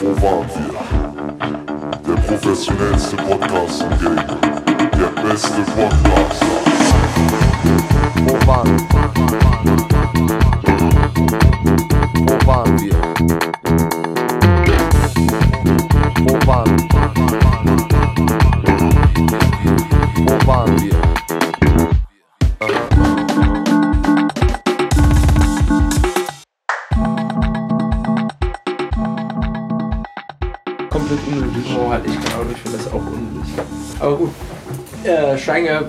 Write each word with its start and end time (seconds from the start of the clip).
Wo 0.00 0.22
waren 0.22 0.46
wir? 0.54 2.14
Der 2.14 2.22
professionellste 2.22 3.16
Podcast 3.16 3.82
im 3.82 3.90
Game. 3.98 4.16
Der 4.98 5.22
beste 5.22 5.62
Podcast. 5.76 6.44
Wo 8.24 9.91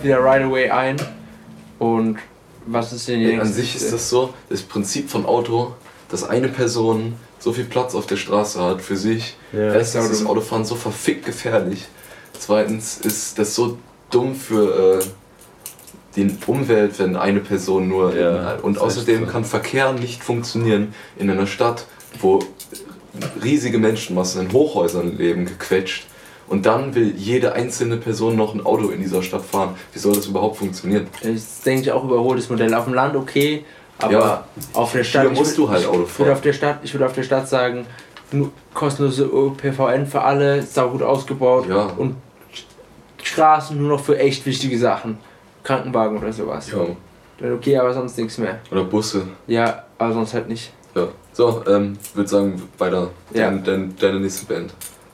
wir 0.03 0.15
wieder 0.15 0.23
right 0.23 0.43
away 0.43 0.69
ein. 0.69 0.97
Und 1.79 2.17
was 2.65 2.93
ist 2.93 3.07
denn 3.07 3.21
Ey, 3.21 3.39
an 3.39 3.51
sich 3.51 3.75
ist 3.75 3.91
das 3.91 4.09
so, 4.09 4.33
das 4.49 4.61
Prinzip 4.61 5.09
von 5.09 5.25
Auto, 5.25 5.73
dass 6.09 6.23
eine 6.23 6.47
Person 6.47 7.15
so 7.39 7.51
viel 7.51 7.65
Platz 7.65 7.93
auf 7.93 8.05
der 8.05 8.15
Straße 8.15 8.61
hat 8.63 8.81
für 8.81 8.95
sich. 8.95 9.35
Ja, 9.51 9.73
Erstens 9.73 10.07
das 10.07 10.11
ist 10.19 10.21
Auto- 10.25 10.39
Autofahren 10.39 10.63
so 10.65 10.75
verfickt 10.75 11.25
gefährlich. 11.25 11.85
Zweitens 12.39 12.97
ist 12.97 13.37
das 13.37 13.53
so 13.55 13.77
dumm 14.09 14.33
für 14.35 14.99
äh, 15.01 15.05
die 16.15 16.35
Umwelt, 16.47 16.99
wenn 16.99 17.15
eine 17.17 17.39
Person 17.41 17.87
nur. 17.89 18.15
Ja, 18.15 18.53
in, 18.53 18.59
und 18.61 18.75
das 18.75 18.83
außerdem 18.83 19.27
kann 19.27 19.43
Verkehr 19.43 19.91
nicht 19.93 20.23
funktionieren 20.23 20.93
in 21.17 21.29
einer 21.29 21.47
Stadt, 21.47 21.85
wo 22.21 22.39
riesige 23.43 23.77
Menschenmassen 23.77 24.45
in 24.47 24.53
Hochhäusern 24.53 25.17
leben, 25.17 25.45
gequetscht. 25.45 26.05
Und 26.53 26.67
dann 26.67 26.93
will 26.93 27.15
jede 27.17 27.53
einzelne 27.53 27.97
Person 27.97 28.35
noch 28.35 28.53
ein 28.53 28.63
Auto 28.63 28.89
in 28.89 29.01
dieser 29.01 29.23
Stadt 29.23 29.43
fahren. 29.43 29.73
Wie 29.91 29.97
soll 29.97 30.13
das 30.13 30.27
überhaupt 30.27 30.57
funktionieren? 30.57 31.07
Das 31.23 31.31
ist, 31.31 31.65
denke 31.65 31.81
ich, 31.81 31.91
auch 31.91 32.03
überholtes 32.03 32.47
Modell. 32.47 32.71
Auf 32.75 32.85
dem 32.85 32.93
Land 32.93 33.15
okay, 33.15 33.65
aber 33.97 34.11
Ja, 34.13 34.43
auf 34.73 34.91
der 34.91 35.03
Stadt. 35.03 35.23
Hier 35.23 35.31
ich 35.31 35.39
musst 35.39 35.53
würd- 35.53 35.57
du 35.65 35.69
halt 35.69 35.85
Auto 35.87 35.93
Ich 35.93 35.97
würde 35.99 36.13
fahren. 36.13 36.29
auf 36.29 36.41
der 36.41 36.53
Stadt, 36.53 36.79
ich 36.83 36.93
würde 36.93 37.05
auf 37.07 37.13
der 37.13 37.23
Stadt 37.23 37.49
sagen, 37.49 37.87
kostenlose 38.75 39.23
ÖPVN 39.25 40.05
für 40.05 40.21
alle, 40.21 40.61
saugut 40.61 41.01
ausgebaut 41.01 41.65
Ja. 41.67 41.87
und 41.97 42.17
Straßen 43.23 43.75
nur 43.75 43.89
noch 43.89 43.99
für 44.03 44.19
echt 44.19 44.45
wichtige 44.45 44.77
Sachen. 44.77 45.17
Krankenwagen 45.63 46.19
oder 46.19 46.31
sowas. 46.33 46.69
Ja. 46.69 46.85
Dann 47.39 47.53
okay, 47.53 47.77
aber 47.77 47.93
sonst 47.95 48.15
nichts 48.17 48.37
mehr. 48.37 48.59
Oder 48.71 48.83
Busse. 48.83 49.23
Ja, 49.47 49.85
aber 49.97 50.13
sonst 50.13 50.35
halt 50.35 50.49
nicht. 50.49 50.71
Ja. 50.93 51.07
So, 51.31 51.63
ähm, 51.67 51.97
würde 52.13 52.29
sagen, 52.29 52.61
weiter. 52.77 53.09
Ja. 53.33 53.49
Dein, 53.49 53.63
dein, 53.63 53.95
deine 53.99 54.19
nächste 54.19 54.45
Band. 54.45 54.71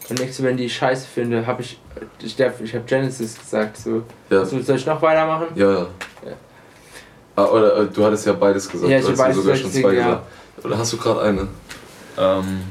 Und 0.10 0.20
nächste, 0.20 0.44
wenn 0.44 0.58
die 0.58 0.66
ich 0.66 0.76
scheiße 0.76 1.08
finde, 1.08 1.46
habe 1.46 1.62
ich, 1.62 1.80
ich, 2.22 2.36
darf- 2.36 2.62
ich 2.62 2.74
habe 2.74 2.84
Genesis 2.86 3.38
gesagt. 3.40 3.78
So. 3.78 4.04
Ja. 4.30 4.44
So, 4.46 4.60
soll 4.62 4.76
ich 4.78 4.86
noch 4.86 5.02
weitermachen? 5.02 5.48
Ja, 5.56 5.72
ja. 5.72 5.80
Ja. 6.26 6.32
Ah, 7.36 7.46
oder 7.46 7.78
äh, 7.78 7.86
du 7.88 8.04
hattest 8.04 8.26
ja 8.26 8.34
beides 8.34 8.68
gesagt. 8.70 8.92
Ja, 8.92 8.98
ich 8.98 9.06
du 9.06 9.12
hab 9.12 9.14
hast 9.14 9.20
ja 9.20 9.24
beides 9.26 9.38
sogar 9.38 9.54
gesagt, 9.56 9.74
schon 9.74 9.82
zwei 9.84 9.94
ja. 9.94 10.04
gesagt. 10.06 10.26
Oder 10.66 10.78
hast 10.78 10.94
du 10.94 10.98
gerade 10.98 11.22
eine? 11.22 11.48
Ähm, 12.18 12.62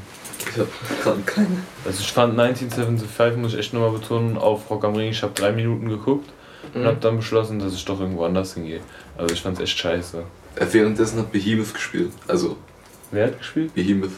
Ich 0.51 0.57
habe 0.57 0.67
gerade 1.03 1.21
keine. 1.25 1.47
also 1.85 1.99
ich 2.01 2.11
fand 2.11 2.39
1975, 2.39 3.37
muss 3.41 3.53
ich 3.53 3.59
echt 3.59 3.73
nochmal 3.73 3.91
betonen, 3.91 4.37
auf 4.37 4.69
Rock 4.69 4.83
am 4.85 4.95
Ring, 4.95 5.09
ich 5.09 5.21
habe 5.23 5.33
drei 5.33 5.51
Minuten 5.51 5.89
geguckt 5.89 6.29
und 6.73 6.81
Mhm. 6.81 6.85
habe 6.85 6.97
dann 6.99 7.15
beschlossen, 7.17 7.57
dass 7.59 7.73
ich 7.73 7.83
doch 7.85 7.99
irgendwo 7.99 8.25
anders 8.25 8.53
hingehe. 8.53 8.81
Also 9.17 9.33
ich 9.33 9.41
fand's 9.41 9.59
echt 9.59 9.77
scheiße. 9.77 10.23
Äh, 10.55 10.65
währenddessen 10.71 11.19
hat 11.19 11.31
Behemoth 11.31 11.73
gespielt. 11.73 12.11
Also, 12.27 12.57
Wer 13.11 13.27
hat 13.27 13.37
gespielt? 13.39 13.73
Behemoth. 13.73 14.11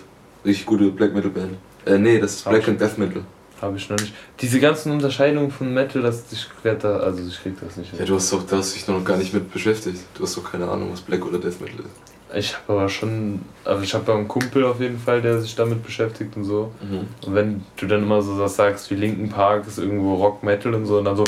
Richtig 0.44 0.66
gute 0.66 0.90
Black 0.90 1.14
Metal 1.14 1.30
Band. 1.30 1.56
Äh, 1.86 1.98
nee, 1.98 2.20
das 2.20 2.34
ist 2.36 2.46
Hab 2.46 2.52
Black 2.54 2.64
ich- 2.64 2.70
and 2.70 2.82
Death 2.82 2.98
Metal. 2.98 3.24
Habe 3.62 3.78
ich 3.78 3.90
noch 3.92 4.00
nicht. 4.00 4.14
Diese 4.40 4.60
ganzen 4.60 4.92
Unterscheidungen 4.92 5.52
von 5.52 5.72
Metal, 5.72 6.02
das 6.02 6.24
ich 6.32 6.48
da, 6.64 6.98
also 6.98 7.22
ich 7.28 7.40
krieg 7.44 7.54
das 7.62 7.78
nicht 7.78 7.94
Ja, 7.98 8.06
du 8.06 8.16
hast 8.16 8.34
doch, 8.34 8.44
da 8.48 8.58
hast 8.58 8.74
dich 8.74 8.88
noch 8.88 9.04
gar 9.04 9.18
nicht 9.18 9.34
mit 9.36 9.52
beschäftigt. 9.54 10.00
Du 10.16 10.24
hast 10.24 10.36
doch 10.36 10.52
keine 10.52 10.68
Ahnung, 10.68 10.90
was 10.92 11.02
Black 11.02 11.24
oder 11.26 11.38
Death 11.38 11.62
Metal 11.62 11.80
ist. 11.80 12.36
Ich 12.36 12.56
habe 12.56 12.80
aber 12.80 12.90
schon, 12.90 13.42
also 13.66 13.84
ich 13.84 13.94
habe 13.94 14.12
einen 14.14 14.28
Kumpel 14.28 14.64
auf 14.64 14.80
jeden 14.80 14.98
Fall, 14.98 15.22
der 15.22 15.40
sich 15.42 15.54
damit 15.56 15.84
beschäftigt 15.84 16.36
und 16.38 16.46
so. 16.46 16.72
Und 16.82 17.36
wenn 17.36 17.64
du 17.78 17.86
dann 17.88 18.04
immer 18.04 18.22
so 18.22 18.40
was 18.40 18.56
sagst 18.56 18.90
wie 18.90 18.96
Linken 18.96 19.30
Park 19.30 19.68
ist 19.68 19.78
irgendwo 19.78 20.16
Rock 20.16 20.42
Metal 20.42 20.74
und 20.74 20.86
so 20.86 20.98
und 20.98 21.06
dann 21.06 21.18
so, 21.18 21.26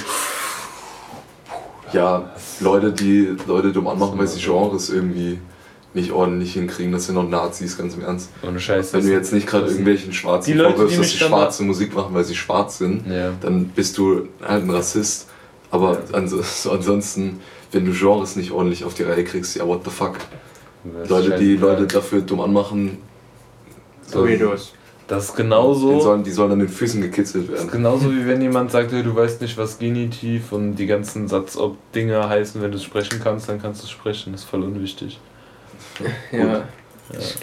Ja, 1.91 2.31
Leute, 2.61 2.91
die 2.91 3.35
Leute 3.45 3.71
dumm 3.71 3.87
anmachen, 3.87 4.17
weil 4.17 4.27
sie 4.27 4.39
Genres 4.41 4.89
irgendwie 4.89 5.39
nicht 5.93 6.11
ordentlich 6.11 6.53
hinkriegen. 6.53 6.91
Das 6.91 7.05
sind 7.05 7.15
noch 7.15 7.27
Nazis, 7.29 7.77
ganz 7.77 7.93
im 7.95 8.01
Ernst. 8.03 8.29
ohne 8.47 8.59
Scheiß. 8.59 8.93
Wenn 8.93 9.05
du 9.05 9.11
jetzt 9.11 9.31
nicht 9.33 9.45
gerade 9.47 9.67
irgendwelchen 9.67 10.11
Schwarzen 10.13 10.51
Die 10.51 10.57
Leute, 10.57 10.75
vorwirfst, 10.75 10.95
die 10.95 11.01
dass 11.01 11.11
sie 11.11 11.17
schwarze 11.17 11.63
Musik 11.63 11.93
machen, 11.95 12.13
weil 12.13 12.23
sie 12.23 12.35
schwarz 12.35 12.77
sind, 12.79 13.05
Ja. 13.07 13.31
dann 13.41 13.65
bist 13.65 13.97
du 13.97 14.27
halt 14.41 14.63
ein 14.63 14.69
Rassist. 14.69 15.27
Aber 15.71 15.99
ans 16.11 16.63
so 16.63 16.71
ansonsten, 16.71 17.39
wenn 17.71 17.85
du 17.85 17.91
Genres 17.93 18.35
nicht 18.35 18.51
ordentlich 18.51 18.83
auf 18.85 18.93
die 18.93 19.03
Reihe 19.03 19.23
kriegst, 19.23 19.55
ja, 19.55 19.65
what 19.67 19.81
the 19.85 19.89
fuck. 19.91 20.17
Das 20.99 21.09
Leute, 21.09 21.37
die. 21.37 21.55
Leute 21.57 21.87
dafür 21.87 22.21
dumm 22.21 22.41
anmachen, 22.41 22.97
Weirdos. 24.11 24.73
Das 25.07 25.25
ist 25.25 25.33
die, 25.37 25.41
genauso. 25.43 25.99
sollen, 25.99 26.23
die 26.23 26.31
sollen 26.31 26.51
an 26.53 26.59
den 26.59 26.69
Füßen 26.69 27.01
gekitzelt 27.01 27.47
Das 27.49 27.55
ist 27.55 27.59
werden. 27.67 27.71
genauso 27.71 28.11
wie 28.11 28.25
wenn 28.25 28.41
jemand 28.41 28.71
sagt, 28.71 28.91
hey, 28.91 29.03
du 29.03 29.15
weißt 29.15 29.41
nicht, 29.41 29.57
was 29.57 29.77
Genitiv 29.79 30.51
und 30.51 30.75
die 30.75 30.85
ganzen 30.85 31.27
Satz-Ob-Dinger 31.27 32.29
heißen, 32.29 32.61
wenn 32.61 32.71
du 32.71 32.77
es 32.77 32.83
sprechen 32.83 33.19
kannst, 33.23 33.49
dann 33.49 33.61
kannst 33.61 33.81
du 33.81 33.85
es 33.85 33.91
sprechen. 33.91 34.31
Das 34.31 34.41
ist 34.41 34.49
voll 34.49 34.63
unwichtig. 34.63 35.19
Ja. 36.31 36.63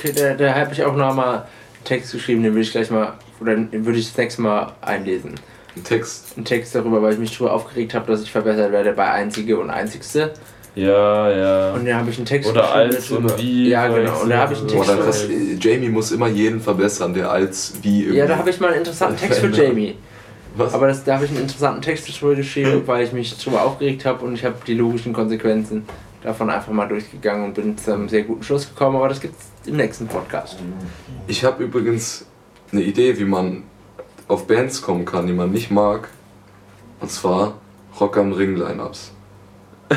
Ich, 0.02 0.14
da, 0.14 0.34
da 0.34 0.54
habe 0.54 0.72
ich 0.72 0.82
auch 0.84 0.96
noch 0.96 1.14
mal 1.14 1.34
einen 1.34 1.44
Text 1.84 2.12
geschrieben, 2.12 2.42
den 2.42 2.54
will 2.54 2.62
ich 2.62 2.72
gleich 2.72 2.90
mal, 2.90 3.14
oder 3.40 3.54
den 3.54 3.86
würde 3.86 3.98
ich 3.98 4.08
das 4.08 4.16
nächste 4.16 4.42
Mal 4.42 4.72
einlesen. 4.80 5.34
Ein 5.76 5.84
Text. 5.84 6.32
Einen 6.36 6.44
Text 6.44 6.74
darüber, 6.74 7.00
weil 7.02 7.12
ich 7.12 7.18
mich 7.18 7.32
darüber 7.36 7.52
aufgeregt 7.52 7.94
habe, 7.94 8.10
dass 8.10 8.22
ich 8.22 8.30
verbessert 8.32 8.72
werde 8.72 8.92
bei 8.92 9.08
Einzige 9.10 9.58
und 9.58 9.70
Einzigste. 9.70 10.32
Ja, 10.74 11.30
ja. 11.30 11.72
Und 11.72 11.86
dann 11.86 11.96
habe 11.96 12.10
ich 12.10 12.16
einen 12.16 12.26
Text 12.26 12.48
Oder 12.50 12.62
geschrieben 12.88 13.26
als 13.26 13.32
und 13.34 13.38
wie 13.38 13.68
Ja, 13.68 13.88
genau. 13.88 14.20
Und 14.22 14.30
da 14.30 14.38
habe 14.38 14.52
ich 14.54 14.58
einen 14.60 14.68
Text 14.68 14.88
darüber- 14.88 15.06
das, 15.06 15.24
äh, 15.24 15.56
Jamie 15.60 15.88
muss 15.88 16.12
immer 16.12 16.28
jeden 16.28 16.60
verbessern, 16.60 17.12
der 17.14 17.30
als 17.30 17.74
wie 17.82 18.00
irgendwie. 18.02 18.18
Ja, 18.18 18.26
da 18.26 18.36
habe 18.36 18.50
ich 18.50 18.60
mal 18.60 18.68
einen 18.68 18.78
interessanten 18.78 19.16
Text 19.18 19.40
für 19.40 19.48
Jamie. 19.48 19.96
Was? 20.56 20.74
Aber 20.74 20.88
das, 20.88 21.04
da 21.04 21.14
habe 21.14 21.24
ich 21.24 21.30
einen 21.30 21.40
interessanten 21.40 21.82
Text 21.82 22.08
darüber 22.08 22.34
geschrieben, 22.36 22.82
weil 22.86 23.04
ich 23.04 23.12
mich 23.12 23.36
darüber 23.38 23.62
aufgeregt 23.62 24.04
habe 24.04 24.24
und 24.24 24.34
ich 24.34 24.44
habe 24.44 24.56
die 24.66 24.74
logischen 24.74 25.12
Konsequenzen 25.12 25.84
davon 26.22 26.50
einfach 26.50 26.72
mal 26.72 26.86
durchgegangen 26.86 27.44
und 27.44 27.54
bin 27.54 27.76
zu 27.76 27.94
einem 27.94 28.08
sehr 28.08 28.22
guten 28.22 28.42
Schluss 28.42 28.68
gekommen. 28.68 28.96
Aber 28.96 29.08
das 29.08 29.20
gibt's 29.20 29.46
im 29.66 29.76
nächsten 29.76 30.06
Podcast. 30.06 30.58
Ich 31.26 31.44
habe 31.44 31.64
übrigens 31.64 32.26
eine 32.72 32.82
Idee, 32.82 33.18
wie 33.18 33.24
man 33.24 33.64
auf 34.28 34.46
Bands 34.46 34.80
kommen 34.82 35.04
kann, 35.04 35.26
die 35.26 35.32
man 35.32 35.50
nicht 35.50 35.70
mag. 35.70 36.08
Und 37.00 37.10
zwar 37.10 37.54
Rock 37.98 38.16
am 38.18 38.32
Ring 38.32 38.56
Lineups. 38.56 39.12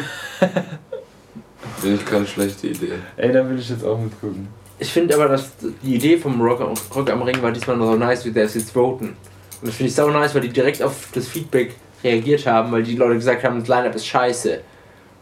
Finde 1.77 1.97
ich 1.97 2.05
keine 2.05 2.25
schlechte 2.25 2.67
Idee. 2.67 2.93
Ey, 3.17 3.31
dann 3.31 3.49
will 3.49 3.59
ich 3.59 3.69
jetzt 3.69 3.83
auch 3.83 3.99
mitgucken. 3.99 4.47
Ich 4.79 4.91
finde 4.91 5.15
aber, 5.15 5.27
dass 5.27 5.51
die 5.81 5.95
Idee 5.95 6.17
vom 6.17 6.41
Rock, 6.41 6.61
Rock 6.95 7.09
am 7.09 7.21
Ring 7.21 7.41
war 7.41 7.51
diesmal 7.51 7.77
noch 7.77 7.91
so 7.91 7.95
nice, 7.95 8.25
wie 8.25 8.31
das 8.31 8.55
jetzt 8.55 8.71
voten. 8.71 9.15
Und 9.61 9.67
das 9.67 9.75
finde 9.75 9.89
ich 9.89 9.95
so 9.95 10.09
nice, 10.09 10.33
weil 10.33 10.41
die 10.41 10.49
direkt 10.49 10.81
auf 10.81 11.09
das 11.13 11.27
Feedback 11.27 11.75
reagiert 12.03 12.45
haben, 12.45 12.71
weil 12.71 12.83
die 12.83 12.95
Leute 12.95 13.15
gesagt 13.15 13.43
haben, 13.43 13.59
das 13.59 13.67
Line-Up 13.67 13.95
ist 13.95 14.07
scheiße. 14.07 14.61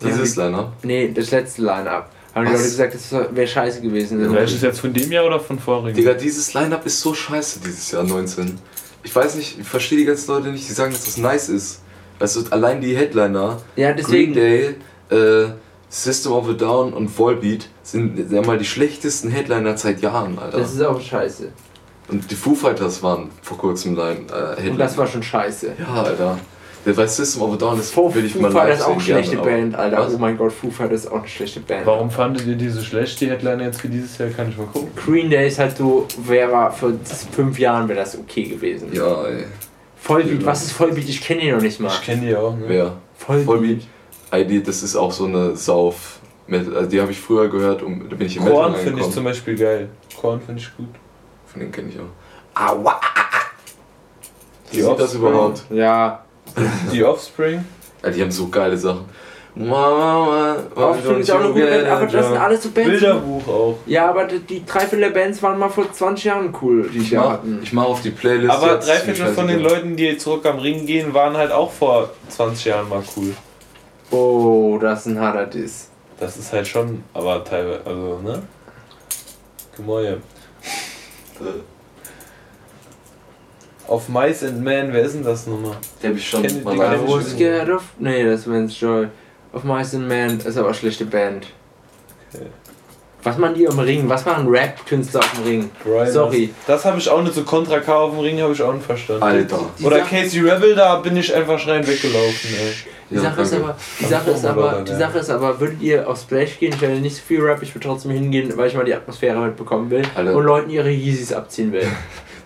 Dieses 0.03 0.35
Line-Up? 0.35 0.73
Nee, 0.83 1.11
das 1.13 1.31
letzte 1.31 1.61
Line-Up. 1.61 2.09
Haben 2.33 2.45
die? 2.45 2.51
Leute 2.51 2.63
gesagt, 2.63 2.93
das 2.93 3.11
wäre 3.11 3.47
scheiße 3.47 3.81
gewesen. 3.81 4.33
Welches 4.33 4.61
jetzt 4.61 4.79
von 4.79 4.93
dem 4.93 5.11
Jahr 5.11 5.25
oder 5.25 5.39
von 5.39 5.59
vorigen? 5.59 5.95
Digga, 5.95 6.13
dieses 6.13 6.53
Line-Up 6.53 6.85
ist 6.85 7.01
so 7.01 7.13
scheiße 7.13 7.59
dieses 7.59 7.91
Jahr 7.91 8.03
19. 8.03 8.57
Ich 9.03 9.13
weiß 9.15 9.35
nicht, 9.35 9.59
ich 9.59 9.67
verstehe 9.67 9.97
die 9.97 10.05
ganzen 10.05 10.31
Leute 10.31 10.47
nicht, 10.49 10.67
die 10.67 10.73
sagen, 10.73 10.93
dass 10.93 11.05
das 11.05 11.17
nice 11.17 11.49
ist. 11.49 11.81
Weißt 12.19 12.35
du, 12.37 12.43
allein 12.51 12.79
die 12.81 12.95
Headliner, 12.95 13.59
Ja, 13.75 13.93
deswegen. 13.93 14.33
Green 14.33 14.75
Day, 15.09 15.45
äh, 15.45 15.49
System 15.89 16.31
of 16.31 16.47
a 16.47 16.53
Down 16.53 16.93
und 16.93 17.09
Volbeat 17.09 17.67
sind 17.83 18.31
ja 18.31 18.41
mal 18.41 18.57
die 18.57 18.65
schlechtesten 18.65 19.29
Headliner 19.29 19.75
seit 19.75 20.01
Jahren, 20.01 20.39
Alter. 20.39 20.59
Das 20.59 20.73
ist 20.73 20.81
auch 20.81 21.01
scheiße. 21.01 21.49
Und 22.07 22.29
die 22.29 22.35
Foo 22.35 22.55
Fighters 22.55 23.01
waren 23.03 23.29
vor 23.41 23.57
kurzem 23.57 23.95
Line, 23.95 24.21
äh, 24.31 24.51
Headliner. 24.55 24.71
Und 24.71 24.77
das 24.79 24.97
war 24.97 25.07
schon 25.07 25.23
scheiße. 25.23 25.73
Ja, 25.79 26.03
Alter. 26.03 26.39
Der 26.83 26.97
weiß 26.97 27.15
System 27.15 27.43
of 27.43 27.53
a 27.53 27.57
Down 27.57 27.79
ist 27.79 27.91
Foo, 27.91 28.13
will 28.13 28.25
ich 28.25 28.33
Foo 28.33 28.41
mal 28.41 28.51
Fighters 28.51 28.79
ist 28.79 28.85
auch 28.85 28.93
eine 28.93 29.01
schlechte 29.01 29.35
gerne, 29.35 29.51
Band, 29.51 29.75
Alter. 29.75 29.97
Was? 29.99 30.15
Oh 30.15 30.17
mein 30.17 30.37
Gott, 30.37 30.51
Foo 30.51 30.71
Fighters 30.71 31.01
ist 31.01 31.11
auch 31.11 31.19
eine 31.19 31.27
schlechte 31.27 31.59
Band. 31.59 31.85
Warum 31.85 32.09
fandet 32.09 32.47
ihr 32.47 32.55
diese 32.55 32.83
schlecht, 32.83 33.21
die 33.21 33.29
Headliner 33.29 33.65
jetzt 33.65 33.81
für 33.81 33.89
dieses 33.89 34.17
Jahr? 34.17 34.29
Kann 34.29 34.49
ich 34.49 34.57
mal 34.57 34.65
gucken. 34.65 34.89
Green 34.95 35.29
Day 35.29 35.47
ist 35.47 35.59
halt 35.59 35.77
so, 35.77 36.07
wäre 36.25 36.71
vor 36.71 36.93
fünf 37.31 37.59
Jahren 37.59 37.87
wäre 37.87 37.99
das 37.99 38.17
okay 38.17 38.43
gewesen. 38.43 38.89
Ja, 38.93 39.25
ey. 39.25 39.45
Vollbeat, 39.97 40.43
was 40.43 40.63
ist 40.63 40.71
Vollbeat? 40.71 41.07
Ich 41.07 41.21
kenne 41.21 41.41
ihn 41.41 41.53
noch 41.53 41.61
nicht 41.61 41.79
mal. 41.79 41.89
Ich 41.89 42.01
kenne 42.01 42.25
die 42.25 42.35
auch, 42.35 42.55
ne? 42.55 42.63
Wer? 42.67 42.93
Vollbeat. 43.15 43.47
Volbeat. 43.47 43.81
ID, 44.33 44.67
das 44.67 44.81
ist 44.81 44.95
auch 44.95 45.11
so 45.11 45.25
eine 45.25 45.55
Sauf. 45.55 46.19
Also 46.49 46.89
die 46.89 46.99
habe 46.99 47.11
ich 47.11 47.19
früher 47.19 47.47
gehört, 47.47 47.83
um, 47.83 48.09
da 48.09 48.15
bin 48.15 48.25
ich 48.25 48.37
im 48.37 48.43
Metal 48.43 48.59
Korn 48.59 48.75
finde 48.75 49.01
ich 49.01 49.11
zum 49.11 49.23
Beispiel 49.23 49.55
geil. 49.55 49.89
Korn 50.19 50.41
finde 50.41 50.61
ich 50.61 50.75
gut. 50.75 50.89
Von 51.45 51.59
denen 51.59 51.71
kenne 51.71 51.89
ich 51.89 51.99
auch. 51.99 52.59
Aua! 52.59 52.99
Wie 54.71 54.77
Die 54.77 54.81
sieht 54.81 54.99
das 54.99 55.13
überhaupt? 55.13 55.63
Ja, 55.69 56.25
Die 56.91 57.03
Offspring? 57.03 57.63
Ja, 58.03 58.09
die 58.09 58.21
haben 58.21 58.31
so 58.31 58.47
geile 58.47 58.77
Sachen. 58.77 59.05
Auch 59.53 60.95
finde 60.95 61.19
ich 61.21 61.31
auch 61.31 61.41
gute 61.41 61.65
Band, 61.65 61.87
aber 61.87 62.05
das 62.05 62.27
sind 62.27 62.37
alles 62.37 62.63
so 62.63 62.69
Bands. 62.71 62.89
Bilderbuch 62.89 63.47
auch. 63.47 63.77
Ja, 63.85 64.09
aber 64.09 64.23
die, 64.25 64.39
die 64.39 64.65
Dreiviertel 64.65 65.01
der 65.01 65.09
Bands 65.09 65.43
waren 65.43 65.59
mal 65.59 65.67
vor 65.69 65.91
20 65.91 66.23
Jahren 66.23 66.55
cool, 66.61 66.89
die 66.89 66.99
Ich 66.99 67.11
mach, 67.11 67.31
hatten. 67.31 67.59
ich 67.61 67.73
mach 67.73 67.83
auf 67.83 68.01
die 68.01 68.11
Playlist. 68.11 68.49
Aber 68.49 68.77
drei 68.77 68.95
Viertel 68.97 69.33
von 69.33 69.47
den. 69.47 69.59
Leuten, 69.59 69.95
die 69.97 70.17
zurück 70.17 70.45
am 70.45 70.59
Ring 70.59 70.85
gehen, 70.85 71.13
waren 71.13 71.35
halt 71.35 71.51
auch 71.51 71.71
vor 71.71 72.11
20 72.29 72.65
Jahren 72.65 72.87
mal 72.87 73.03
cool. 73.17 73.33
Oh, 74.09 74.77
das 74.79 75.01
ist 75.01 75.07
ein 75.07 75.19
harter 75.19 75.45
Diss. 75.45 75.89
Das 76.17 76.37
ist 76.37 76.53
halt 76.53 76.67
schon, 76.67 77.03
aber 77.13 77.43
teilweise, 77.43 77.81
also, 77.85 78.19
ne? 78.23 78.41
Gemäue. 79.75 80.17
Auf 83.91 84.07
Mice 84.07 84.43
and 84.43 84.63
Man, 84.63 84.93
wer 84.93 85.01
ist 85.03 85.15
denn 85.15 85.23
das 85.25 85.47
nochmal? 85.47 85.75
Die 86.01 86.07
hab 86.07 86.15
ich 86.15 86.29
schon 86.29 86.43
Kenn- 86.43 86.63
mal 86.63 86.71
die 86.73 86.79
live 86.79 87.17
ist 87.21 87.31
Scared 87.31 87.69
of? 87.69 87.83
Nee, 87.99 88.23
das 88.23 88.39
ist 88.41 88.49
Vance 88.49 88.73
Joy. 88.79 89.07
Of 89.51 89.63
Mice 89.65 89.95
and 89.95 90.07
Man 90.07 90.39
ist 90.39 90.57
aber 90.57 90.67
eine 90.67 90.73
schlechte 90.75 91.03
Band. 91.05 91.47
Okay. 92.33 92.45
Was 93.23 93.37
machen 93.37 93.53
die 93.55 93.67
am 93.67 93.77
Ring? 93.77 94.07
Was 94.07 94.25
machen 94.25 94.47
Rap-Künstler 94.47 95.19
auf 95.19 95.31
dem 95.33 95.43
Ring? 95.43 95.69
Brian, 95.83 96.09
Sorry. 96.09 96.53
Das, 96.65 96.77
das 96.77 96.85
habe 96.85 96.99
ich 96.99 97.09
auch 97.09 97.21
nicht 97.21 97.35
so 97.35 97.43
Contra 97.43 97.79
K 97.79 97.93
auf 97.93 98.11
dem 98.11 98.19
Ring, 98.21 98.41
habe 98.41 98.53
ich 98.53 98.61
auch 98.63 98.73
nicht 98.73 98.85
verstanden. 98.85 99.21
Alter. 99.23 99.59
Die 99.77 99.83
Oder 99.83 99.99
Sache- 99.99 100.15
Casey 100.21 100.39
Rebel, 100.39 100.73
da 100.73 100.95
bin 100.95 101.17
ich 101.17 101.35
einfach 101.35 101.59
schreien 101.59 101.85
weggelaufen, 101.85 102.49
ey. 102.49 102.73
Die 103.11 103.15
Ja, 103.15 103.21
Sache 103.23 103.41
ist 103.41 103.53
aber, 103.53 103.75
die 103.99 104.05
Sache 104.05 104.31
ist 104.31 104.45
aber, 104.45 104.83
die 104.87 104.91
Ja. 104.93 104.97
Sache 104.99 105.19
ist 105.19 105.29
aber, 105.29 105.59
würdet 105.59 105.81
ihr 105.81 106.07
auf 106.09 106.17
Splash 106.17 106.57
gehen? 106.59 106.71
Ich 106.73 106.79
werde 106.81 106.95
nicht 106.95 107.17
so 107.17 107.21
viel 107.27 107.41
Rap, 107.41 107.61
ich 107.61 107.75
würde 107.75 107.85
trotzdem 107.87 108.11
hingehen, 108.11 108.53
weil 108.55 108.69
ich 108.69 108.73
mal 108.73 108.85
die 108.85 108.93
Atmosphäre 108.95 109.37
mitbekommen 109.41 109.91
will 109.91 110.03
Alter. 110.15 110.33
und 110.33 110.45
Leuten 110.45 110.69
ihre 110.69 110.89
Yeezys 110.89 111.33
abziehen 111.33 111.73
will. 111.73 111.85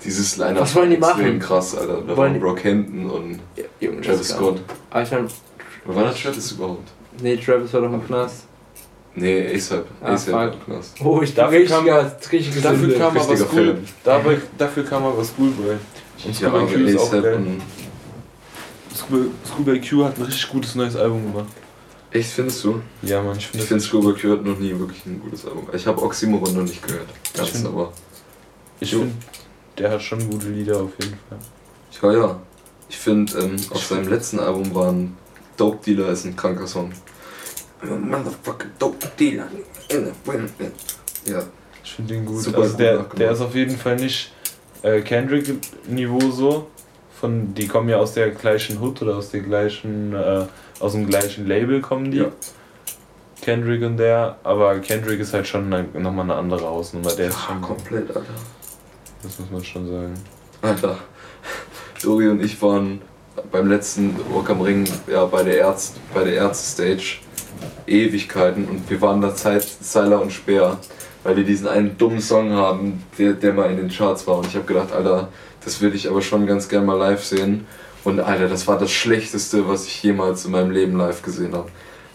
Dieses 0.06 0.38
Line-Up 0.38 0.62
Was 0.62 0.76
wollen 0.76 0.90
die 0.92 0.98
ist 0.98 1.04
extrem 1.08 1.26
machen? 1.28 1.40
krass, 1.40 1.76
Alter. 1.76 1.94
Da 2.02 2.08
Wollen 2.08 2.18
waren 2.18 2.34
die- 2.36 2.40
Brockhampton 2.40 3.10
und 3.10 3.40
Ja, 3.80 3.90
Travis 4.02 4.30
Scott. 4.30 4.62
Aber 4.92 5.04
ich 5.04 5.12
mein, 5.12 5.28
Wer 5.86 5.96
war 5.96 6.04
das 6.06 6.22
Travis 6.22 6.52
überhaupt? 6.52 6.90
nee, 7.22 7.36
Travis 7.38 7.74
war 7.74 7.82
doch 7.82 7.94
im 7.94 8.06
Knast. 8.06 8.44
Nee, 9.16 9.54
ASAP. 9.56 9.86
Ah, 10.02 10.08
ASAP 10.14 10.34
war 10.34 10.54
im 10.54 10.60
Knast. 10.66 10.96
Oh, 11.04 11.22
ich 11.22 11.34
Dafür 11.34 11.60
richtiger, 11.60 12.12
richtig 12.32 12.62
Dafür 12.62 12.98
kam 12.98 13.18
aber 13.18 13.38
School, 13.38 13.48
Film. 13.48 13.78
dabei, 14.04 14.38
dafür 14.58 14.84
kam 14.84 15.06
aber 15.06 15.24
Schoolboy. 15.24 15.72
Und 16.26 16.40
Ja, 16.42 16.50
Schoolboy 16.50 16.74
Q 16.74 16.80
ist 16.82 16.98
auch 16.98 17.08
ASAP 17.08 17.24
geil. 17.24 17.40
Schoolboy 19.48 19.82
Q 19.82 20.04
hat 20.06 20.18
ein 20.18 20.24
richtig 20.24 20.50
gutes 20.50 20.76
neues 20.76 20.96
Album 20.96 21.32
gemacht. 21.32 21.50
Echt, 22.12 22.30
findest 22.32 22.64
du? 22.64 22.82
Ja, 23.02 23.22
man, 23.22 23.34
ich 23.38 23.44
Ich 23.44 23.48
finde 23.48 23.66
finde, 23.66 23.84
Schoolboy 23.84 24.14
Q 24.14 24.32
hat 24.32 24.44
noch 24.46 24.58
nie 24.58 24.78
wirklich 24.78 25.06
ein 25.06 25.20
gutes 25.20 25.46
Album. 25.46 25.68
Ich 25.74 25.86
habe 25.86 26.02
Oxymoron 26.02 26.54
noch 26.56 26.64
nicht 26.64 26.86
gehört. 26.86 27.08
Ganz, 27.36 27.50
find- 27.50 27.68
aber. 27.68 27.92
ich 28.80 28.90
find, 28.92 29.14
der 29.78 29.92
hat 29.92 30.02
schon 30.02 30.30
gute 30.30 30.50
Lieder 30.50 30.82
auf 30.82 30.92
jeden 31.00 31.18
Fall. 31.30 32.14
Ja, 32.14 32.20
ja. 32.20 32.40
Ich 32.90 32.98
finde, 32.98 33.38
ähm, 33.40 33.56
auf 33.72 33.84
seinem 33.84 34.08
letzten 34.08 34.40
Album 34.40 34.74
war 34.74 34.92
ein 34.92 35.18
Dope 35.58 35.80
Dealer 35.86 36.10
ist 36.10 36.26
ein 36.26 36.36
kranker 36.36 36.68
Song. 36.68 36.92
Motherfucker 37.82 38.68
Dope 38.78 39.08
Dealer. 39.20 39.48
Ja, 41.26 41.44
Ich 41.84 41.94
finde 41.94 42.14
den 42.16 42.26
gut. 42.26 42.42
Super 42.42 42.60
also 42.60 42.72
gut 42.72 42.80
der, 42.80 43.04
der 43.04 43.32
ist 43.32 43.42
auf 43.42 43.56
jeden 43.56 43.78
Fall 43.78 43.96
nicht 43.96 44.34
äh, 44.82 45.02
Kendrick-Niveau 45.02 46.32
so. 46.32 46.68
Von, 47.20 47.54
die 47.54 47.68
kommen 47.68 47.88
ja 47.90 47.98
aus 47.98 48.14
der 48.14 48.32
gleichen 48.32 48.82
Hood 48.82 49.02
oder 49.02 49.16
aus 49.16 49.32
der 49.32 49.40
gleichen, 49.40 50.14
äh, 50.14 50.46
aus 50.80 50.92
dem 50.92 51.08
gleichen 51.08 51.48
Label 51.48 51.80
kommen 51.80 52.12
die. 52.12 52.18
Ja. 52.18 52.32
Kendrick 53.42 53.84
und 53.84 53.98
der, 53.98 54.38
aber 54.44 54.80
Kendrick 54.80 55.20
ist 55.20 55.34
halt 55.34 55.48
schon 55.48 55.70
nochmal 55.70 56.26
eine 56.26 56.36
andere 56.36 56.66
Hausnummer. 56.66 57.12
Der 57.12 57.28
ist 57.28 57.36
ja 57.36 57.48
schon, 57.48 57.62
komplett, 57.62 58.10
Alter. 58.10 58.24
Das 59.24 59.40
muss 59.40 59.52
man 59.52 59.64
schon 59.64 59.88
sagen. 59.88 60.14
Alter. 60.62 60.98
Dori 62.04 62.28
und 62.28 62.44
ich 62.44 62.62
waren 62.62 63.02
beim 63.52 63.68
letzten 63.68 64.16
Rock 64.34 64.50
am 64.50 64.62
Ring 64.62 64.86
ja, 65.08 65.26
bei 65.26 65.44
der 65.44 65.58
Ärzte, 65.58 66.00
bei 66.14 66.24
der 66.24 66.34
Ärzte-Stage 66.34 67.18
Ewigkeiten 67.88 68.66
und 68.66 68.90
wir 68.90 69.02
waren 69.02 69.22
da 69.22 69.36
Zeit, 69.36 69.64
Seiler 69.64 70.22
und 70.22 70.32
Speer, 70.32 70.78
weil 71.24 71.36
die 71.36 71.44
diesen 71.44 71.68
einen 71.68 71.98
dummen 71.98 72.22
Song 72.22 72.52
haben, 72.52 73.04
der, 73.18 73.34
der 73.34 73.54
mal 73.54 73.70
in 73.72 73.78
den 73.78 73.90
Charts 73.90 74.28
war 74.28 74.38
und 74.38 74.48
ich 74.48 74.56
habe 74.56 74.66
gedacht, 74.66 74.92
Alter, 74.92 75.30
das 75.64 75.82
würde 75.82 75.96
ich 75.96 76.10
aber 76.10 76.22
schon 76.22 76.46
ganz 76.48 76.68
gern 76.68 76.86
mal 76.86 76.98
live 76.98 77.24
sehen 77.24 77.66
und 78.04 78.20
Alter, 78.20 78.48
das 78.48 78.68
war 78.68 78.78
das 78.78 78.92
Schlechteste, 78.92 79.68
was 79.68 79.86
ich 79.86 80.04
jemals 80.04 80.46
in 80.46 80.52
meinem 80.52 80.72
Leben 80.72 80.98
live 80.98 81.22
gesehen 81.22 81.54
habe. 81.54 81.70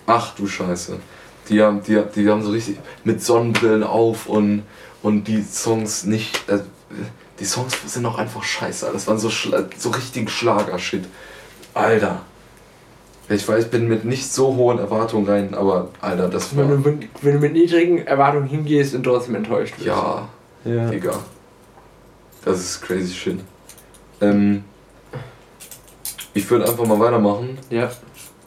Ach 0.06 0.34
du 0.34 0.46
Scheiße. 0.46 0.98
Die 1.48 1.60
haben, 1.62 1.82
die, 1.82 2.00
die 2.14 2.28
haben 2.28 2.42
so 2.42 2.50
richtig 2.50 2.78
mit 3.02 3.22
Sonnenbrillen 3.22 3.82
auf 3.82 4.26
und, 4.26 4.62
und 5.02 5.26
die 5.26 5.42
Songs 5.42 6.04
nicht. 6.04 6.48
Äh, 6.48 6.60
die 7.38 7.44
Songs 7.44 7.74
sind 7.86 8.04
auch 8.06 8.18
einfach 8.18 8.42
scheiße. 8.42 8.90
Das 8.92 9.06
waren 9.06 9.18
so, 9.18 9.28
schla- 9.28 9.66
so 9.76 9.90
richtig 9.90 10.30
Schlager-Shit. 10.30 11.04
Alter. 11.74 12.22
Ich 13.28 13.46
weiß, 13.46 13.64
ich 13.66 13.70
bin 13.70 13.86
mit 13.88 14.04
nicht 14.04 14.30
so 14.32 14.56
hohen 14.56 14.78
Erwartungen 14.78 15.28
rein, 15.28 15.54
aber 15.54 15.88
Alter, 16.00 16.28
das 16.28 16.56
Wenn 16.56 16.68
war. 16.68 16.76
du, 16.76 16.90
mit- 16.90 17.08
wenn 17.22 17.34
du 17.34 17.38
mit 17.38 17.52
niedrigen 17.52 17.98
Erwartungen 17.98 18.48
hingehst 18.48 18.94
und 18.94 19.04
trotzdem 19.04 19.36
enttäuscht 19.36 19.74
wirst. 19.78 19.86
Ja, 19.86 20.28
Ja. 20.64 20.90
Digga. 20.90 21.12
Das 22.44 22.58
ist 22.58 22.82
crazy 22.82 23.12
shit. 23.14 23.40
Ähm, 24.20 24.64
ich 26.34 26.50
würde 26.50 26.68
einfach 26.68 26.86
mal 26.86 26.98
weitermachen. 26.98 27.58
Ja. 27.70 27.90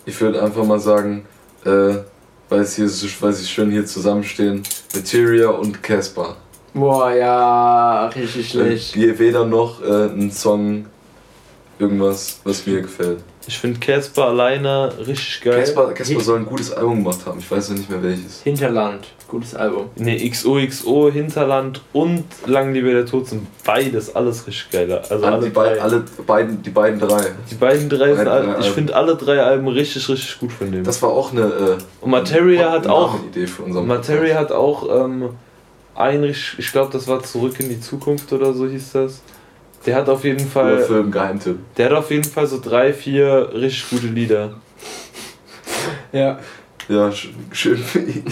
Ich 0.05 0.19
würde 0.19 0.41
einfach 0.43 0.63
mal 0.65 0.79
sagen, 0.79 1.25
äh, 1.65 1.95
weil, 2.49 2.59
es 2.61 2.75
hier 2.75 2.89
so, 2.89 3.07
weil 3.21 3.33
sie 3.33 3.45
schön 3.47 3.71
hier 3.71 3.85
zusammenstehen, 3.85 4.63
Materia 4.93 5.49
und 5.49 5.81
Casper. 5.81 6.35
Boah, 6.73 7.11
ja, 7.13 8.07
richtig 8.07 8.49
schlecht. 8.49 8.95
Äh, 8.95 9.19
weder 9.19 9.45
noch 9.45 9.81
äh, 9.83 10.05
ein 10.07 10.31
Song, 10.31 10.85
irgendwas, 11.79 12.39
was 12.43 12.65
mir 12.65 12.81
gefällt. 12.81 13.19
Ich 13.45 13.59
finde 13.59 13.79
Casper 13.79 14.27
alleine 14.27 14.91
richtig 15.05 15.41
geil. 15.41 15.59
Casper, 15.59 15.91
Casper 15.93 16.19
soll 16.21 16.39
ein 16.39 16.45
gutes 16.45 16.71
Album 16.71 17.03
gemacht 17.03 17.19
haben, 17.25 17.39
ich 17.39 17.51
weiß 17.51 17.69
noch 17.71 17.77
nicht 17.77 17.89
mehr 17.89 18.01
welches. 18.01 18.41
Hinterland, 18.41 19.05
gutes 19.27 19.53
Album. 19.53 19.89
Ne, 19.97 20.17
XOXO, 20.29 21.11
Hinterland 21.11 21.81
und 21.91 22.23
Lang 22.45 22.73
lebe 22.73 22.93
der 22.93 23.05
Tod 23.05 23.27
sind 23.27 23.45
beides 23.65 24.15
alles 24.15 24.47
richtig 24.47 24.71
geil. 24.71 24.91
Also 24.93 25.25
Alle, 25.25 25.35
alle, 25.35 25.43
die, 25.43 25.49
beid, 25.51 25.75
drei. 25.75 25.81
alle 25.81 26.05
beiden, 26.25 26.63
die 26.63 26.69
beiden 26.69 26.99
drei. 27.01 27.25
Die 27.51 27.55
beiden 27.55 27.89
drei 27.89 28.07
sind 28.15 28.17
Beide 28.17 28.31
alle, 28.31 28.53
drei 28.53 28.59
ich 28.61 28.69
finde 28.71 28.95
alle 28.95 29.15
drei 29.17 29.41
Alben 29.43 29.67
richtig, 29.67 30.07
richtig 30.07 30.39
gut 30.39 30.53
von 30.53 30.71
dem. 30.71 30.85
Das 30.85 31.01
war 31.01 31.09
auch 31.09 31.33
eine. 31.33 31.41
Äh, 31.41 31.77
Und 31.99 32.11
Materia 32.11 32.71
hat 32.71 32.85
eine 32.85 32.93
auch, 32.93 33.19
Idee 33.25 33.45
für 33.45 33.63
unseren 33.63 33.87
Materia 33.87 34.35
hat 34.39 34.53
auch 34.53 35.03
ähm, 35.03 35.29
ein, 35.95 36.23
ich 36.23 36.71
glaube, 36.71 36.91
das 36.91 37.07
war 37.07 37.21
Zurück 37.23 37.59
in 37.59 37.69
die 37.69 37.79
Zukunft 37.79 38.31
oder 38.33 38.53
so 38.53 38.67
hieß 38.67 38.91
das. 38.93 39.21
Der 39.85 39.95
hat 39.97 40.07
auf 40.09 40.23
jeden 40.23 40.47
Fall, 40.47 40.79
Film, 40.83 41.11
Geheimtipp. 41.11 41.57
der 41.77 41.87
hat 41.87 41.93
auf 41.93 42.09
jeden 42.09 42.23
Fall 42.23 42.47
so 42.47 42.59
drei, 42.61 42.93
vier 42.93 43.49
richtig 43.53 43.89
gute 43.89 44.07
Lieder. 44.07 44.53
Ja. 46.11 46.39
Ja, 46.89 47.09
sch 47.11 47.29
schön 47.53 47.77
für 47.77 47.99
ihn. 47.99 48.25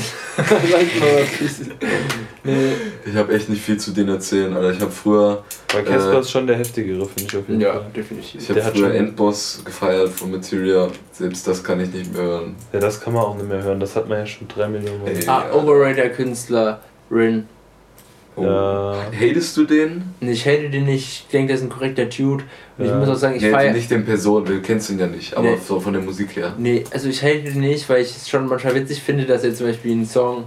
Nee. 2.43 2.71
Ich 3.05 3.15
habe 3.15 3.33
echt 3.33 3.47
nicht 3.49 3.61
viel 3.61 3.77
zu 3.77 3.91
denen 3.91 4.09
erzählen, 4.09 4.53
Alter. 4.55 4.71
Ich 4.71 4.81
habe 4.81 4.91
früher, 4.91 5.43
Weil 5.71 5.83
Casper 5.83 6.15
Äh, 6.15 6.19
ist 6.19 6.31
schon 6.31 6.47
der 6.47 6.57
heftigere, 6.57 7.05
finde 7.05 7.23
ich 7.23 7.37
auf 7.37 7.47
jeden 7.47 7.61
Ja, 7.61 7.73
Fall. 7.73 7.85
definitiv. 7.95 8.41
ich 8.41 8.47
Der 8.47 8.55
habe 8.57 8.65
hat 8.65 8.73
früher 8.77 8.87
schon- 8.87 8.95
Endboss 8.95 9.61
gefeiert 9.63 10.09
von 10.09 10.31
Materia. 10.31 10.87
Selbst 11.13 11.47
das 11.47 11.63
kann 11.63 11.79
ich 11.79 11.93
nicht 11.93 12.13
mehr 12.13 12.23
hören. 12.23 12.55
Ja, 12.73 12.79
das 12.79 12.99
kann 12.99 13.13
man 13.13 13.23
auch 13.23 13.35
nicht 13.35 13.47
mehr 13.47 13.61
hören, 13.63 13.79
das 13.79 13.95
hat 13.95 14.09
man 14.09 14.19
ja 14.19 14.25
schon 14.25 14.47
drei 14.47 14.67
Millionen 14.67 15.01
Mal. 15.03 15.11
Ey. 15.11 15.27
Ah, 15.27 15.45
Ja. 15.47 15.53
Overrated 15.53 16.15
Künstler, 16.15 16.81
Rin. 17.11 17.47
Oh. 18.37 18.43
Ja. 18.43 18.95
Hatest 19.13 19.57
du 19.57 19.65
den? 19.65 20.03
Und 20.21 20.29
Ich 20.29 20.45
hate 20.47 20.69
den 20.69 20.85
nicht, 20.85 21.05
ich 21.05 21.27
denke, 21.31 21.47
der 21.47 21.57
ist 21.57 21.63
ein 21.63 21.69
korrekter 21.69 22.05
Dude. 22.05 22.45
Und 22.77 22.85
ich 22.85 22.89
Ja. 22.89 22.97
muss 22.97 23.09
auch 23.09 23.15
sagen, 23.15 23.35
ich 23.35 23.41
nee, 23.41 23.51
feiere. 23.51 23.73
nicht 23.73 23.91
den 23.91 24.05
Person, 24.05 24.45
du 24.45 24.61
kennst 24.61 24.89
ihn 24.89 24.99
ja 24.99 25.07
nicht, 25.07 25.35
aber 25.35 25.49
Nee. 25.51 25.57
so 25.67 25.79
von 25.79 25.91
der 25.93 26.01
Musik 26.01 26.35
her. 26.37 26.53
Nee, 26.57 26.83
also 26.91 27.09
ich 27.09 27.21
hate 27.21 27.41
den 27.43 27.59
nicht, 27.59 27.87
weil 27.89 28.01
ich 28.01 28.15
es 28.15 28.29
schon 28.29 28.47
manchmal 28.47 28.73
witzig 28.75 29.01
finde, 29.01 29.25
dass 29.25 29.43
er 29.43 29.53
zum 29.53 29.67
Beispiel 29.67 29.91
einen 29.91 30.05
Song 30.05 30.45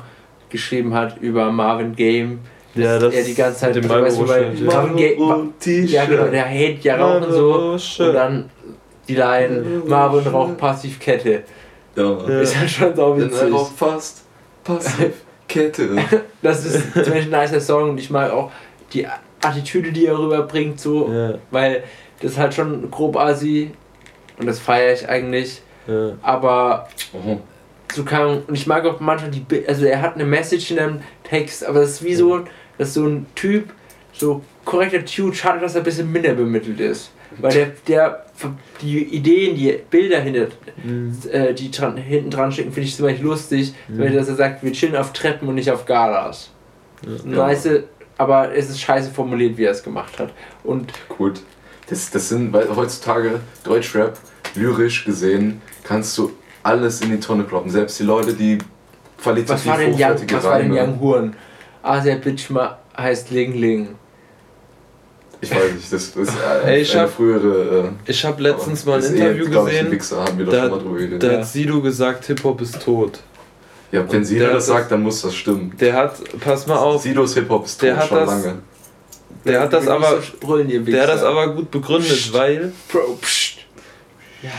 geschrieben 0.48 0.94
hat 0.94 1.18
über 1.20 1.52
Marvin 1.52 1.94
Game. 1.94 2.38
Ja, 2.74 2.98
das 2.98 3.14
er 3.14 3.22
die 3.22 3.34
ganze 3.34 3.60
Zeit 3.60 3.74
mit 3.74 3.84
dem 3.84 3.90
weißt 3.90 4.18
ja. 4.18 4.64
Marvin 4.64 4.96
Game. 4.96 5.52
Ja, 5.86 6.04
genau, 6.06 6.26
der 6.28 6.46
hate 6.46 6.78
ja 6.82 6.96
Rauchen 6.96 7.32
so. 7.32 7.72
Und 8.04 8.14
dann 8.14 8.50
die 9.06 9.14
Line, 9.14 9.62
Marvin 9.86 10.26
raucht 10.32 10.56
passiv 10.56 10.98
Kette. 10.98 11.42
Ja. 11.96 12.02
Ja. 12.28 12.40
Ist 12.40 12.58
halt 12.58 12.70
schon 12.70 12.96
so 12.96 13.14
Denn 13.14 13.24
er 13.24 13.30
witzig. 13.30 13.52
raucht 13.52 13.76
fast 13.76 14.22
passiv 14.64 15.12
Kette. 15.54 15.96
Das 16.42 16.64
ist 16.66 16.92
zum 16.92 17.04
Beispiel 17.12 17.34
ein 17.34 17.42
nicer 17.42 17.60
Song 17.60 17.90
und 17.90 17.98
ich 17.98 18.10
mag 18.10 18.30
auch 18.30 18.50
die 18.92 19.06
Attitüde, 19.42 19.92
die 19.92 20.06
er 20.06 20.18
rüberbringt, 20.18 20.78
so, 20.78 21.10
Ja, 21.12 21.34
weil 21.50 21.82
das 22.20 22.32
ist 22.32 22.38
halt 22.38 22.52
schon 22.54 22.90
grob 22.90 23.16
assi 23.16 23.70
und 24.38 24.46
das 24.46 24.58
feiere 24.58 24.92
ich 24.92 25.08
eigentlich. 25.08 25.62
ja. 25.86 26.12
Aber 26.22 26.88
Oh. 27.12 27.38
so 27.94 28.04
kann 28.04 28.42
und 28.46 28.54
ich 28.54 28.66
mag 28.66 28.84
auch 28.84 29.00
manchmal 29.00 29.30
die 29.30 29.44
also 29.68 29.84
er 29.86 30.02
hat 30.02 30.14
eine 30.16 30.24
Message 30.24 30.70
in 30.72 30.78
einem 30.78 31.00
Text, 31.22 31.64
aber 31.64 31.80
das 31.80 31.90
ist 31.92 32.04
wie 32.04 32.14
so, 32.14 32.40
das 32.78 32.92
so 32.94 33.06
ein 33.06 33.26
Typ, 33.34 33.72
so 34.12 34.42
korrekter 34.64 34.98
Dude, 35.00 35.34
schade, 35.36 35.60
dass 35.60 35.74
er 35.74 35.80
ein 35.82 35.84
bisschen 35.84 36.10
minder 36.12 36.34
bemittelt 36.34 36.80
ist. 36.80 37.10
Weil 37.38 37.52
der, 37.52 37.66
der 37.88 38.24
die 38.82 39.02
Ideen, 39.04 39.56
die 39.56 39.78
Bilder 39.90 40.20
hinter, 40.20 40.48
Mhm. 40.82 41.16
äh, 41.30 41.54
die 41.54 41.70
dran, 41.70 41.96
hinten 41.96 42.30
dran 42.30 42.50
stecken, 42.52 42.72
finde 42.72 42.88
ich 42.88 42.96
zum 42.96 43.06
Beispiel 43.06 43.24
lustig, 43.26 43.74
Mhm. 43.88 43.98
weil 43.98 44.12
dass 44.12 44.28
er 44.28 44.34
sagt, 44.34 44.62
wir 44.64 44.72
chillen 44.72 44.96
auf 44.96 45.12
Treppen 45.12 45.48
und 45.48 45.54
nicht 45.54 45.70
auf 45.70 45.86
Galas. 45.86 46.50
Ja. 47.06 47.46
Nice, 47.46 47.68
aber 48.18 48.54
es 48.54 48.70
ist 48.70 48.80
scheiße 48.80 49.10
formuliert, 49.10 49.56
wie 49.56 49.64
er 49.64 49.72
es 49.72 49.82
gemacht 49.82 50.18
hat. 50.18 50.32
Und 50.62 50.92
Gut. 51.08 51.40
Das, 51.88 52.10
das 52.10 52.28
sind, 52.30 52.52
weil 52.52 52.74
heutzutage 52.74 53.40
Deutschrap, 53.62 54.18
lyrisch 54.54 55.04
gesehen, 55.04 55.60
kannst 55.82 56.16
du 56.16 56.32
alles 56.62 57.02
in 57.02 57.10
die 57.10 57.20
Tonne 57.20 57.44
kloppen. 57.44 57.70
Selbst 57.70 57.98
die 58.00 58.04
Leute, 58.04 58.32
die 58.32 58.58
qualitativ 59.22 59.66
Was 59.66 59.66
war 59.66 59.76
denn 59.78 59.90
Young, 59.90 59.94
hochwertige 59.96 60.36
was 60.36 60.44
war 60.44 60.58
denn 60.58 60.72
Reime- 60.72 60.82
Young 60.92 61.00
Huren? 61.00 61.36
Ah, 61.82 62.00
der 62.00 62.16
Bitch 62.16 62.48
ma 62.50 62.78
heißt 62.96 63.30
Ling 63.30 63.52
Ling. 63.54 63.88
Ich 65.44 65.50
weiß 65.50 65.72
nicht, 65.72 65.92
das, 65.92 66.04
ist 66.08 66.16
Ey, 66.64 66.80
ich 66.82 66.92
eine 66.94 67.02
hab- 67.02 67.10
frühere. 67.14 67.92
Äh, 68.06 68.10
Ich 68.10 68.24
habe 68.24 68.42
letztens 68.42 68.84
mal 68.84 68.98
ein 68.98 69.04
eh, 69.04 69.16
Interview 69.16 69.44
ich, 69.50 69.56
ein 69.58 69.64
gesehen, 69.66 69.90
Wichser, 69.90 70.24
haben 70.24 70.38
wir 70.38 70.44
doch 70.46 70.52
da, 70.52 70.68
schon 70.68 70.70
mal 70.70 70.98
drüber 70.98 71.18
da 71.18 71.32
Ja. 71.32 71.38
hat 71.38 71.46
Sido 71.46 71.80
gesagt, 71.82 72.24
Hip-Hop 72.26 72.60
ist 72.60 72.82
tot. 72.82 73.20
ja, 73.92 74.00
wenn 74.10 74.18
und 74.20 74.24
Sido 74.24 74.44
der 74.46 74.54
das 74.54 74.66
sagt, 74.66 74.90
dann 74.90 75.02
muss 75.02 75.22
das 75.22 75.34
stimmen. 75.34 75.72
Der 75.78 75.92
hat, 75.94 76.16
pass 76.40 76.66
mal 76.66 76.76
auf, 76.76 77.02
Sidos 77.02 77.34
Hip-Hop 77.34 77.64
ist 77.66 77.80
Der 77.82 77.94
tot 77.94 78.02
hat 78.02 78.08
schon 78.08 78.18
das- 78.18 78.28
lange. 78.30 78.58
der 79.44 79.60
hat 79.60 79.72
das 79.72 79.88
aber, 79.88 80.18
der 80.42 81.02
hat 81.02 81.08
das 81.08 81.22
aber 81.22 81.48
gut 81.54 81.70
begründet, 81.70 82.32
weil 82.32 82.72
Bro, 82.90 83.18
psst. 83.20 83.58
Ja. 84.42 84.50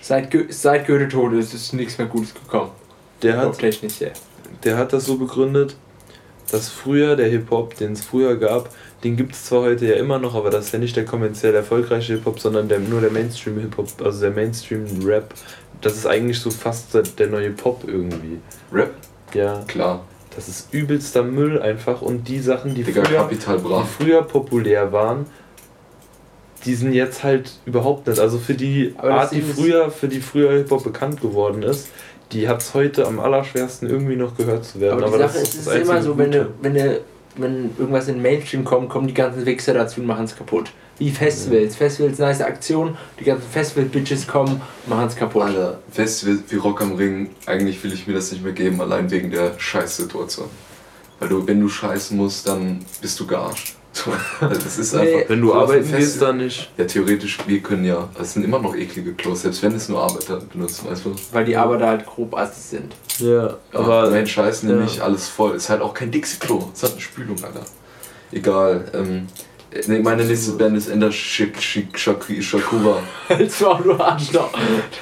Seit, 0.00 0.30
Go 0.30 0.38
seit 0.48 0.86
Goethe 0.86 1.08
tot 1.08 1.32
ist, 1.34 1.52
ist 1.54 1.72
nichts 1.74 1.98
mehr 1.98 2.06
Gutes 2.06 2.32
gekommen. 2.34 2.70
der 3.22 3.32
hat, 3.36 3.40
Hip-Hop-technisch, 3.42 4.00
ja. 4.00 4.08
der 4.64 4.76
hat 4.78 4.92
das 4.92 5.04
so 5.06 5.16
begründet, 5.16 5.76
dass 6.50 6.68
früher 6.70 7.14
der 7.14 7.28
Hip-Hop, 7.28 7.76
den 7.76 7.92
es 7.92 8.00
früher 8.02 8.36
gab, 8.36 8.70
den 9.04 9.16
gibt 9.16 9.32
es 9.34 9.44
zwar 9.44 9.62
heute 9.62 9.86
ja 9.86 9.94
immer 9.94 10.18
noch, 10.18 10.34
aber 10.34 10.50
das 10.50 10.66
ist 10.66 10.72
ja 10.72 10.78
nicht 10.78 10.96
der 10.96 11.04
kommerziell 11.04 11.54
erfolgreiche 11.54 12.14
Hip-Hop, 12.14 12.40
sondern 12.40 12.68
der, 12.68 12.80
nur 12.80 13.00
der 13.00 13.10
Mainstream-Hip-Hop, 13.10 13.88
also 14.04 14.20
der 14.20 14.30
Mainstream-Rap. 14.32 15.34
Das 15.80 15.94
ist 15.96 16.06
eigentlich 16.06 16.40
so 16.40 16.50
fast 16.50 16.94
der, 16.94 17.02
der 17.02 17.28
neue 17.28 17.50
Pop 17.50 17.84
irgendwie. 17.86 18.38
Rap? 18.72 18.90
Ja, 19.34 19.62
Klar. 19.68 20.04
das 20.34 20.48
ist 20.48 20.72
übelster 20.74 21.22
Müll 21.22 21.60
einfach 21.62 22.02
und 22.02 22.26
die 22.26 22.40
Sachen, 22.40 22.74
die 22.74 22.82
Digga, 22.82 23.04
früher, 23.04 23.28
die 23.30 23.86
früher 24.04 24.22
populär 24.22 24.90
waren, 24.92 25.26
die 26.64 26.74
sind 26.74 26.92
jetzt 26.92 27.22
halt 27.22 27.52
überhaupt 27.66 28.08
nicht. 28.08 28.18
Also 28.18 28.38
für 28.38 28.54
die 28.54 28.94
Aber 28.98 29.10
das 29.10 29.18
Art, 29.20 29.32
die 29.32 29.38
ist- 29.38 29.52
früher, 29.58 29.90
für 29.92 30.08
die 30.08 30.20
früher 30.20 30.50
Hip-Hop 30.52 30.82
bekannt 30.82 31.20
geworden 31.20 31.62
ist, 31.62 31.88
die 32.32 32.48
hat 32.48 32.60
es 32.60 32.74
heute 32.74 33.06
am 33.06 33.20
allerschwersten 33.20 33.88
irgendwie 33.88 34.16
noch 34.16 34.36
gehört 34.36 34.64
zu 34.64 34.80
werden. 34.80 35.02
Aber 35.04 35.12
die 35.16 35.22
das 35.22 35.32
Sache 35.34 35.42
ist, 35.44 35.48
es 35.50 35.54
ist 35.60 35.66
das 35.68 35.74
immer 35.76 35.92
einzige 35.94 36.02
so, 36.12 36.18
wenn, 36.18 36.32
du, 36.32 36.46
wenn, 36.60 36.74
du, 36.74 37.00
wenn 37.38 37.70
irgendwas 37.78 38.08
in 38.08 38.14
den 38.14 38.22
Mainstream 38.22 38.64
kommt, 38.64 38.88
kommen 38.88 39.06
die 39.06 39.14
ganzen 39.14 39.46
Wichser 39.46 39.74
dazu 39.74 40.00
und 40.00 40.06
machen 40.06 40.24
es 40.24 40.36
kaputt. 40.36 40.70
Wie 40.98 41.10
Festivals. 41.10 41.76
Festivals, 41.76 42.18
nice 42.18 42.40
Aktion, 42.40 42.96
die 43.20 43.24
ganzen 43.24 43.48
Festival-Bitches 43.48 44.26
kommen 44.26 44.60
und 44.84 44.88
machen 44.88 45.06
es 45.06 45.16
kaputt. 45.16 45.42
Alter, 45.42 45.78
Festival 45.90 46.38
wie 46.48 46.56
Rock 46.56 46.82
am 46.82 46.94
Ring, 46.96 47.30
eigentlich 47.46 47.82
will 47.84 47.92
ich 47.92 48.06
mir 48.06 48.14
das 48.14 48.32
nicht 48.32 48.42
mehr 48.42 48.52
geben, 48.52 48.80
allein 48.80 49.10
wegen 49.10 49.30
der 49.30 49.58
Scheißsituation. 49.58 50.48
Weil 51.20 51.28
du, 51.28 51.46
wenn 51.46 51.60
du 51.60 51.68
scheißen 51.68 52.16
musst, 52.16 52.48
dann 52.48 52.84
bist 53.00 53.18
du 53.20 53.26
gearscht. 53.26 53.77
So, 53.92 54.12
also 54.40 54.54
das 54.54 54.78
ist 54.78 54.94
Nee. 54.94 55.14
einfach. 55.16 55.30
Wenn 55.30 55.40
du 55.40 55.54
arbeiten 55.54 55.80
gehst, 55.82 55.92
Festival- 55.94 56.28
dann 56.28 56.36
nicht. 56.38 56.70
Ja, 56.76 56.84
theoretisch, 56.84 57.38
wir 57.46 57.60
können 57.60 57.84
ja. 57.84 58.08
Es 58.20 58.34
sind 58.34 58.44
immer 58.44 58.58
noch 58.60 58.74
eklige 58.76 59.14
Klos, 59.14 59.42
selbst 59.42 59.62
wenn 59.62 59.74
es 59.74 59.88
nur 59.88 60.02
Arbeiter 60.02 60.40
benutzen, 60.52 60.88
weißt 60.90 61.04
du? 61.06 61.14
Weil 61.32 61.44
die 61.44 61.56
Arbeiter 61.56 61.86
halt 61.88 62.06
grob 62.06 62.36
assis 62.36 62.70
sind. 62.70 62.94
Ja, 63.18 63.56
Aber 63.72 64.02
aber 64.02 64.10
Mensch, 64.10 64.32
scheißen 64.32 64.68
ja. 64.68 64.74
nämlich 64.76 65.02
alles 65.02 65.28
voll. 65.28 65.56
Ist 65.56 65.68
halt 65.70 65.80
auch 65.82 65.94
kein 65.94 66.10
Dixie-Klo. 66.10 66.68
Es 66.72 66.82
hat 66.82 66.92
eine 66.92 67.00
Spülung, 67.00 67.36
Alter. 67.42 67.62
Egal. 68.30 68.84
Ähm, 68.94 69.26
nee, 69.86 69.98
meine 70.00 70.24
nächste 70.24 70.52
Band 70.52 70.76
ist 70.76 70.88
Ender 70.88 71.12
Shik 71.12 71.60
Shik 71.62 71.96
Shak- 71.98 72.24
Shakura. 72.42 73.00
Als 73.28 73.56
Frau, 73.58 73.74
du 73.74 73.92
Arschloch. 73.94 74.50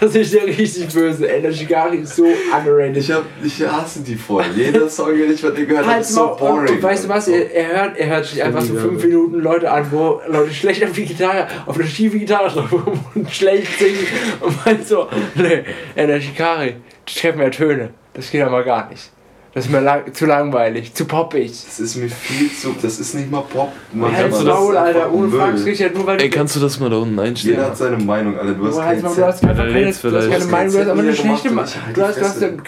Das 0.00 0.14
ist 0.14 0.34
ja 0.34 0.42
richtig 0.42 0.88
böse. 0.92 1.32
Ey, 1.32 1.40
der 1.40 1.52
Shigari 1.52 1.98
ist 1.98 2.16
so 2.16 2.24
underrated. 2.54 2.96
Ich, 2.98 3.10
hab, 3.12 3.22
ich 3.42 3.60
hasse 3.66 4.00
die 4.00 4.16
voll. 4.16 4.44
Jeder 4.54 4.88
Song, 4.90 5.16
den 5.16 5.32
ich 5.32 5.40
von 5.40 5.54
dir 5.54 5.64
gehört 5.64 5.84
habe, 5.86 5.94
Halt's 5.96 6.08
ist 6.10 6.16
so 6.16 6.26
Maul. 6.26 6.36
boring. 6.38 6.74
und 6.74 6.82
weißt 6.82 7.04
du 7.04 7.08
was, 7.08 7.28
er, 7.28 7.50
er, 7.54 7.82
hört, 7.82 7.96
er 7.98 8.06
hört 8.08 8.26
sich 8.26 8.42
einfach 8.42 8.62
so 8.62 8.74
fünf. 8.74 9.02
Minuten 9.02 9.40
Leute 9.40 9.70
an, 9.70 9.86
wo 9.90 10.20
Leute 10.28 10.52
schlecht 10.52 10.84
auf 10.84 10.92
die 10.92 11.04
Gitarre, 11.06 11.46
auf 11.66 11.76
eine 11.78 11.86
schiefe 11.86 12.18
Gitarre 12.18 12.50
drauf 12.50 12.82
und 13.14 13.30
schlecht 13.30 13.78
singen 13.78 14.06
und 14.40 14.66
meint 14.66 14.86
so, 14.86 15.08
nee, 15.36 15.62
ey, 15.94 16.06
der 16.06 16.20
Shikari, 16.20 16.76
die 17.08 17.18
treffen 17.18 17.40
ja 17.40 17.50
Töne. 17.50 17.90
Das 18.14 18.30
geht 18.30 18.42
aber 18.42 18.62
gar 18.64 18.88
nicht. 18.90 19.10
Das 19.56 19.64
ist 19.64 19.70
mir 19.72 19.80
lang, 19.80 20.12
zu 20.12 20.26
langweilig, 20.26 20.92
zu 20.92 21.06
poppig. 21.06 21.50
Das 21.50 21.80
ist 21.80 21.96
mir 21.96 22.10
viel 22.10 22.52
zu. 22.52 22.76
Das 22.82 22.98
ist 22.98 23.14
nicht 23.14 23.30
mal 23.30 23.40
Pop. 23.40 23.72
Mann, 23.90 24.14
Halt's 24.14 24.36
Mann, 24.36 24.44
das 24.44 24.54
ist 24.54 24.60
Maul, 24.60 24.76
Alter, 24.76 25.10
ohne. 25.10 25.30
Fragen, 25.30 25.62
Richard, 25.62 25.94
nur 25.94 26.06
weil 26.06 26.20
Ey, 26.20 26.28
kannst 26.28 26.56
du 26.56 26.60
das 26.60 26.78
mal 26.78 26.90
da 26.90 26.96
unten 26.96 27.18
einstellen? 27.18 27.54
Jeder 27.54 27.68
hat 27.68 27.78
seine 27.78 27.96
Meinung, 27.96 28.38
Alter. 28.38 28.52
Du 28.52 28.66
hast 28.66 29.02
Du 29.02 29.08
du 29.08 29.20
Ja, 29.22 29.32
keine, 29.54 29.80
jetzt 29.80 30.04
du 30.04 30.14
hast 30.14 30.28
keine. 30.28 30.44
Meinung, 30.44 30.72
du 30.74 30.78
hast 30.80 30.88
aber 30.88 31.00
eine 31.00 31.16
schlechte 31.16 31.50
Meinung. 31.50 31.70
ich 31.88 31.94
Du 31.94 32.02
hast, 32.02 32.42
du 32.42 32.60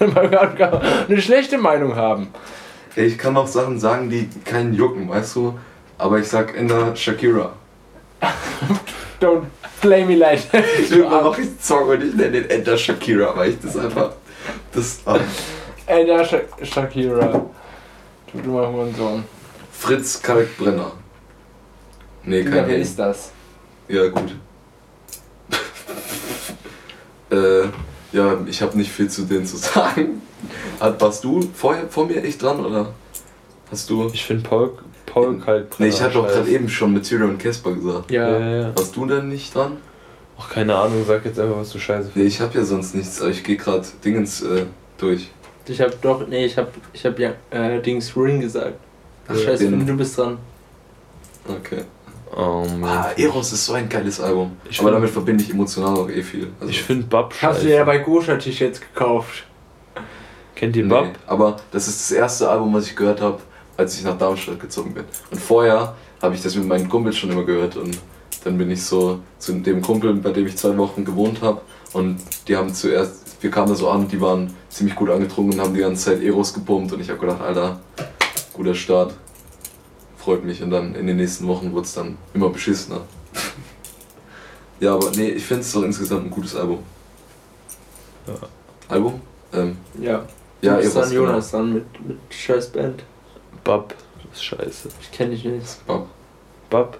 eine 1.10 1.20
schlechte 1.20 1.58
Meinung 1.58 1.96
haben. 1.96 2.28
Ey, 2.96 3.08
ich 3.08 3.18
kann 3.18 3.36
auch 3.36 3.46
Sachen 3.46 3.78
sagen, 3.78 4.08
die 4.08 4.26
keinen 4.46 4.72
jucken, 4.72 5.10
weißt 5.10 5.36
du? 5.36 5.58
Aber 5.98 6.18
ich 6.18 6.28
sag 6.28 6.56
Ender 6.56 6.96
Shakira. 6.96 7.52
Don't 9.20 9.42
play 9.82 10.02
me 10.06 10.14
like 10.14 10.50
that. 10.50 10.64
Irgendwann 10.90 11.24
mach 11.24 11.36
ich 11.36 11.44
einen 11.44 11.58
Song 11.60 11.90
und 11.90 12.02
ich 12.02 12.14
nenne 12.14 12.40
den 12.40 12.48
Ender 12.48 12.78
Shakira, 12.78 13.36
weil 13.36 13.50
ich 13.50 13.60
das 13.60 13.76
einfach. 13.76 14.12
Das. 14.72 15.00
Ah. 15.04 15.18
Ey, 15.92 16.06
der 16.06 16.24
Sha 16.24 16.38
Shakira. 16.62 17.44
Du, 18.32 18.40
du 18.40 18.50
mal 18.50 18.66
Hurensohn. 18.66 19.24
Fritz 19.70 20.22
Kalkbrenner. 20.22 20.92
Nee, 22.24 22.38
Ja, 22.38 22.44
kein 22.44 22.52
wer 22.54 22.62
Name. 22.62 22.74
ist 22.76 22.98
das? 22.98 23.30
Ja, 23.88 24.08
gut. 24.08 24.34
äh, 27.30 27.64
ja, 28.16 28.38
ich 28.46 28.62
habe 28.62 28.74
nicht 28.78 28.90
viel 28.90 29.10
zu 29.10 29.22
denen 29.22 29.44
zu 29.44 29.56
sagen. 29.58 30.22
Hat, 30.80 30.98
warst 30.98 31.24
du 31.24 31.42
vorher 31.54 31.86
vor 31.90 32.06
mir 32.06 32.24
echt 32.24 32.42
dran 32.42 32.64
oder 32.64 32.94
hast 33.70 33.90
du? 33.90 34.08
Ich 34.14 34.24
finde 34.24 34.48
Paul, 34.48 34.72
Paul 35.04 35.38
Kalk. 35.40 35.78
Nee, 35.78 35.88
ich 35.88 36.00
hatte 36.00 36.14
doch 36.14 36.26
gerade 36.26 36.48
eben 36.48 36.70
schon 36.70 36.94
mit 36.94 37.04
Tyrion 37.04 37.30
und 37.32 37.38
Casper 37.38 37.72
gesagt. 37.74 38.10
Ja. 38.10 38.30
Ja, 38.30 38.38
ja, 38.38 38.56
ja. 38.68 38.76
Warst 38.76 38.96
du 38.96 39.04
denn 39.04 39.28
nicht 39.28 39.54
dran? 39.54 39.76
Ach, 40.38 40.48
keine 40.48 40.74
Ahnung, 40.74 41.04
sag 41.06 41.22
jetzt 41.26 41.38
einfach, 41.38 41.58
was 41.58 41.70
du 41.70 41.78
scheiße 41.78 42.12
Nee, 42.14 42.22
ich 42.24 42.40
habe 42.40 42.56
ja 42.56 42.64
sonst 42.64 42.94
nichts, 42.94 43.20
aber 43.20 43.30
ich 43.30 43.44
gehe 43.44 43.58
gerade 43.58 43.86
Dingens 44.02 44.40
äh, 44.40 44.64
durch. 44.96 45.30
Ich 45.66 45.80
hab 45.80 46.00
doch, 46.02 46.26
nee, 46.26 46.44
ich 46.46 46.56
hab, 46.58 46.72
ich 46.92 47.04
hab 47.06 47.18
ja 47.18 47.32
äh, 47.50 47.80
Dings 47.80 48.16
Ring 48.16 48.40
gesagt. 48.40 48.74
Ach, 49.28 49.34
Ja, 49.34 49.40
scheiße, 49.40 49.70
du 49.70 49.96
bist 49.96 50.18
dran. 50.18 50.38
Okay. 51.48 51.82
Oh. 52.34 52.64
Ah, 52.82 53.10
Eros 53.16 53.52
ist 53.52 53.66
so 53.66 53.74
ein 53.74 53.88
geiles 53.88 54.18
Album. 54.20 54.56
Ich 54.68 54.80
aber 54.80 54.88
find- 54.88 54.96
damit 54.96 55.10
verbinde 55.10 55.44
ich 55.44 55.50
emotional 55.50 55.94
auch 55.98 56.08
eh 56.08 56.22
viel. 56.22 56.48
Also, 56.58 56.70
Ich 56.70 56.82
finde 56.82 57.06
Bab 57.06 57.32
scheiße. 57.34 57.46
Hast 57.54 57.62
du 57.64 57.68
ja 57.74 57.84
bei 57.84 57.98
Gosha 57.98 58.36
T-Shirts 58.36 58.80
gekauft? 58.80 59.44
Kennt 60.54 60.76
ihr 60.76 60.84
nee, 60.84 60.88
Bab? 60.90 61.08
aber 61.26 61.56
das 61.72 61.88
ist 61.88 62.00
das 62.00 62.16
erste 62.16 62.48
Album, 62.48 62.72
was 62.74 62.86
ich 62.86 62.96
gehört 62.96 63.20
habe, 63.20 63.38
als 63.76 63.96
ich 63.98 64.04
nach 64.04 64.16
Darmstadt 64.16 64.60
gezogen 64.60 64.94
bin. 64.94 65.04
Und 65.30 65.40
vorher 65.40 65.94
habe 66.22 66.34
ich 66.34 66.42
das 66.42 66.54
mit 66.54 66.66
meinen 66.66 66.88
Kumpels 66.88 67.16
schon 67.18 67.30
immer 67.30 67.44
gehört 67.44 67.76
und 67.76 67.98
dann 68.44 68.56
bin 68.58 68.70
ich 68.70 68.82
so 68.82 69.20
zu 69.38 69.52
dem 69.54 69.82
Kumpel, 69.82 70.14
bei 70.14 70.30
dem 70.30 70.46
ich 70.46 70.56
zwei 70.56 70.76
Wochen 70.78 71.04
gewohnt 71.04 71.42
habe 71.42 71.60
und 71.92 72.18
die 72.48 72.56
haben 72.56 72.72
zuerst, 72.72 73.21
wir 73.42 73.50
kamen 73.50 73.68
da 73.68 73.74
so 73.74 73.90
an, 73.90 74.08
die 74.08 74.20
waren 74.20 74.54
ziemlich 74.68 74.94
gut 74.94 75.10
angetrunken 75.10 75.58
und 75.58 75.60
haben 75.64 75.74
die 75.74 75.80
ganze 75.80 76.04
Zeit 76.04 76.22
Eros 76.22 76.54
gepumpt 76.54 76.92
und 76.92 77.00
ich 77.00 77.10
habe 77.10 77.18
gedacht, 77.18 77.40
Alter, 77.40 77.80
guter 78.52 78.74
Start. 78.74 79.14
Freut 80.16 80.44
mich 80.44 80.62
und 80.62 80.70
dann 80.70 80.94
in 80.94 81.08
den 81.08 81.16
nächsten 81.16 81.48
Wochen 81.48 81.72
wurde 81.72 81.84
es 81.84 81.94
dann 81.94 82.16
immer 82.32 82.48
beschissener. 82.48 83.00
ja, 84.78 84.94
aber 84.94 85.10
nee, 85.16 85.30
ich 85.30 85.44
finde 85.44 85.62
es 85.62 85.72
doch 85.72 85.82
insgesamt 85.82 86.26
ein 86.26 86.30
gutes 86.30 86.54
Album. 86.54 86.78
Ja. 88.28 88.34
Album? 88.88 89.20
Ähm, 89.52 89.76
Ja. 90.00 90.24
ja, 90.60 90.78
Eros, 90.78 90.94
dann 90.94 91.12
Jonas 91.12 91.50
dran 91.50 91.74
mit, 91.74 92.06
mit 92.06 92.18
scheiß 92.30 92.70
Band. 92.70 93.02
Bab 93.64 93.94
ist 94.32 94.44
scheiße. 94.44 94.90
Ich 95.00 95.10
kenn 95.10 95.30
dich 95.30 95.44
nicht. 95.44 95.86
Genau. 95.86 96.06
Bab 96.70 96.98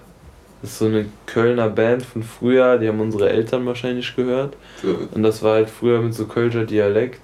ist 0.63 0.79
so 0.79 0.85
eine 0.85 1.05
Kölner 1.25 1.69
Band 1.69 2.05
von 2.05 2.23
früher, 2.23 2.77
die 2.77 2.87
haben 2.87 2.99
unsere 3.01 3.29
Eltern 3.29 3.65
wahrscheinlich 3.65 4.15
gehört. 4.15 4.55
Äh, 4.83 5.15
Und 5.15 5.23
das 5.23 5.43
war 5.43 5.55
halt 5.55 5.69
früher 5.69 6.01
mit 6.01 6.13
so 6.13 6.25
Kölscher 6.25 6.65
Dialekt. 6.65 7.21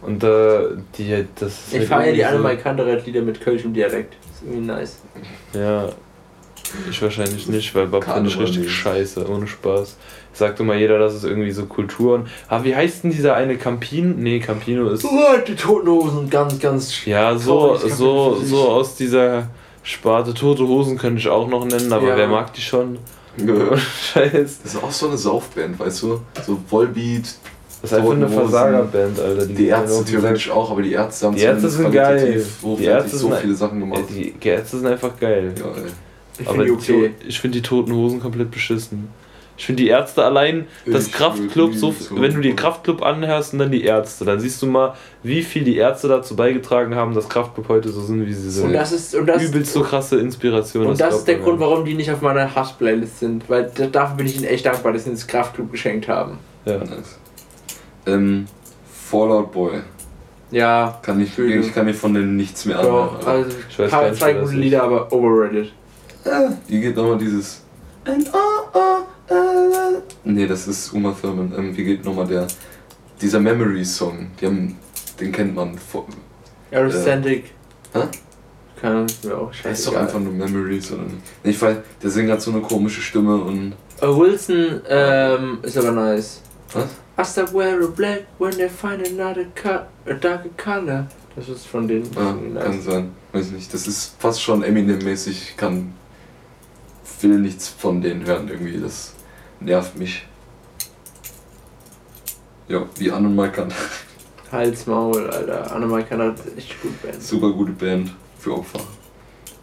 Und 0.00 0.22
da, 0.22 0.62
die, 0.96 1.26
das 1.34 1.72
Ich 1.72 1.78
halt 1.80 1.88
feiere 1.88 2.12
die 2.30 2.36
so- 2.36 2.42
mal 2.42 2.54
bekanntere 2.54 2.96
Lieder 3.00 3.22
mit 3.22 3.40
Kölschem 3.40 3.74
Dialekt. 3.74 4.14
ist 4.32 4.42
irgendwie 4.44 4.66
nice. 4.66 4.98
Ja, 5.52 5.88
ich 6.88 7.02
wahrscheinlich 7.02 7.48
nicht, 7.48 7.74
weil 7.74 7.86
Bab 7.88 8.04
finde 8.04 8.28
ich 8.28 8.38
richtig 8.38 8.70
scheiße, 8.70 9.28
ohne 9.28 9.46
Spaß. 9.48 9.96
Sagt 10.34 10.60
immer 10.60 10.74
jeder, 10.76 10.98
das 11.00 11.14
ist 11.16 11.24
irgendwie 11.24 11.50
so 11.50 11.64
Kultur. 11.66 12.14
Und, 12.16 12.28
ah, 12.48 12.62
wie 12.62 12.76
heißt 12.76 13.02
denn 13.02 13.10
dieser 13.10 13.34
eine 13.34 13.56
Campino? 13.56 14.14
Nee, 14.16 14.38
Campino 14.38 14.88
ist. 14.90 15.04
Oh, 15.04 15.08
die 15.44 15.56
Toten 15.56 15.88
Hosen, 15.88 16.30
ganz, 16.30 16.60
ganz. 16.60 17.04
Ja, 17.06 17.36
so, 17.36 17.74
so, 17.74 18.36
so 18.36 18.68
aus 18.68 18.94
dieser 18.94 19.48
Sparte. 19.88 20.34
Tote 20.34 20.66
Hosen 20.68 20.98
könnte 20.98 21.18
ich 21.20 21.28
auch 21.28 21.48
noch 21.48 21.64
nennen, 21.64 21.92
aber 21.92 22.08
Ja. 22.08 22.16
wer 22.16 22.28
mag 22.28 22.52
die 22.52 22.60
schon? 22.60 22.98
äh, 23.38 23.76
Scheiß. 24.12 24.60
Das 24.62 24.74
ist 24.74 24.82
auch 24.82 24.90
so 24.90 25.08
eine 25.08 25.16
Saufband, 25.16 25.78
weißt 25.78 26.02
du? 26.02 26.20
So 26.46 26.58
Volbeat, 26.68 27.22
Das 27.80 27.92
ist 27.92 27.98
einfach 27.98 28.10
eine. 28.12 28.28
Versagerband, 28.28 29.18
Alter. 29.20 29.46
die 29.46 29.54
gehen 29.54 29.68
Ärzte 29.68 30.04
theoretisch 30.04 30.50
auch, 30.50 30.70
aber 30.70 30.82
die 30.82 30.92
Ärzte 30.92 31.26
haben 31.26 31.36
Die 31.36 31.42
Ärzte 31.42 31.68
sind 31.70 31.92
geil. 31.92 32.18
qualitativ 32.18 32.56
Die 32.78 32.84
Ärzte 32.84 33.16
so 33.16 33.28
sind- 33.28 33.38
viele 33.38 33.54
Sachen 33.54 33.80
gemacht. 33.80 34.02
Ey, 34.14 34.34
Die 34.42 34.48
Ärzte 34.48 34.76
sind 34.78 34.86
einfach 34.88 35.18
geil. 35.18 35.54
Ja, 35.58 35.64
ey. 35.66 35.90
Ich 36.40 36.48
Aber 36.48 36.58
die 36.58 36.64
die 36.66 36.70
okay. 36.72 37.08
To- 37.20 37.26
ich 37.28 37.40
finde 37.40 37.58
die 37.58 37.62
Toten 37.62 37.92
Hosen 37.92 38.20
komplett 38.20 38.50
beschissen. 38.50 39.08
Ich 39.58 39.66
finde 39.66 39.82
die 39.82 39.88
Ärzte 39.88 40.24
allein, 40.24 40.68
das 40.86 41.08
Ich 41.08 41.12
Kraftclub, 41.12 41.74
so, 41.74 41.92
wenn 42.12 42.32
du 42.32 42.40
die 42.40 42.54
Kraftclub 42.54 43.02
anhörst 43.02 43.52
und 43.52 43.58
dann 43.58 43.72
die 43.72 43.82
Ärzte, 43.82 44.24
dann 44.24 44.38
siehst 44.38 44.62
du 44.62 44.66
mal, 44.66 44.94
wie 45.24 45.42
viel 45.42 45.64
die 45.64 45.76
Ärzte 45.76 46.06
dazu 46.06 46.36
beigetragen 46.36 46.94
haben, 46.94 47.12
dass 47.12 47.28
Kraftclub 47.28 47.68
heute 47.68 47.88
so 47.88 48.00
sind, 48.00 48.24
wie 48.24 48.32
sie 48.32 48.50
sind. 48.50 48.66
Und 48.66 48.72
das 48.72 48.92
ist, 48.92 49.16
und 49.16 49.26
das, 49.26 49.42
Übelst 49.42 49.72
so 49.72 49.82
krasse 49.82 50.20
Inspiration. 50.20 50.86
und 50.86 51.00
das 51.00 51.16
ist 51.16 51.24
der 51.28 51.38
Grund, 51.40 51.58
warum 51.58 51.84
die 51.84 51.94
nicht 51.94 52.08
auf 52.12 52.22
meiner 52.22 52.54
Hass-Playlist 52.54 53.18
sind. 53.18 53.50
Weil 53.50 53.68
da- 53.74 53.86
dafür 53.86 54.16
bin 54.18 54.26
ich 54.26 54.36
ihnen 54.36 54.44
echt 54.44 54.64
dankbar, 54.64 54.92
dass 54.92 55.04
sie 55.04 55.10
ins 55.10 55.26
Kraftclub 55.26 55.72
geschenkt 55.72 56.06
haben. 56.06 56.38
Ja. 56.64 56.78
Nice. 56.78 57.18
Ähm, 58.06 58.46
Fallout 59.10 59.50
Boy. 59.50 59.80
Ja, 60.52 60.98
Kann 61.02 61.20
ich, 61.20 61.36
ich 61.36 61.74
kann 61.74 61.84
mir 61.84 61.94
von 61.94 62.14
denen 62.14 62.36
nichts 62.36 62.64
mehr 62.64 62.80
doch. 62.80 63.18
anhören. 63.18 63.26
Also, 63.44 63.56
Ich 63.68 63.78
weiß 63.78 63.90
paar, 63.90 64.12
zwei 64.14 64.32
das 64.34 64.44
gute. 64.50 64.56
Lieder, 64.60 64.82
aber 64.84 65.12
overrated. 65.12 65.72
Wie 66.68 66.80
geht 66.80 66.96
nochmal 66.96 67.18
dieses. 67.18 67.62
And 68.04 68.26
oh, 68.32 68.68
oh, 68.72 68.78
oh, 69.30 70.02
Nee, 70.24 70.46
das 70.46 70.68
ist 70.68 70.92
Uma 70.92 71.12
Thurman. 71.12 71.52
Ähm, 71.56 71.76
wie 71.76 71.84
geht 71.84 72.04
nochmal 72.04 72.26
der. 72.26 72.46
Dieser 73.20 73.40
Memory-Song. 73.40 74.30
Den 74.40 74.76
kennt 75.32 75.54
man. 75.54 75.76
Vor- 75.76 76.06
Aerocentric. 76.70 77.44
Hä? 77.92 78.00
Keine 78.80 78.94
Ahnung, 78.94 79.06
ist 79.06 79.24
mir 79.24 79.36
auch 79.36 79.50
Der 79.62 79.72
ist 79.72 79.86
doch 79.86 79.96
einfach 79.96 80.20
nur 80.20 80.32
Memories 80.32 80.92
oder 80.92 81.02
nicht? 81.02 81.16
Nee, 81.42 81.50
ich 81.50 81.60
weiß, 81.60 81.78
der 82.02 82.10
Sänger 82.10 82.34
hat 82.34 82.42
so 82.42 82.52
eine 82.52 82.60
komische 82.60 83.00
Stimme 83.00 83.36
und. 83.36 83.72
Äh, 84.00 84.06
Wilson 84.06 84.80
ähm, 84.88 85.58
ist 85.62 85.76
aber 85.76 85.90
nice. 85.90 86.42
Was? 86.72 86.84
I 87.18 87.24
start 87.24 87.52
wearing 87.52 87.90
black 87.92 88.26
when 88.38 88.52
they 88.52 88.68
find 88.68 89.04
another 89.04 89.46
cut, 89.54 89.88
a 90.06 90.12
darker 90.14 90.50
color. 90.56 91.08
Das 91.34 91.48
ist 91.48 91.66
von 91.66 91.88
denen. 91.88 92.08
Ja, 92.14 92.32
nice. 92.32 92.64
kann 92.64 92.82
sein. 92.82 93.10
Weiß 93.32 93.50
nicht. 93.50 93.72
Das 93.74 93.88
ist 93.88 94.14
fast 94.18 94.40
schon 94.40 94.62
Eminem-mäßig. 94.62 95.50
Ich 95.50 95.56
kann. 95.56 95.92
will 97.20 97.38
nichts 97.38 97.68
von 97.68 98.00
denen 98.00 98.24
hören 98.24 98.48
irgendwie. 98.48 98.78
Das 98.78 99.14
nervt 99.60 99.98
mich. 99.98 100.26
Ja, 102.68 102.84
wie 102.96 103.10
An 103.10 103.24
und 103.26 103.34
Maikan. 103.34 103.72
Hals, 104.52 104.86
Maul, 104.86 105.28
Alter. 105.28 105.72
Annemal 105.74 106.04
kann 106.04 106.20
halt 106.20 106.38
echt 106.56 106.80
gut 106.80 107.02
werden. 107.02 107.20
Super 107.20 107.50
gute 107.52 107.72
Band 107.72 108.10
für 108.38 108.54
Opfer. 108.54 108.80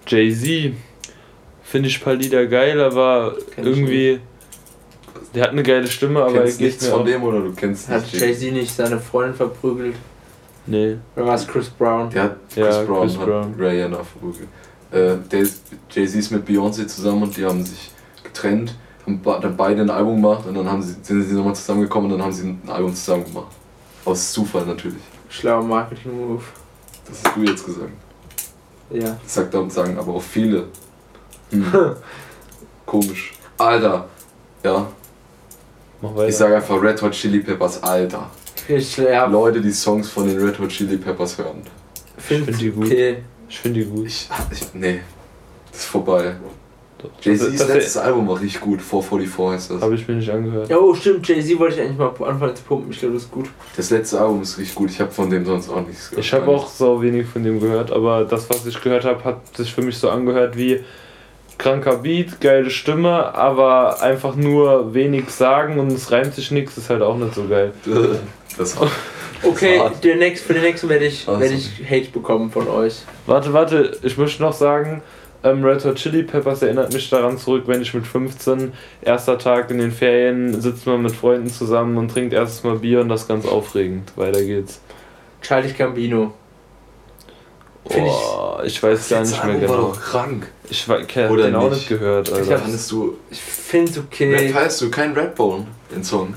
Jay-Z. 0.08 0.74
Finde 1.64 1.90
ich 1.90 2.00
ein 2.00 2.04
paar 2.04 2.14
Lieder 2.14 2.46
geil, 2.46 2.80
aber 2.80 3.36
Kenn 3.56 3.64
ich 3.68 3.78
irgendwie. 3.78 4.20
Der 5.34 5.44
hat 5.44 5.50
eine 5.52 5.64
geile 5.64 5.88
Stimme, 5.88 6.22
aber 6.24 6.34
kennst 6.44 6.60
geht 6.60 6.68
nichts 6.68 6.84
mir 6.86 6.92
von 6.92 7.02
auch- 7.02 7.06
dem 7.06 7.24
oder 7.24 7.42
du 7.42 7.54
kennst 7.54 7.90
Hat 7.90 8.06
Jay-Z 8.12 8.54
nicht 8.54 8.74
seine 8.74 9.00
Freundin 9.00 9.34
verprügelt? 9.36 9.96
Nee. 10.68 10.98
Oder 11.16 11.26
war 11.26 11.36
es 11.36 11.48
Chris 11.48 11.70
Brown? 11.70 12.10
Der 12.12 12.24
hat 12.24 12.38
Chris 12.54 12.58
Ja, 12.76 12.84
Brown, 12.84 13.02
Chris 13.08 13.18
hat 13.18 13.26
Brown. 13.26 13.56
Rihanna 13.60 14.04
verprügelt. 14.04 14.48
Äh, 14.92 15.16
Jay-Z 15.92 16.16
ist 16.20 16.32
mit 16.32 16.48
Beyoncé 16.48 16.86
zusammen 16.88 17.24
und 17.24 17.36
die 17.36 17.44
haben 17.46 17.66
sich 17.66 17.92
getrennt, 18.24 18.76
haben 19.06 19.22
dann 19.24 19.56
beide 19.58 19.82
ein 19.82 19.90
Album 19.90 20.22
gemacht 20.22 20.46
und 20.48 20.56
dann 20.56 20.70
haben 20.70 20.82
sie, 20.82 20.96
sind 21.02 21.24
sie 21.24 21.36
nochmal 21.36 21.56
zusammengekommen 21.56 22.12
und 22.12 22.18
dann 22.18 22.26
haben 22.26 22.34
sie 22.34 22.48
ein 22.48 22.70
Album 22.70 22.94
zusammen 22.96 23.26
gemacht. 23.26 23.52
Aus 24.04 24.32
Zufall 24.32 24.66
natürlich. 24.66 25.02
Schlauer 25.30 25.64
Marketing-Move. 25.64 26.44
Das 27.08 27.24
hast 27.24 27.36
du 27.36 27.44
jetzt 27.44 27.66
gesagt. 27.66 27.92
Ja. 28.90 29.18
Das 29.24 29.34
sagt 29.34 29.54
und 29.56 29.72
sagen 29.72 29.98
aber 29.98 30.14
auch 30.14 30.22
viele. 30.22 30.68
Hm. 31.52 31.66
Komisch. 32.86 33.34
Alter. 33.58 34.08
Ja, 34.64 34.88
Mach 36.02 36.16
weiter. 36.16 36.30
ich 36.30 36.36
sage 36.36 36.56
einfach 36.56 36.82
Red 36.82 37.02
Hot 37.02 37.12
Chili 37.14 37.40
Peppers, 37.40 37.82
Alter. 37.82 38.30
Ich 38.68 38.98
ja, 38.98 39.26
Leute, 39.26 39.62
die 39.62 39.72
Songs 39.72 40.10
von 40.10 40.28
den 40.28 40.40
Red 40.40 40.60
Hot 40.60 40.70
Chili 40.70 40.98
Peppers 40.98 41.38
hören. 41.38 41.62
finde 42.18 42.46
find 42.46 42.62
die 42.62 42.72
gut. 42.72 42.86
Okay. 42.86 43.18
ich 43.48 43.60
finde 43.60 43.80
die 43.80 43.86
gut. 43.86 44.08
Ich, 44.08 44.30
ich, 44.52 44.74
nee, 44.74 45.02
das 45.72 45.82
ist 45.82 45.86
vorbei. 45.86 46.36
Das- 47.18 47.26
Jay-Z's 47.26 47.58
das- 47.58 47.68
letztes 47.68 47.98
Album 47.98 48.28
war 48.28 48.40
richtig 48.40 48.62
gut, 48.62 48.82
444 48.82 49.54
heißt 49.54 49.72
das. 49.72 49.82
Habe 49.82 49.96
ich 49.96 50.08
mir 50.08 50.16
nicht 50.16 50.30
angehört. 50.30 50.70
Ja, 50.70 50.78
oh, 50.78 50.94
stimmt. 50.94 51.28
Jay-Z 51.28 51.60
wollte 51.60 51.76
ich 51.76 51.82
eigentlich 51.82 51.98
mal 51.98 52.08
anfangen 52.28 52.56
zu 52.56 52.64
pumpen. 52.64 52.92
Ich 52.92 53.00
glaube, 53.00 53.14
das 53.16 53.24
ist 53.24 53.32
gut. 53.32 53.46
Das 53.76 53.90
letzte 53.90 54.20
Album 54.20 54.42
ist 54.42 54.58
richtig 54.58 54.76
gut, 54.76 54.90
ich 54.92 55.00
habe 55.00 55.12
von 55.12 55.30
dem 55.30 55.46
sonst 55.46 55.70
auch 55.70 55.86
nichts 55.86 56.10
gehört. 56.10 56.26
Ich 56.26 56.34
habe 56.34 56.48
auch 56.52 56.68
so 56.68 57.02
wenig 57.02 57.28
von 57.28 57.44
dem 57.44 57.60
gehört, 57.60 57.92
aber 57.92 58.24
das, 58.26 58.50
was 58.50 58.66
ich 58.66 58.82
gehört 58.82 59.06
habe, 59.06 59.24
hat 59.24 59.56
sich 59.56 59.74
für 59.74 59.82
mich 59.82 59.98
so 59.98 60.10
angehört 60.10 60.58
wie 60.58 60.82
kranker 61.58 61.98
Beat, 61.98 62.42
geile 62.42 62.70
Stimme, 62.70 63.34
aber 63.34 64.02
einfach 64.02 64.36
nur 64.36 64.94
wenig 64.94 65.30
sagen 65.30 65.80
und 65.80 65.90
es 65.92 66.12
reimt 66.12 66.34
sich 66.36 66.52
nichts, 66.52 66.78
ist 66.78 66.90
halt 66.90 67.02
auch 67.02 67.18
nicht 67.18 67.34
so 67.36 67.48
geil. 67.48 67.72
Das 68.58 68.78
Okay, 69.44 69.80
hart. 69.80 70.02
der 70.04 70.16
nächst, 70.16 70.46
für 70.46 70.54
den 70.54 70.64
nächsten 70.64 70.88
werde 70.88 71.06
ich, 71.06 71.28
Also. 71.28 71.42
werde 71.42 71.54
ich 71.56 71.70
Hate 71.90 72.10
bekommen 72.12 72.50
von 72.52 72.70
euch. 72.70 73.02
Warte, 73.26 73.52
warte, 73.52 73.98
ich 74.02 74.18
möchte 74.18 74.42
noch 74.42 74.54
sagen, 74.54 75.02
ähm, 75.46 75.64
Red 75.64 75.86
Hot 75.86 75.96
Chili 75.96 76.24
Peppers 76.24 76.62
erinnert 76.62 76.92
mich 76.92 77.10
daran 77.10 77.38
zurück, 77.38 77.64
wenn 77.68 77.82
ich 77.82 77.94
mit 77.94 78.06
15, 78.06 78.74
erster 79.02 79.38
Tag 79.38 79.70
in 79.72 79.78
den 79.78 79.92
Ferien, 79.92 80.60
sitzt 80.60 80.86
man 80.88 81.02
mit 81.02 81.14
Freunden 81.16 81.50
zusammen 81.50 81.98
und 81.98 82.10
trinkt 82.12 82.34
erstes 82.34 82.64
Mal 82.64 82.80
Bier 82.80 83.00
und 83.02 83.10
das 83.10 83.22
ist 83.24 83.28
ganz 83.28 83.46
aufregend. 83.46 84.12
Weiter 84.18 84.44
geht's. 84.44 84.82
Charlie 85.42 85.72
Gambino. 85.74 86.34
Find 87.88 88.08
ich- 88.08 88.66
ich 88.66 88.82
weiß 88.84 89.10
gar 89.10 89.22
nicht 89.22 89.44
mehr 89.46 89.54
war 89.54 89.60
genau. 89.78 89.82
doch 89.90 90.02
krank. 90.02 90.48
Ich 90.70 90.88
habe 90.88 91.06
Oder 91.30 91.44
den 91.46 91.56
auch 91.56 91.64
nicht. 91.70 91.74
nicht 91.76 91.90
gehört, 91.90 92.28
Ich 92.30 92.34
Alter. 92.34 92.52
hab's- 92.54 92.62
Fandest 92.64 92.92
du. 92.92 93.18
Ich 93.30 93.40
finde 93.42 93.92
es 93.92 93.98
Red 93.98 94.06
okay. 94.08 94.54
heißt 94.54 94.82
du 94.82 94.90
kein 94.90 95.14
Redbone, 95.14 95.68
den 95.94 96.04
Song. 96.04 96.34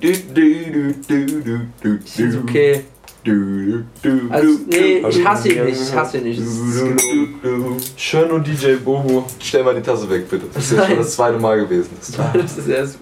Du, 0.00 0.08
du, 0.08 0.14
du, 0.34 0.94
du, 1.06 1.26
du, 1.42 1.60
du, 1.82 1.98
Ich 2.04 2.10
finde 2.12 2.30
es 2.30 2.34
du, 2.36 2.40
okay. 2.42 2.84
Du, 3.24 3.32
du, 3.32 3.84
du, 4.02 4.30
Also, 4.30 4.46
du, 4.58 4.64
nee, 4.68 5.00
du, 5.00 5.08
ich 5.08 5.24
hasse 5.26 5.48
ihn 5.48 5.58
du, 5.58 5.64
nicht. 5.64 5.80
Ich 5.82 5.92
hasse 5.94 6.18
ihn 6.18 6.24
nicht. 6.24 6.40
Du. 6.40 7.76
Schön 7.96 8.30
und 8.30 8.46
DJ 8.46 8.74
Bobo. 8.76 9.26
Stell 9.40 9.62
mal 9.64 9.74
die 9.74 9.82
Tasse 9.82 10.08
weg, 10.10 10.28
bitte. 10.28 10.46
Das 10.52 10.64
ist 10.64 10.70
jetzt 10.72 10.78
schon 10.80 10.88
Nein. 10.88 10.98
das 10.98 11.14
zweite 11.14 11.38
Mal 11.38 11.60
gewesen. 11.60 11.90
Das 11.98 12.12
Das 12.34 12.58
ist 12.58 12.68
erst. 12.68 12.98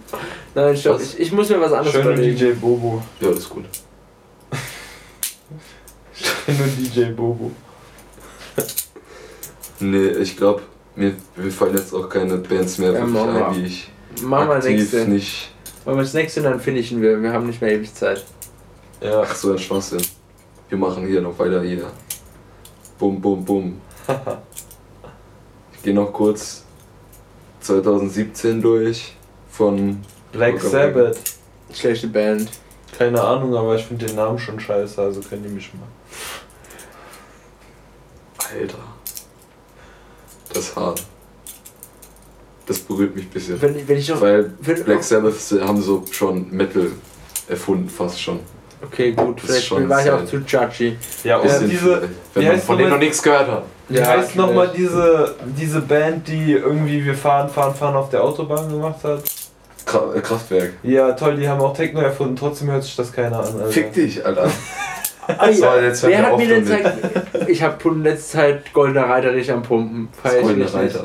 Nein, 0.55 0.77
stopp. 0.77 1.01
Ich, 1.01 1.19
ich 1.21 1.33
muss 1.33 1.49
mir 1.49 1.61
was 1.61 1.73
anderes 1.73 1.93
Schön 1.93 2.07
und 2.07 2.13
überlegen. 2.15 2.37
DJ 2.39 2.53
Bobo. 2.53 3.03
ja, 3.21 3.29
das 3.29 3.39
ist 3.39 3.49
gut. 3.51 3.65
Schön 6.15 6.57
und 6.57 6.77
DJ 6.97 7.05
Bobo. 7.13 7.51
Nee, 9.81 10.09
ich 10.21 10.37
glaube, 10.37 10.63
mir, 10.97 11.13
mir 11.37 11.51
fallen 11.53 11.77
jetzt 11.77 11.95
auch 11.95 12.09
keine 12.09 12.37
Bands 12.39 12.79
mehr 12.79 12.93
Ja, 12.93 13.01
wirklich 13.01 13.13
machen 13.15 13.35
wir. 13.35 13.47
ein, 13.49 13.55
die 13.55 13.67
ich 13.67 13.91
Machen 14.23 14.49
wir 14.49 14.55
aktiv 14.57 14.77
nächste. 14.79 15.07
nicht. 15.09 15.51
Machen 15.85 15.99
wir 15.99 16.03
das 16.03 16.15
nächste 16.15 16.41
und 16.41 16.45
dann 16.47 16.61
finishen 16.61 17.01
wir. 17.01 17.23
Wir 17.23 17.33
haben 17.33 17.47
nicht 17.47 17.61
mehr 17.61 17.73
ewig 17.73 17.95
Zeit. 17.95 18.25
Ja. 19.01 19.23
Ach 19.23 19.35
so, 19.35 19.53
ein 19.53 19.59
Schwachsinn. 19.59 20.03
Wir 20.69 20.79
machen 20.79 21.07
hier 21.07 21.21
noch 21.21 21.39
weiter 21.39 21.63
hier. 21.63 21.91
Bum, 22.99 23.21
bum, 23.21 23.45
bum. 23.45 23.81
Ich 25.73 25.85
gehe 25.85 25.95
noch 25.95 26.13
kurz 26.13 26.65
2017 27.61 28.61
durch 28.61 29.15
von 29.49 30.03
Black. 30.33 30.61
Sabbath. 30.61 31.21
Schlechte 31.73 32.09
Band. 32.09 32.51
Keine 32.99 33.23
Ahnung, 33.23 33.55
aber 33.55 33.77
ich 33.77 33.85
finde 33.85 34.07
den 34.07 34.17
Namen 34.17 34.41
schon 34.41 34.59
scheiße, 34.59 35.01
also 35.01 35.21
können 35.21 35.45
die 35.45 35.51
mich 35.51 35.73
mal. 35.75 35.87
Alter. 38.53 38.79
Das 40.49 40.59
ist 40.59 40.77
hart. 40.77 41.05
Das 42.67 42.81
berührt 42.81 43.15
mich 43.15 43.27
ein 43.27 43.31
bisschen. 43.31 43.63
Wenn, 43.63 43.87
wenn 43.87 43.99
ich 43.99 44.09
noch. 44.09 44.21
Weil 44.21 44.53
wenn, 44.61 44.85
Black 44.85 45.05
Sabbath 45.05 45.35
haben 45.61 45.81
so 45.81 46.05
schon 46.11 46.51
Metal 46.51 46.91
erfunden, 47.47 47.89
fast 47.89 48.21
schon. 48.21 48.41
Okay, 48.85 49.13
gut. 49.13 49.41
Vielleicht 49.41 49.67
schon 49.67 49.89
war 49.89 50.05
ich 50.05 50.11
auch 50.11 50.25
zu 50.25 50.37
judgy. 50.39 50.97
Ja, 51.25 51.37
und 51.39 51.43
Bisschen 51.45 51.71
diese, 51.71 52.09
wenn 52.35 52.47
man 52.49 52.59
von 52.61 52.79
denen 52.79 52.91
noch 52.91 52.99
nichts 52.99 53.23
gehört 53.23 53.49
hat. 53.49 53.63
wie 53.89 53.97
Ja, 53.99 54.07
heißt 54.07 54.37
nochmal 54.37 54.71
diese, 54.77 55.35
diese 55.57 55.81
Band, 55.81 56.27
die 56.29 56.53
irgendwie 56.53 57.05
Wir 57.05 57.15
fahren, 57.15 57.49
fahren, 57.49 57.75
fahren 57.75 57.97
auf 57.97 58.11
der 58.11 58.23
Autobahn 58.23 58.69
gemacht 58.71 59.03
hat? 59.05 59.21
Äh, 60.15 60.21
Kraftwerk. 60.21 60.73
Ja, 60.83 61.13
toll, 61.13 61.37
die 61.37 61.49
haben 61.49 61.61
auch 61.63 61.75
Techno 61.75 62.01
erfunden, 62.01 62.37
trotzdem 62.37 62.71
hört 62.71 62.85
sich 62.85 62.95
das 62.95 63.11
keiner 63.13 63.39
an. 63.39 63.47
Alter. 63.47 63.69
Fick 63.69 63.93
dich, 63.93 64.25
Alter. 64.25 64.51
Ah, 65.37 65.53
So, 65.53 65.63
ja. 65.67 65.83
jetzt 65.83 66.03
hört 66.03 66.13
Wer 66.13 66.21
er 66.21 66.27
hat 66.27 66.39
mir 66.39 66.49
denn. 66.49 66.67
Zeit. 66.67 66.95
Ich 67.49 67.63
habe 67.63 67.77
in 67.91 68.03
letzter 68.03 68.39
Zeit 68.39 68.73
Goldener 68.73 69.11
Reiter 69.11 69.33
nicht 69.33 69.51
am 69.51 69.63
Pumpen. 69.63 70.09
Feier 70.23 70.37
ich 70.37 70.41
goldene 70.43 70.65
nicht. 70.65 70.75
Reiter. 70.75 71.05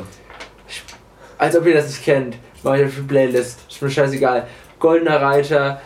Als 1.37 1.57
ob 1.57 1.65
ihr 1.65 1.73
das 1.73 1.87
nicht 1.87 2.05
kennt. 2.05 2.37
Mach 2.63 2.75
ich 2.75 2.85
auf 2.85 2.91
die 2.95 3.01
Playlist. 3.01 3.59
Ist 3.69 3.81
mir 3.81 3.89
scheißegal. 3.89 4.47
Goldener 4.79 5.21
Reiter. 5.21 5.81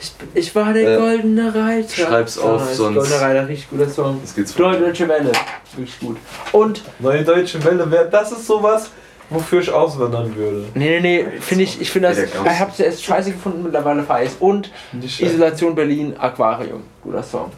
Ich, 0.00 0.12
ich 0.34 0.54
war 0.54 0.72
der 0.72 0.94
Äh, 0.94 0.98
goldene 0.98 1.54
Reiter. 1.54 1.88
schreib's 1.88 2.38
auf, 2.38 2.60
nice. 2.64 2.76
sonst- 2.76 2.96
Goldener 2.96 3.20
Reiter, 3.20 3.48
richtig 3.48 3.70
guter 3.70 3.88
Song. 3.88 4.18
Jetzt 4.20 4.36
geht's 4.36 4.58
Neue 4.58 4.78
Deutsche 4.78 5.08
Welle. 5.08 5.32
Wirklich 5.74 5.98
gut. 6.00 6.16
Und, 6.52 6.82
Neue 6.98 7.24
Deutsche 7.24 7.62
Welle, 7.64 7.86
wer- 7.90 8.04
das 8.04 8.32
ist 8.32 8.46
sowas, 8.46 8.90
wofür 9.30 9.60
ich 9.60 9.70
auswandern 9.70 10.34
würde. 10.36 10.66
nee, 10.74 11.00
nee, 11.00 11.22
nee, 11.24 11.40
finde 11.40 11.64
ich, 11.64 11.80
ich 11.80 11.90
finde 11.90 12.08
das, 12.08 12.18
ich 12.18 12.34
hab's 12.60 12.78
erst 12.78 13.02
scheiße 13.04 13.32
gefunden, 13.32 13.62
mittlerweile 13.62 14.04
ich's. 14.22 14.36
Und 14.38 14.70
Isolation 15.18 15.74
Berlin, 15.74 16.14
Aquarium. 16.18 16.82
Guter 17.02 17.22
Song. 17.22 17.50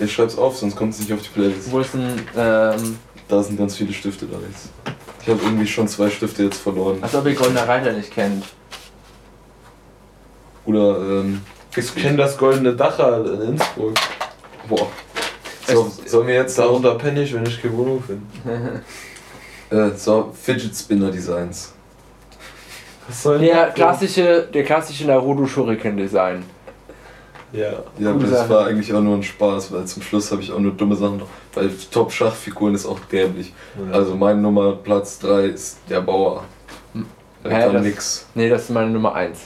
Ich 0.00 0.12
schreib's 0.12 0.36
auf, 0.38 0.56
sonst 0.56 0.76
kommt 0.76 0.94
es 0.94 1.00
nicht 1.00 1.12
auf 1.12 1.20
die 1.22 1.28
Playlist. 1.28 1.70
Wo 1.70 1.80
ist 1.80 1.94
ein, 1.94 2.20
ähm, 2.36 2.98
Da 3.28 3.42
sind 3.42 3.58
ganz 3.58 3.76
viele 3.76 3.92
Stifte 3.92 4.26
da 4.26 4.38
jetzt. 4.48 4.70
Ich 5.22 5.28
habe 5.28 5.40
irgendwie 5.42 5.66
schon 5.66 5.86
zwei 5.88 6.08
Stifte 6.08 6.44
jetzt 6.44 6.58
verloren. 6.62 6.98
als 7.02 7.14
ob 7.14 7.26
ihr 7.26 7.34
Goldener 7.34 7.68
Reiter 7.68 7.92
nicht 7.92 8.10
kennt. 8.10 8.44
Oder, 10.68 10.98
ähm. 10.98 11.40
Ich 11.74 11.94
kenne 11.94 12.18
das 12.18 12.36
goldene 12.36 12.74
Dach 12.74 12.98
in 13.24 13.40
Innsbruck. 13.40 13.94
Boah. 14.68 14.86
So, 15.66 15.90
sollen 16.06 16.26
wir 16.26 16.34
jetzt. 16.34 16.58
Darunter 16.58 16.94
penne 16.96 17.22
ich, 17.22 17.32
wenn 17.34 17.44
ich 17.46 17.60
keine 17.62 17.76
Wohnung 17.76 18.02
finde. 18.02 18.82
Äh, 19.70 19.90
so, 19.98 20.32
Fidget 20.32 20.74
Spinner 20.74 21.10
Designs. 21.10 21.74
Was 23.06 23.22
soll 23.22 23.38
Der 23.38 23.66
das? 23.66 23.74
klassische, 23.74 24.48
der 24.54 24.64
klassische 24.64 25.06
Naruto 25.06 25.46
Shuriken 25.46 25.94
Design. 25.98 26.42
Ja. 27.52 27.72
Ja, 27.98 28.10
aber 28.12 28.24
das 28.26 28.48
war 28.48 28.66
eigentlich 28.66 28.90
auch 28.94 29.02
nur 29.02 29.16
ein 29.16 29.22
Spaß, 29.22 29.70
weil 29.72 29.84
zum 29.84 30.02
Schluss 30.02 30.32
habe 30.32 30.40
ich 30.40 30.50
auch 30.50 30.58
nur 30.58 30.72
dumme 30.72 30.96
Sachen. 30.96 31.20
Weil 31.52 31.70
Top-Schachfiguren 31.90 32.74
ist 32.74 32.86
auch 32.86 32.98
dämlich. 33.12 33.52
Also 33.92 34.14
mein 34.16 34.40
Nummer 34.40 34.72
Platz 34.72 35.18
3 35.18 35.42
ist 35.48 35.80
der 35.90 36.00
Bauer. 36.00 36.44
Der 37.44 37.52
Hä, 37.54 37.60
kann 37.64 37.74
das- 37.74 37.82
nix. 37.84 38.26
Nee, 38.34 38.48
das 38.48 38.62
ist 38.62 38.70
meine 38.70 38.88
Nummer 38.88 39.14
1. 39.14 39.38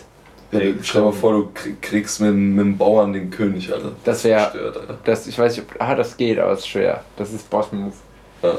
Ey, 0.53 0.75
stell 0.83 1.01
dir 1.01 1.07
mal 1.07 1.12
vor, 1.12 1.33
du 1.33 1.49
krieg- 1.55 1.81
kriegst 1.81 2.21
mit, 2.21 2.29
dem- 2.31 2.55
mit 2.55 2.65
dem 2.67 2.77
Bauern 2.79 3.12
den 3.15 3.31
König, 3.31 3.73
Alter. 3.73 3.93
Das 4.05 4.23
wäre, 4.25 4.99
das, 5.05 5.27
ich 5.27 5.38
weiß 5.38 5.57
nicht, 5.57 5.67
ob, 5.71 5.81
ah, 5.81 5.95
das 5.95 6.17
geht, 6.17 6.38
aber 6.38 6.53
es 6.53 6.61
ist 6.61 6.69
schwer. 6.69 7.03
Das 7.17 7.33
ist 7.33 7.49
Boss-Move. 7.49 7.95
Ja. 8.43 8.55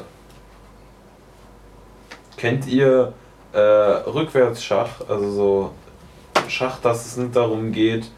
Kennt 2.37 2.67
ihr 2.67 3.13
äh, 3.53 3.59
Rückwärtsschach? 3.59 5.07
Also 5.07 5.31
so 5.31 5.71
Schach, 6.49 6.79
dass 6.81 7.05
es 7.05 7.15
nicht 7.17 7.35
darum 7.35 7.71
geht, 7.71 8.09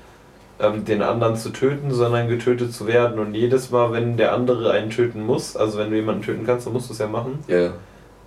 ähm, 0.59 0.85
den 0.85 1.01
anderen 1.01 1.35
zu 1.35 1.49
töten, 1.51 1.93
sondern 1.93 2.27
getötet 2.29 2.73
zu 2.73 2.87
werden. 2.87 3.19
Und 3.19 3.33
jedes 3.35 3.69
Mal, 3.71 3.91
wenn 3.91 4.17
der 4.17 4.33
andere 4.33 4.71
einen 4.71 4.89
töten 4.89 5.25
muss, 5.25 5.55
also 5.57 5.77
wenn 5.77 5.89
du 5.91 5.97
jemanden 5.97 6.21
töten 6.23 6.45
kannst, 6.45 6.65
dann 6.65 6.73
musst 6.73 6.89
du 6.89 6.93
es 6.93 6.99
ja 6.99 7.07
machen. 7.07 7.43
Ja, 7.47 7.57
ja. 7.57 7.73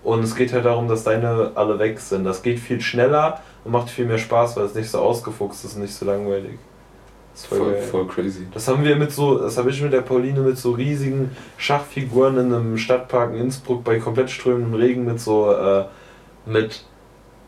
Und 0.02 0.22
es 0.22 0.34
geht 0.34 0.52
halt 0.52 0.64
darum, 0.64 0.88
dass 0.88 1.04
deine 1.04 1.52
alle 1.54 1.78
weg 1.78 1.98
sind. 2.00 2.24
Das 2.24 2.42
geht 2.42 2.58
viel 2.58 2.80
schneller 2.80 3.40
und 3.64 3.72
macht 3.72 3.90
viel 3.90 4.06
mehr 4.06 4.18
Spaß, 4.18 4.56
weil 4.56 4.64
es 4.64 4.74
nicht 4.74 4.90
so 4.90 4.98
ausgefuchst 4.98 5.64
ist 5.64 5.74
und 5.74 5.82
nicht 5.82 5.94
so 5.94 6.06
langweilig. 6.06 6.58
Das 7.32 7.42
ist 7.42 7.48
voll, 7.48 7.58
Voll, 7.58 7.82
voll 7.82 8.06
crazy. 8.06 8.46
Das 8.52 8.66
haben 8.68 8.84
wir 8.84 8.96
mit 8.96 9.12
so, 9.12 9.38
das 9.38 9.58
habe 9.58 9.70
ich 9.70 9.80
mit 9.82 9.92
der 9.92 10.00
Pauline 10.00 10.40
mit 10.40 10.58
so 10.58 10.72
riesigen 10.72 11.36
Schachfiguren 11.56 12.38
in 12.38 12.52
einem 12.52 12.78
Stadtpark 12.78 13.32
in 13.32 13.42
Innsbruck 13.42 13.84
bei 13.84 13.98
komplett 13.98 14.30
strömendem 14.30 14.74
Regen 14.74 15.04
mit 15.04 15.20
so 15.20 15.52
äh, 15.52 15.84
mit 16.46 16.84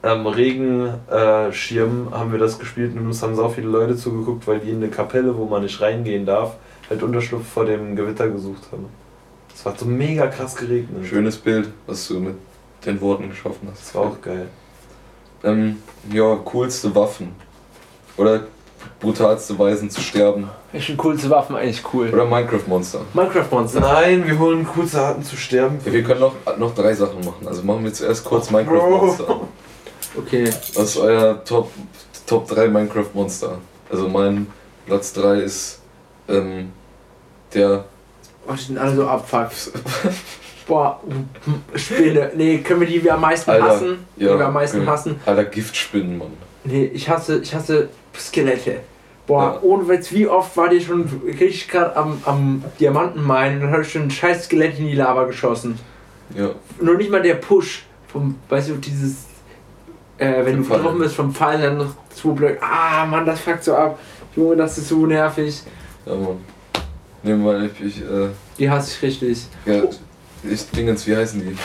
ähm, 0.02 0.26
Regenschirmen 0.26 2.10
haben 2.12 2.32
wir 2.32 2.38
das 2.38 2.58
gespielt 2.58 2.96
und 2.96 3.06
uns 3.06 3.22
haben 3.22 3.34
so 3.34 3.48
viele 3.48 3.68
Leute 3.68 3.96
zugeguckt, 3.96 4.46
weil 4.46 4.60
die 4.60 4.70
in 4.70 4.76
eine 4.76 4.88
Kapelle, 4.88 5.36
wo 5.36 5.44
man 5.44 5.62
nicht 5.62 5.80
reingehen 5.80 6.24
darf, 6.24 6.56
halt 6.88 7.02
Unterschlupf 7.02 7.46
vor 7.46 7.64
dem 7.64 7.96
Gewitter 7.96 8.28
gesucht 8.28 8.62
haben. 8.72 8.86
Es 9.60 9.66
war 9.66 9.74
so 9.76 9.84
mega 9.84 10.26
krass 10.26 10.56
geregnet. 10.56 11.06
Schönes 11.06 11.36
Bild, 11.36 11.68
was 11.86 12.08
du 12.08 12.18
mit 12.18 12.34
den 12.86 12.98
Worten 13.02 13.28
geschaffen 13.28 13.68
hast. 13.70 13.82
Das 13.82 13.94
war 13.94 14.06
auch 14.06 14.20
geil. 14.22 14.48
Ähm, 15.44 15.82
ja, 16.10 16.34
coolste 16.46 16.94
Waffen. 16.94 17.34
Oder 18.16 18.44
brutalste 18.98 19.58
Weisen 19.58 19.90
zu 19.90 20.00
sterben. 20.00 20.48
Ich 20.72 20.86
finde 20.86 21.02
coolste 21.02 21.28
Waffen 21.28 21.56
eigentlich 21.56 21.82
cool. 21.92 22.08
Oder 22.08 22.24
Minecraft-Monster. 22.24 23.00
Minecraft-Monster. 23.12 23.80
Nein, 23.80 24.26
wir 24.26 24.38
holen 24.38 24.66
kurze 24.66 24.98
Arten 24.98 25.22
zu 25.22 25.36
sterben. 25.36 25.78
Ja, 25.84 25.92
wir 25.92 26.04
können 26.04 26.20
noch, 26.20 26.34
noch 26.56 26.74
drei 26.74 26.94
Sachen 26.94 27.22
machen. 27.22 27.46
Also 27.46 27.62
machen 27.62 27.84
wir 27.84 27.92
zuerst 27.92 28.24
kurz 28.24 28.48
Bro. 28.48 28.62
Minecraft-Monster. 28.62 29.40
Okay. 30.16 30.50
Was 30.72 30.84
ist 30.84 30.96
euer 30.96 31.44
Top, 31.44 31.70
Top 32.26 32.48
3 32.48 32.68
Minecraft-Monster? 32.68 33.58
Also 33.90 34.08
mein 34.08 34.46
Platz 34.86 35.12
3 35.12 35.40
ist 35.40 35.82
ähm, 36.30 36.72
der. 37.52 37.84
Oh, 38.50 38.54
die 38.54 38.62
sind 38.62 38.78
alle 38.78 38.94
so 38.96 39.06
abfuck. 39.06 39.50
Boah, 40.66 41.00
Spinne. 41.74 42.30
Nee, 42.36 42.58
können 42.58 42.80
wir 42.80 42.86
die 42.88 43.02
wir 43.02 43.14
am 43.14 43.20
meisten 43.20 43.50
Alter, 43.50 43.64
hassen? 43.64 43.98
Die 44.16 44.24
ja, 44.24 44.38
wir 44.38 44.46
am 44.46 44.52
meisten 44.54 44.86
hassen? 44.86 45.20
Alter 45.26 45.44
Giftspinnen, 45.44 46.18
Mann. 46.18 46.32
Nee, 46.64 46.84
ich 46.92 47.08
hasse, 47.08 47.38
ich 47.38 47.54
hasse 47.54 47.88
Skelette. 48.16 48.80
Boah, 49.26 49.42
Ja. 49.54 49.58
ohne 49.62 49.88
Witz, 49.88 50.12
wie 50.12 50.26
oft 50.28 50.56
war 50.56 50.68
die 50.68 50.80
schon 50.80 51.08
richtig 51.24 51.68
gerade 51.68 51.96
am, 51.96 52.20
am 52.24 52.64
Diamantenminen 52.78 53.56
und 53.56 53.60
dann 53.62 53.70
hat 53.72 53.80
ich 53.82 53.92
schon 53.92 54.02
ein 54.02 54.10
scheiß 54.10 54.44
Skelett 54.44 54.78
in 54.78 54.86
die 54.88 54.94
Lava 54.94 55.24
geschossen. 55.24 55.78
Ja, 56.36 56.50
Nur 56.80 56.94
nicht 56.96 57.10
mal 57.10 57.22
der 57.22 57.34
Push 57.34 57.84
vom, 58.08 58.36
weißt 58.48 58.70
du, 58.70 58.74
dieses, 58.76 59.24
äh, 60.18 60.44
wenn 60.44 60.54
Vom 60.54 60.56
du 60.56 60.64
Fallen. 60.64 60.80
getroffen 60.82 60.98
bist 61.00 61.14
vom 61.16 61.34
Fallen, 61.34 61.62
dann 61.62 61.78
noch 61.78 61.94
zwei 62.14 62.30
Blöcke. 62.30 62.58
Ah, 62.62 63.06
Mann, 63.06 63.24
das 63.26 63.40
fuckt 63.40 63.64
so 63.64 63.74
ab. 63.74 63.98
Junge, 64.36 64.56
das 64.56 64.78
ist 64.78 64.88
so 64.88 65.06
nervig. 65.06 65.62
ja, 66.06 66.14
Mann. 66.14 66.38
Nehmen 67.22 67.44
wir 67.44 67.52
mal, 67.52 67.70
ich, 67.84 68.00
äh, 68.00 68.28
Die 68.58 68.70
hasse 68.70 68.92
ich 68.96 69.02
richtig. 69.02 69.46
ja, 69.66 69.82
ich 70.42 70.70
Dingens, 70.70 71.06
wie 71.06 71.16
heißen 71.16 71.40
die? 71.40 71.56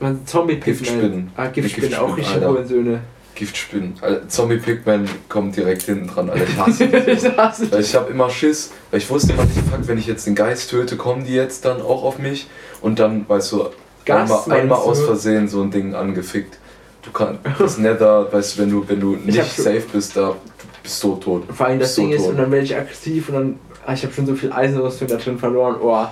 Man, 0.00 0.26
zombie 0.26 0.56
Giftspinnen. 0.56 1.30
Ah, 1.36 1.46
Giftspinnen, 1.46 1.90
Giftspinnen, 1.90 2.12
auch 2.12 2.16
richtig. 2.16 2.44
Hohensöhne. 2.44 3.00
Giftspinnen. 3.34 3.94
Alter, 4.00 4.28
Zombie 4.28 4.58
Pigman 4.58 5.08
kommt 5.28 5.56
direkt 5.56 5.82
hinten 5.82 6.08
dran, 6.08 6.28
Alter. 6.28 6.44
Ich 6.44 6.56
hasse 6.58 6.86
die. 6.88 7.10
ich 7.10 7.36
hasse 7.36 7.72
Weil 7.72 7.80
ich 7.80 7.94
habe 7.94 8.10
immer 8.10 8.28
Schiss, 8.28 8.70
weil 8.90 8.98
ich 8.98 9.08
wusste 9.08 9.32
immer 9.32 9.44
nicht, 9.44 9.56
fuck, 9.56 9.86
wenn 9.86 9.98
ich 9.98 10.06
jetzt 10.06 10.26
den 10.26 10.34
Geist 10.34 10.70
töte, 10.70 10.96
kommen 10.96 11.24
die 11.24 11.34
jetzt 11.34 11.64
dann 11.64 11.80
auch 11.80 12.02
auf 12.02 12.18
mich 12.18 12.48
und 12.82 12.98
dann, 12.98 13.26
weißt 13.28 13.52
du, 13.52 13.70
Gas, 14.04 14.30
einmal, 14.44 14.60
einmal 14.60 14.78
aus 14.78 15.02
Versehen 15.02 15.48
so 15.48 15.62
ein 15.62 15.70
Ding 15.70 15.94
angefickt. 15.94 16.58
Du 17.02 17.12
kannst 17.12 17.40
das 17.58 17.78
Nether, 17.78 18.30
weißt 18.30 18.56
du, 18.58 18.62
wenn 18.62 18.70
du, 18.70 18.88
wenn 18.88 19.00
du 19.00 19.16
nicht 19.16 19.56
safe 19.56 19.84
bist, 19.92 20.16
da 20.16 20.36
bist 20.82 21.02
du 21.02 21.16
tot. 21.16 21.44
Vor 21.52 21.66
allem 21.66 21.78
das 21.78 21.94
So 21.94 22.02
Ding 22.02 22.12
ist, 22.12 22.22
tot. 22.22 22.30
und 22.30 22.36
dann 22.38 22.50
werde 22.50 22.64
ich 22.64 22.76
aggressiv 22.76 23.28
und 23.28 23.34
dann. 23.34 23.58
Ah, 23.86 23.94
ich 23.94 24.02
habe 24.02 24.12
schon 24.12 24.26
so 24.26 24.34
viel 24.34 24.52
Eisenrüstung 24.52 25.08
da 25.08 25.16
drin 25.16 25.38
verloren. 25.38 25.76
Oh, 25.82 26.06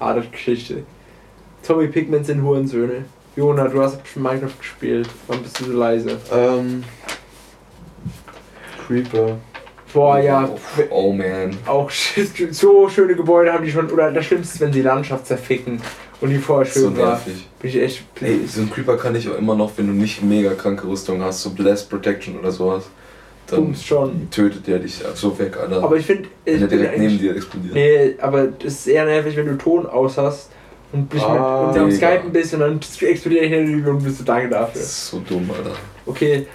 harte 0.00 0.22
Geschichte. 0.30 0.82
Tommy 1.66 1.86
Pigments 1.88 2.26
sind 2.26 2.42
Hurensöhne. 2.42 3.04
Jona, 3.36 3.68
du 3.68 3.80
hast 3.80 3.98
schon 4.06 4.22
Minecraft 4.22 4.58
gespielt. 4.58 5.08
Warum 5.26 5.42
bist 5.42 5.58
du 5.60 5.64
so 5.64 5.72
leise? 5.72 6.18
Ähm. 6.34 6.82
Creeper. 8.86 9.36
Boah, 9.92 10.18
ja. 10.18 10.48
Oh, 10.48 10.58
oh 10.90 11.12
man. 11.12 11.56
Auch 11.66 11.90
so 11.90 12.88
schöne 12.88 13.14
Gebäude 13.14 13.52
haben 13.52 13.64
die 13.64 13.70
schon. 13.70 13.90
Oder 13.90 14.10
das 14.10 14.24
Schlimmste 14.26 14.54
ist, 14.54 14.60
wenn 14.60 14.72
sie 14.72 14.82
Landschaft 14.82 15.26
zerficken 15.26 15.80
und 16.20 16.30
die 16.30 16.38
vorher 16.38 16.66
So 16.70 16.80
schön 16.88 16.96
war. 16.98 17.06
nervig. 17.10 17.46
Bin 17.60 17.70
ich 17.70 17.76
echt. 17.80 18.04
Ey, 18.20 18.40
so 18.46 18.62
ein 18.62 18.70
Creeper 18.70 18.96
kann 18.96 19.14
ich 19.14 19.28
auch 19.28 19.36
immer 19.38 19.54
noch, 19.54 19.70
wenn 19.76 19.86
du 19.86 19.92
nicht 19.92 20.22
mega 20.22 20.54
kranke 20.54 20.86
Rüstung 20.88 21.22
hast, 21.22 21.42
so 21.42 21.50
Blast 21.50 21.90
Protection 21.90 22.38
oder 22.38 22.50
sowas, 22.50 22.84
dann 23.52 23.74
schon. 23.74 24.30
tötet 24.30 24.66
der 24.66 24.78
dich 24.78 25.00
so 25.14 25.38
weg, 25.38 25.56
Alter. 25.60 25.82
Aber 25.82 25.96
ich 25.96 26.06
finde. 26.06 26.28
wenn 26.44 26.60
bin 26.60 26.68
direkt 26.68 26.98
neben 26.98 27.18
dir 27.18 27.36
explodiert. 27.36 27.74
Nee, 27.74 28.14
aber 28.20 28.46
das 28.46 28.72
ist 28.74 28.86
eher 28.86 29.04
nervig, 29.04 29.36
wenn 29.36 29.46
du 29.46 29.56
Ton 29.58 29.86
aus 29.86 30.18
hast 30.18 30.50
und 30.92 31.08
bist 31.08 31.24
Ah, 31.24 31.72
mit, 31.72 31.82
und 31.82 31.90
Digga. 31.90 31.96
Skype 31.96 32.20
ein 32.26 32.32
bisschen 32.32 32.62
und 32.62 32.84
dann 33.00 33.08
explodiert 33.08 33.44
ich 33.44 33.52
in 33.52 33.86
und 33.86 34.02
bist 34.04 34.20
du 34.20 34.24
danke 34.24 34.48
dafür. 34.48 34.80
Das 34.80 34.82
ist 34.82 35.08
so 35.08 35.22
dumm, 35.28 35.50
Alter. 35.56 35.76
Okay, 36.06 36.46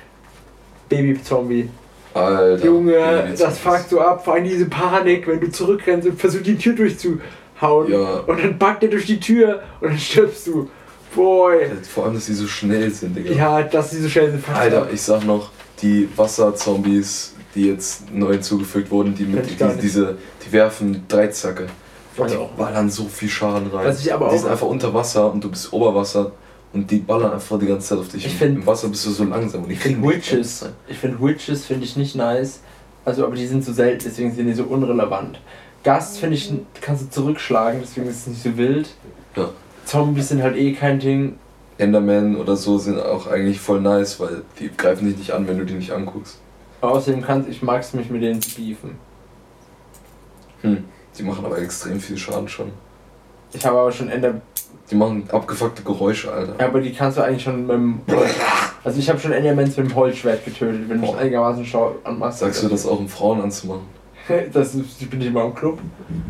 Baby-Zombie. 0.89 1.69
Alter. 2.13 2.65
Junge, 2.65 3.33
das 3.37 3.59
fuckt 3.59 3.89
so 3.89 3.99
ab, 4.01 4.23
vor 4.25 4.35
allem 4.35 4.45
diese 4.45 4.65
Panik, 4.65 5.27
wenn 5.27 5.39
du 5.39 5.51
zurückrennst 5.51 6.07
und 6.07 6.19
versuchst 6.19 6.47
die 6.47 6.57
Tür 6.57 6.73
durchzuhauen. 6.73 7.91
Ja. 7.91 8.19
Und 8.25 8.43
dann 8.43 8.57
packt 8.57 8.83
er 8.83 8.89
durch 8.89 9.05
die 9.05 9.19
Tür 9.19 9.61
und 9.81 9.89
dann 9.89 9.99
stirbst 9.99 10.47
du. 10.47 10.69
Boy. 11.15 11.67
Vor 11.93 12.05
allem, 12.05 12.15
dass 12.15 12.25
die 12.25 12.33
so 12.33 12.45
schnell 12.47 12.91
sind, 12.91 13.15
Digga. 13.15 13.31
Ja, 13.33 13.61
dass 13.63 13.89
die 13.91 13.97
so 13.97 14.09
schnell 14.09 14.31
sind. 14.31 14.43
Alter, 14.53 14.83
ab. 14.83 14.89
ich 14.93 15.01
sag 15.01 15.25
noch, 15.25 15.49
die 15.81 16.09
Wasserzombies, 16.15 17.33
die 17.55 17.67
jetzt 17.67 18.11
neu 18.13 18.33
hinzugefügt 18.33 18.89
wurden, 18.91 19.15
die 19.15 19.23
mit 19.25 19.49
die, 19.49 19.55
diese, 19.81 20.17
die 20.45 20.51
werfen 20.51 21.03
Dreizacke. 21.07 21.67
Was 22.15 22.31
die 22.31 22.37
ballern 22.57 22.89
so 22.89 23.05
viel 23.05 23.29
Schaden 23.29 23.69
rein. 23.71 23.85
Was 23.87 24.01
ich 24.03 24.11
aber 24.13 24.29
die 24.29 24.35
auch- 24.35 24.39
sind 24.39 24.49
einfach 24.51 24.67
unter 24.67 24.93
Wasser 24.93 25.31
und 25.31 25.43
du 25.43 25.49
bist 25.49 25.71
Oberwasser 25.71 26.31
und 26.73 26.89
die 26.89 26.97
ballern 26.97 27.31
einfach 27.33 27.59
die 27.59 27.67
ganze 27.67 27.89
Zeit 27.89 27.99
auf 27.99 28.07
dich. 28.07 28.25
Ich 28.25 28.33
find- 28.35 28.57
Im 28.57 28.65
Wasser 28.65 28.87
bist 28.89 29.05
du 29.05 29.11
so 29.11 29.23
langsam 29.23 29.63
und 29.63 29.69
die 29.69 29.75
Ich 29.75 29.79
finde 29.79 29.99
kriegen 30.01 30.15
Witches, 30.17 30.65
ich 30.87 30.97
finde 30.97 31.21
Witches 31.21 31.65
finde 31.65 31.85
ich 31.85 31.95
nicht 31.95 32.15
nice. 32.15 32.59
Also, 33.05 33.25
aber 33.25 33.35
die 33.35 33.47
sind 33.47 33.63
so 33.63 33.71
selten, 33.71 34.03
deswegen 34.05 34.33
sind 34.35 34.47
die 34.47 34.53
so 34.53 34.63
unrelevant. 34.63 35.39
Gast 35.83 36.17
finde 36.17 36.35
ich, 36.35 36.51
kannst 36.81 37.03
du 37.05 37.09
zurückschlagen, 37.09 37.79
deswegen 37.81 38.07
ist 38.07 38.21
es 38.21 38.27
nicht 38.27 38.43
so 38.43 38.57
wild. 38.57 38.89
Ja. 39.35 39.49
Zombies 39.85 40.27
sind 40.29 40.41
halt 40.43 40.57
eh 40.57 40.73
kein 40.73 40.99
Ding. 40.99 41.35
Enderman 41.77 42.35
oder 42.35 42.55
so 42.55 42.77
sind 42.77 42.99
auch 42.99 43.27
eigentlich 43.27 43.59
voll 43.59 43.81
nice, 43.81 44.19
weil 44.19 44.41
die 44.59 44.71
greifen 44.75 45.07
dich 45.07 45.17
nicht 45.17 45.31
an, 45.31 45.47
wenn 45.47 45.57
du 45.57 45.65
die 45.65 45.75
nicht 45.75 45.91
anguckst. 45.91 46.39
Außerdem 46.81 47.21
kannst 47.21 47.49
ich 47.49 47.61
mag 47.61 47.81
es 47.81 47.93
mich 47.93 48.09
mit 48.09 48.21
denen 48.21 48.41
zu 48.41 48.55
beefen. 48.55 48.97
Hm. 50.61 50.83
Die 51.17 51.23
machen 51.23 51.45
aber 51.45 51.59
extrem 51.59 51.99
viel 51.99 52.17
Schaden 52.17 52.47
schon. 52.47 52.71
Ich 53.53 53.65
habe 53.65 53.79
aber 53.79 53.91
schon 53.91 54.09
Ender. 54.09 54.41
Die 54.89 54.95
machen 54.95 55.27
abgefuckte 55.31 55.83
Geräusche, 55.83 56.31
Alter. 56.31 56.55
Ja, 56.59 56.67
aber 56.67 56.79
die 56.79 56.93
kannst 56.93 57.17
du 57.17 57.21
eigentlich 57.21 57.43
schon 57.43 57.61
mit 57.61 57.71
dem. 57.71 58.01
Also 58.83 58.99
ich 58.99 59.09
habe 59.09 59.19
schon 59.19 59.31
Endermans 59.31 59.75
mit 59.77 59.89
dem 59.89 59.95
Holzschwert 59.95 60.45
getötet, 60.45 60.87
wenn 60.87 61.01
du 61.01 61.07
Boah. 61.07 61.17
einigermaßen 61.17 61.65
schau 61.65 61.95
anmachst. 62.03 62.39
Sagst 62.39 62.63
du 62.63 62.69
das 62.69 62.85
auch, 62.85 62.99
um 62.99 63.09
Frauen 63.09 63.41
anzumachen? 63.41 63.81
das 64.53 64.75
ist, 64.75 65.01
ich 65.01 65.09
bin 65.09 65.19
nicht 65.19 65.33
mal 65.33 65.45
im 65.45 65.55
Club. 65.55 65.79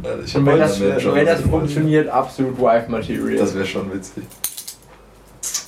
Alter, 0.04 0.24
ich 0.24 0.36
Und 0.36 0.46
wenn 0.46 0.60
das, 0.60 0.78
schon 0.78 1.16
wenn 1.16 1.26
das 1.26 1.42
funktioniert, 1.42 2.10
absolut 2.10 2.60
Wife 2.60 2.90
Material. 2.90 3.38
Das 3.38 3.54
wäre 3.54 3.66
schon 3.66 3.94
witzig. 3.94 4.24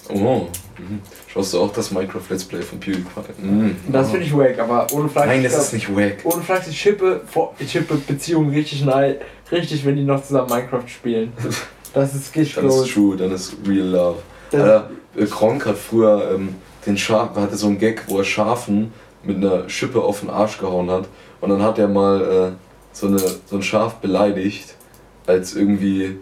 Oh, 0.10 0.48
mhm. 0.78 1.02
schaust 1.28 1.54
du 1.54 1.60
auch 1.60 1.72
das 1.72 1.91
Minecraft 1.91 2.22
Let's 2.30 2.43
Play 2.43 2.62
von 2.62 2.80
PewDiePie? 2.80 3.41
Mhm. 3.41 3.76
das 3.91 4.10
finde 4.10 4.26
ich 4.26 4.36
wack, 4.36 4.58
aber 4.60 4.88
ohne 4.91 5.08
Flachs. 5.08 5.28
Nein, 5.28 5.43
das 5.43 5.58
ist 5.58 5.74
nicht 5.74 5.95
wack. 5.95 6.17
Ohne 6.24 6.41
Flachs, 6.41 6.67
ich 6.67 6.80
chippe, 6.82 7.22
ich 7.60 7.72
chippe 7.72 7.95
Beziehungen 7.95 8.50
richtig 8.52 8.84
nahe, 8.86 9.19
richtig, 9.52 9.86
wenn 9.86 9.95
die 9.95 10.04
noch 10.04 10.24
zusammen 10.24 10.50
Minecraft 10.50 10.88
spielen. 10.88 11.34
Das 11.91 12.13
ist 12.13 12.36
richtig 12.36 12.54
Dann 12.54 12.67
ist 12.67 12.93
true, 12.93 13.17
dann 13.17 13.32
ist 13.32 13.56
real 13.65 13.88
love. 13.88 14.19
Das- 14.52 14.62
Alter, 14.62 14.89
äh, 15.17 15.26
Kronk 15.26 15.65
hat 15.65 15.76
früher 15.76 16.34
ähm, 16.36 16.56
den 16.86 16.98
Schaf, 16.98 17.36
hatte 17.36 17.56
so 17.56 17.65
einen 17.65 17.80
Gag, 17.80 18.04
wo 18.08 18.19
er 18.19 18.24
Schafen 18.24 18.93
mit 19.24 19.38
einer 19.38 19.67
Schippe 19.69 20.02
auf 20.02 20.19
den 20.19 20.30
Arsch 20.30 20.60
gehauen 20.60 20.89
hat. 20.91 21.08
Und 21.41 21.50
dann 21.50 21.63
hat 21.63 21.80
er 21.80 21.88
mal 21.88 22.22
äh, 22.22 22.52
so, 22.93 23.08
eine, 23.08 23.17
so 23.17 23.56
ein 23.56 23.63
Schaf 23.63 23.95
beleidigt 23.95 24.76
als 25.26 25.56
irgendwie 25.56 26.17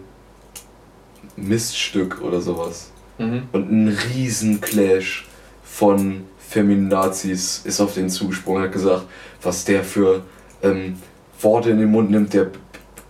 Miststück 1.36 2.20
oder 2.22 2.40
sowas. 2.40 2.90
Mhm. 3.18 3.42
Und 3.52 3.70
ein 3.70 3.98
riesen 4.14 4.60
Clash 4.60 5.26
von 5.62 6.24
Feminazis 6.38 7.62
ist 7.64 7.80
auf 7.80 7.94
den 7.94 8.08
zugesprungen 8.08 8.62
hat 8.62 8.72
gesagt, 8.72 9.04
was 9.42 9.64
der 9.64 9.84
für 9.84 10.22
ähm, 10.62 10.96
Worte 11.40 11.70
in 11.70 11.78
den 11.78 11.90
Mund 11.90 12.10
nimmt, 12.10 12.32
der 12.32 12.50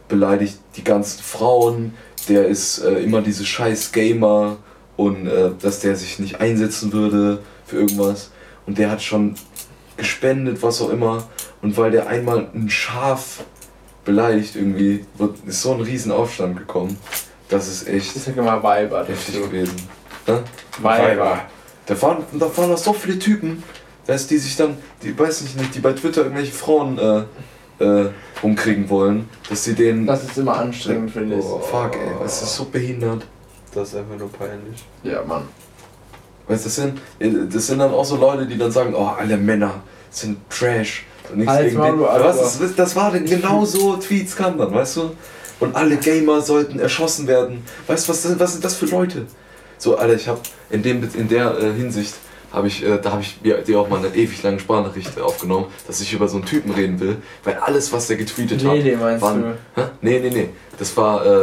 beleidigt 0.09 0.59
die 0.77 0.85
ganzen 0.85 1.23
Frauen, 1.23 1.95
der 2.29 2.47
ist 2.47 2.79
äh, 2.79 3.03
immer 3.03 3.23
diese 3.23 3.47
scheiß 3.47 3.93
Gamer 3.93 4.57
und 4.97 5.27
äh, 5.27 5.51
dass 5.61 5.81
der 5.81 5.97
sich 5.97 6.19
nicht 6.19 6.41
einsetzen 6.41 6.93
würde 6.93 7.41
für 7.65 7.77
irgendwas. 7.77 8.31
Und 8.67 8.79
der 8.79 8.91
hat 8.91 9.03
schon 9.03 9.35
gespendet, 9.97 10.63
was 10.63 10.83
auch 10.83 10.91
immer. 10.91 11.29
Und 11.63 11.77
weil 11.77 11.91
der 11.91 12.09
einmal 12.09 12.49
ein 12.55 12.69
Schaf 12.69 13.45
beleidigt 14.05 14.57
irgendwie, 14.57 15.05
wird, 15.17 15.37
ist 15.47 15.63
so 15.63 15.73
ein 15.73 15.81
Riesenaufstand 15.81 16.57
gekommen. 16.57 16.99
Das 17.49 17.69
ist 17.69 17.89
echt 17.89 18.17
Ich 18.17 18.23
sag 18.23 18.37
immer 18.37 18.63
Weiber. 18.63 19.07
heftig 19.07 19.43
gewesen. 19.43 19.77
Ne? 20.29 20.43
Weiber. 20.83 21.41
Da 21.87 22.01
waren, 22.03 22.19
da 22.39 22.57
waren 22.57 22.71
noch 22.71 22.79
so 22.79 22.93
viele 22.93 23.19
Typen, 23.19 23.63
weißt, 24.07 24.31
die 24.31 24.37
sich 24.39 24.57
dann, 24.57 24.77
die 25.03 25.19
weiß 25.19 25.41
ich 25.43 25.57
nicht, 25.57 25.75
die 25.75 25.81
bei 25.81 25.93
Twitter 25.93 26.23
irgendwelche 26.23 26.53
Frauen 26.53 26.99
äh, 26.99 27.85
äh, 27.85 28.11
umkriegen 28.43 28.89
wollen, 28.91 29.29
dass 29.49 29.65
sie 29.65 29.75
denen. 29.75 30.07
Das 30.07 30.23
ist 30.25 30.37
immer 30.37 30.57
anstrengend, 30.59 31.11
finde 31.13 31.37
ich. 31.39 31.45
oh, 31.45 31.59
fuck, 31.61 31.95
ey, 31.95 32.13
das 32.23 32.43
ist 32.43 32.57
so 32.57 32.65
behindert. 32.67 33.25
Das 33.75 33.89
ist 33.89 33.97
einfach 33.97 34.17
nur 34.17 34.31
peinlich. 34.31 34.85
Ja, 35.03 35.23
Mann. 35.25 35.43
Weißt 36.47 36.65
du, 36.65 36.69
das 36.69 36.77
sind, 36.77 37.01
das 37.55 37.67
sind 37.67 37.79
dann 37.79 37.93
auch 37.93 38.05
so 38.05 38.17
Leute, 38.17 38.47
die 38.47 38.57
dann 38.59 38.71
sagen, 38.71 38.95
oh, 38.95 39.07
alle 39.19 39.37
Männer 39.37 39.75
sind 40.11 40.39
Trash. 40.51 41.05
Und 41.31 41.39
nichts 41.39 41.57
gegen 41.59 41.81
den. 41.83 41.99
du 41.99 42.07
Alter. 42.07 42.29
Was, 42.29 42.59
das, 42.59 42.75
das 42.75 42.97
war 42.97 43.11
denn 43.13 43.25
genau 43.27 43.65
so 43.65 43.97
Tweets 43.97 44.35
kamen 44.37 44.57
dann, 44.59 44.73
weißt 44.75 44.97
du? 44.97 45.11
Und 45.61 45.75
alle 45.77 45.97
Gamer 45.97 46.41
sollten 46.41 46.79
erschossen 46.79 47.27
werden. 47.27 47.63
Weißt 47.87 48.07
du, 48.09 48.13
was, 48.13 48.23
sind- 48.23 48.41
was 48.41 48.53
sind 48.53 48.65
das 48.65 48.77
für 48.77 48.87
Leute? 48.87 49.27
So, 49.79 49.97
Alter, 49.97 50.15
ich 50.15 50.29
habe 50.29 50.41
in, 50.71 50.83
dem, 50.83 51.09
in 51.15 51.29
der 51.29 51.57
äh, 51.59 51.73
Hinsicht, 51.73 52.15
habe 52.53 52.67
ich, 52.69 52.85
äh, 52.85 52.99
da 53.01 53.13
habe 53.13 53.23
ich 53.23 53.39
dir 53.43 53.79
auch 53.79 53.89
mal 53.89 53.99
eine 53.99 54.15
ewig 54.15 54.43
lange 54.43 54.59
Sprachnachricht 54.59 55.21
aufgenommen, 55.21 55.67
dass 55.87 56.01
ich 56.01 56.13
über 56.13 56.29
so 56.29 56.37
einen 56.39 56.47
Typen 56.47 56.73
reden 56.73 56.99
will, 56.99 57.17
weil 57.45 57.55
alles, 57.57 57.93
was 57.93 58.07
der 58.07 58.17
getweetet 58.17 58.65
hat, 58.65 58.75
Lele 58.75 58.97
meinst 58.97 59.23
waren, 59.23 59.43
du? 59.43 59.59
Hä? 59.81 59.87
Nee, 60.01 60.19
nee, 60.21 60.31
nee. 60.31 60.49
Das 60.79 60.97
war, 60.97 61.25
äh, 61.25 61.43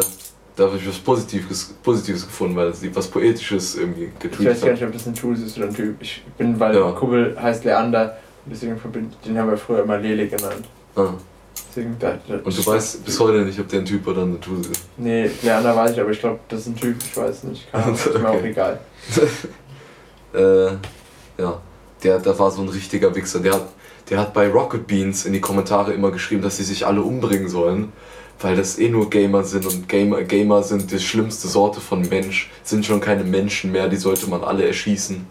da 0.55 0.63
habe 0.65 0.77
ich 0.77 0.87
was 0.87 0.97
Positives, 0.97 1.75
Positives 1.83 2.25
gefunden, 2.25 2.55
weil 2.55 2.73
sie 2.73 2.93
was 2.95 3.07
Poetisches 3.07 3.75
irgendwie 3.75 4.05
Ich 4.05 4.09
weiß 4.13 4.19
getweetet 4.19 4.61
gar 4.61 4.65
hat. 4.67 4.71
nicht, 4.73 4.83
ob 4.87 4.93
das 4.93 5.05
ein 5.07 5.13
Jules 5.13 5.41
ist 5.41 5.57
oder 5.57 5.67
ein 5.67 5.75
Typ. 5.75 5.95
Ich 6.01 6.23
bin, 6.37 6.59
weil 6.59 6.75
Ja. 6.75 6.91
Kubbel 6.91 7.37
heißt 7.39 7.65
Leander, 7.65 8.17
deswegen 8.45 8.77
verbinde 8.77 9.15
den 9.25 9.37
haben 9.37 9.49
wir 9.49 9.57
früher 9.57 9.83
immer 9.83 9.97
Lele 9.97 10.27
genannt. 10.27 10.65
Ah. 10.95 11.09
Deswegen 11.75 11.97
da, 11.99 12.17
da, 12.25 12.35
Und 12.35 12.57
du 12.57 12.65
weißt 12.65 13.03
bis 13.03 13.19
heute 13.19 13.39
nicht, 13.39 13.59
ob 13.59 13.67
der 13.67 13.79
ein 13.79 13.85
Typ 13.85 14.07
oder 14.07 14.21
eine 14.21 14.39
Tuse 14.39 14.71
ist. 14.71 14.81
Nee, 14.95 15.29
Leander 15.41 15.75
weiß 15.75 15.91
ich, 15.91 15.99
aber 15.99 16.11
ich 16.11 16.19
glaube, 16.19 16.39
das 16.47 16.61
ist 16.61 16.67
ein 16.67 16.75
Typ, 16.77 16.95
ich 17.03 17.17
weiß 17.17 17.43
nicht. 17.43 17.69
Keine 17.69 17.83
Ahnung, 17.83 17.95
ist 17.95 18.05
mir 18.13 18.19
Okay. 18.29 18.39
auch 18.39 18.43
egal. 18.43 18.79
Äh, 20.33 20.71
ja. 21.41 21.61
Der, 22.03 22.19
der 22.19 22.37
war 22.37 22.51
so 22.51 22.61
ein 22.61 22.67
richtiger 22.67 23.15
Wichser. 23.15 23.39
Der 23.39 23.53
hat, 23.53 23.67
der 24.09 24.19
hat 24.19 24.33
bei 24.33 24.49
Rocket 24.49 24.85
Beans 24.85 25.23
in 25.25 25.31
die 25.31 25.39
Kommentare 25.39 25.93
immer 25.93 26.11
geschrieben, 26.11 26.41
dass 26.41 26.57
sie 26.57 26.63
sich 26.63 26.85
alle 26.85 27.01
umbringen 27.01 27.47
sollen. 27.47 27.93
Weil 28.41 28.57
das 28.57 28.77
eh 28.77 28.89
nur 28.89 29.09
Gamer 29.09 29.45
sind 29.45 29.65
und 29.65 29.87
Gamer, 29.87 30.23
Gamer 30.23 30.61
sind 30.61 30.91
die 30.91 30.99
schlimmste 30.99 31.47
Sorte 31.47 31.79
von 31.79 32.01
Mensch. 32.01 32.51
Sind 32.63 32.85
schon 32.85 32.99
keine 32.99 33.23
Menschen 33.23 33.71
mehr, 33.71 33.87
die 33.87 33.95
sollte 33.95 34.29
man 34.29 34.43
alle 34.43 34.67
erschießen. 34.67 35.25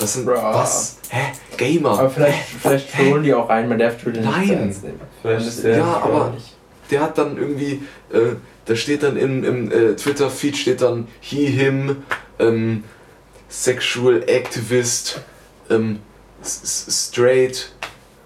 Das 0.00 0.14
sind. 0.14 0.24
Bra. 0.26 0.54
Was? 0.54 0.96
Hä? 1.10 1.32
Gamer? 1.56 1.90
Aber 1.98 2.10
vielleicht, 2.10 2.38
vielleicht 2.60 2.92
trollen 2.94 3.22
die 3.22 3.34
auch 3.34 3.48
rein, 3.48 3.68
man 3.68 3.78
darf 3.78 3.98
Twitter 3.98 4.20
nicht 4.20 4.30
Nein. 4.30 4.46
zu 4.48 4.52
ernst 4.54 4.82
nehmen. 4.84 5.00
Vielleicht 5.22 5.46
ist 5.46 5.64
der- 5.64 5.76
Ja, 5.78 5.84
aber- 6.02 6.18
gefährlich. 6.26 6.56
der 6.90 7.00
hat 7.02 7.18
dann 7.18 7.36
irgendwie, 7.36 7.82
äh, 8.12 8.36
da 8.64 8.76
steht 8.76 9.02
dann 9.02 9.16
im, 9.16 9.44
im 9.44 9.70
äh, 9.70 9.94
Twitter-Feed 9.96 10.56
steht 10.56 10.80
dann 10.82 11.06
he, 11.20 11.46
him, 11.46 12.02
ähm, 12.38 12.84
sexual 13.48 14.22
activist, 14.26 15.20
ähm, 15.68 15.98
straight, 16.42 17.72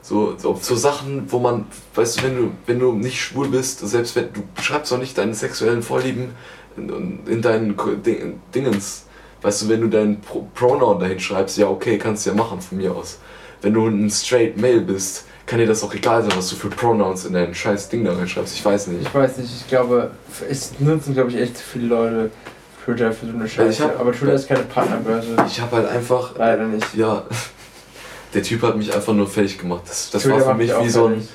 so, 0.02 0.36
so, 0.36 0.58
so 0.60 0.76
Sachen, 0.76 1.30
wo 1.32 1.38
man, 1.38 1.66
weißt 1.94 2.18
du, 2.18 2.22
wenn 2.24 2.36
du, 2.36 2.50
wenn 2.66 2.78
du 2.78 2.92
nicht 2.92 3.20
schwul 3.20 3.48
bist, 3.48 3.80
selbst 3.80 4.14
wenn 4.16 4.32
du 4.32 4.42
schreibst 4.62 4.92
doch 4.92 4.98
nicht 4.98 5.16
deine 5.16 5.34
sexuellen 5.34 5.82
Vorlieben 5.82 6.34
in, 6.76 7.20
in 7.26 7.42
deinen 7.42 7.74
Dingens, 8.54 9.03
weißt 9.44 9.62
du, 9.62 9.68
wenn 9.68 9.80
du 9.82 9.88
deinen 9.88 10.20
Pro 10.20 10.46
Pronoun 10.54 10.98
dahin 10.98 11.20
schreibst, 11.20 11.56
ja 11.58 11.68
okay, 11.68 11.98
kannst 11.98 12.26
du 12.26 12.30
ja 12.30 12.36
machen 12.36 12.60
von 12.60 12.78
mir 12.78 12.92
aus. 12.94 13.18
Wenn 13.62 13.74
du 13.74 13.86
ein 13.86 14.10
straight 14.10 14.60
Male 14.60 14.80
bist, 14.80 15.24
kann 15.46 15.58
dir 15.58 15.66
das 15.66 15.82
auch 15.84 15.94
egal 15.94 16.22
sein, 16.22 16.32
was 16.36 16.48
du 16.50 16.56
für 16.56 16.68
Pronouns 16.68 17.26
in 17.26 17.34
dein 17.34 17.54
scheiß 17.54 17.88
Ding 17.90 18.04
da 18.04 18.14
reinschreibst. 18.14 18.54
Ich 18.54 18.64
weiß 18.64 18.86
nicht. 18.88 19.02
Ich 19.06 19.14
weiß 19.14 19.36
nicht, 19.36 19.50
ich 19.54 19.68
glaube, 19.68 20.10
es 20.50 20.72
nutzen, 20.80 21.14
glaube 21.14 21.30
ich, 21.30 21.36
echt 21.38 21.58
zu 21.58 21.62
viele 21.62 21.86
Leute 21.88 22.30
Twitter 22.84 23.12
für 23.12 23.26
so 23.26 23.32
eine 23.32 23.44
ich 23.46 23.52
Scheiße. 23.52 23.84
hab- 23.84 24.00
aber 24.00 24.12
Twitter 24.12 24.32
ist 24.34 24.48
keine 24.48 24.62
Partnerbörse. 24.62 25.36
Ich 25.46 25.60
habe 25.60 25.76
halt 25.76 25.88
einfach, 25.88 26.34
Leider 26.38 26.64
nicht. 26.66 26.94
ja, 26.94 27.24
der 28.34 28.42
Typ 28.42 28.62
hat 28.62 28.76
mich 28.76 28.94
einfach 28.94 29.12
nur 29.12 29.26
fertig 29.26 29.58
gemacht. 29.58 29.82
Das, 29.86 30.10
das 30.10 30.22
Twitter 30.22 30.36
war 30.46 30.52
für 30.52 30.54
mich 30.54 30.72
wie 30.80 30.88
so 30.88 31.06
ein, 31.06 31.28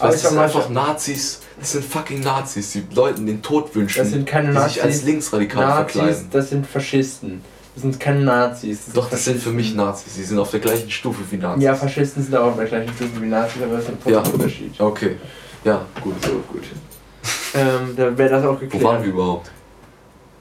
Aber 0.00 0.12
das 0.12 0.22
sind 0.22 0.38
einfach 0.38 0.68
Nazis, 0.70 1.40
das 1.58 1.72
sind 1.72 1.84
fucking 1.84 2.20
Nazis, 2.20 2.72
die 2.72 2.84
Leuten 2.94 3.26
den 3.26 3.42
Tod 3.42 3.74
wünschen, 3.74 3.98
Das 4.00 4.10
sind 4.10 4.26
keine 4.26 4.48
die 4.48 4.54
Nazis. 4.54 4.74
sich 4.74 4.82
als 4.82 5.02
linksradikal 5.04 5.66
Nazis, 5.66 5.92
verkleiden. 6.00 6.28
das 6.32 6.48
sind 6.50 6.66
Faschisten. 6.66 7.42
Das 7.74 7.82
sind 7.82 8.00
keine 8.00 8.20
Nazis. 8.20 8.86
Das 8.86 8.94
Doch, 8.94 9.08
das 9.10 9.24
sind 9.24 9.40
für 9.40 9.50
mich 9.52 9.74
Nazis, 9.74 10.14
die 10.14 10.22
sind 10.24 10.38
auf 10.38 10.50
der 10.50 10.60
gleichen 10.60 10.90
Stufe 10.90 11.20
wie 11.30 11.36
Nazis. 11.36 11.62
Ja, 11.64 11.74
Faschisten 11.74 12.22
sind 12.22 12.34
auch 12.36 12.46
auf 12.46 12.56
der 12.56 12.66
gleichen 12.66 12.92
Stufe 12.94 13.20
wie 13.22 13.26
Nazis, 13.26 13.62
aber 13.62 13.74
das 13.76 13.84
ist 13.84 13.90
ein 13.90 14.12
Ja. 14.12 14.18
Unterschied. 14.20 14.80
Okay, 14.80 15.16
ja, 15.64 15.84
gut. 16.02 16.14
So, 16.24 16.30
gut. 16.52 16.62
Ähm, 17.54 17.94
da 17.96 18.16
wäre 18.16 18.30
das 18.30 18.44
auch 18.44 18.54
Wo 18.54 18.56
geklärt. 18.56 18.84
waren 18.84 19.02
wir 19.02 19.10
überhaupt? 19.10 19.50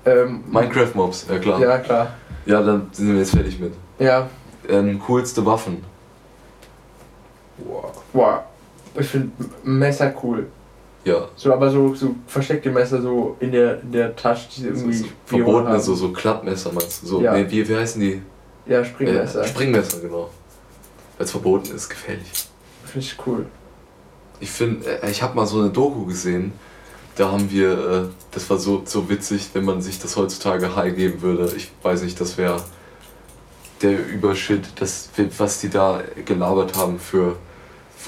Ähm, 0.05 0.43
Minecraft-Mobs, 0.49 1.25
ja 1.29 1.37
klar. 1.39 1.59
Ja, 1.61 1.77
klar. 1.79 2.13
Ja, 2.45 2.61
dann 2.63 2.87
sind 2.91 3.11
wir 3.11 3.19
jetzt 3.19 3.31
fertig 3.31 3.59
mit. 3.59 3.73
Ja. 3.99 4.27
Ähm, 4.67 4.99
coolste 5.05 5.45
Waffen. 5.45 5.83
Boah. 8.13 8.45
Ich 8.97 9.07
finde 9.07 9.31
Messer 9.63 10.13
cool. 10.23 10.47
Ja, 11.05 11.27
So, 11.35 11.53
aber 11.53 11.69
so, 11.71 11.95
so 11.95 12.13
versteckte 12.27 12.69
Messer 12.71 13.01
so 13.01 13.37
in 13.39 13.51
der, 13.53 13.81
in 13.81 13.91
der 13.91 14.15
Tasche, 14.15 14.47
die 14.55 14.61
so, 14.61 14.67
irgendwie 14.67 14.93
so 14.93 15.05
Violen 15.27 15.45
verbotene, 15.45 15.69
haben. 15.75 15.81
so, 15.81 15.95
so 15.95 16.11
Klappmesser 16.11 16.71
meinst 16.73 17.03
du? 17.03 17.07
So, 17.07 17.21
Ja. 17.21 17.33
nee, 17.33 17.45
wie, 17.49 17.67
wie 17.67 17.75
heißen 17.75 18.01
die? 18.01 18.21
Ja, 18.65 18.83
Springmesser. 18.83 19.41
Äh, 19.43 19.47
Springmesser, 19.47 19.99
genau. 20.01 20.29
Weil 21.17 21.25
es 21.25 21.31
verboten 21.31 21.73
ist, 21.73 21.89
gefährlich. 21.89 22.29
Finde 22.85 22.99
ich 23.07 23.17
cool. 23.25 23.45
Ich 24.41 24.51
finde, 24.51 25.01
äh, 25.01 25.09
ich 25.09 25.21
habe 25.23 25.35
mal 25.35 25.45
so 25.45 25.59
eine 25.59 25.69
Doku 25.69 26.05
gesehen, 26.05 26.51
da 27.15 27.31
haben 27.31 27.49
wir, 27.49 27.71
äh, 27.71 28.03
das 28.31 28.49
war 28.49 28.57
so, 28.57 28.81
so 28.85 29.09
witzig, 29.09 29.49
wenn 29.53 29.63
man 29.65 29.81
sich 29.81 29.99
das 29.99 30.15
heutzutage 30.17 30.75
high 30.75 30.95
geben 30.95 31.21
würde. 31.21 31.51
Ich 31.55 31.71
weiß 31.81 32.03
nicht, 32.03 32.19
das 32.19 32.37
wäre 32.37 32.61
der 33.81 34.05
Übershit, 34.07 34.67
das, 34.75 35.09
was 35.37 35.61
die 35.61 35.69
da 35.69 36.01
gelabert 36.25 36.75
haben 36.75 36.99
für, 36.99 37.37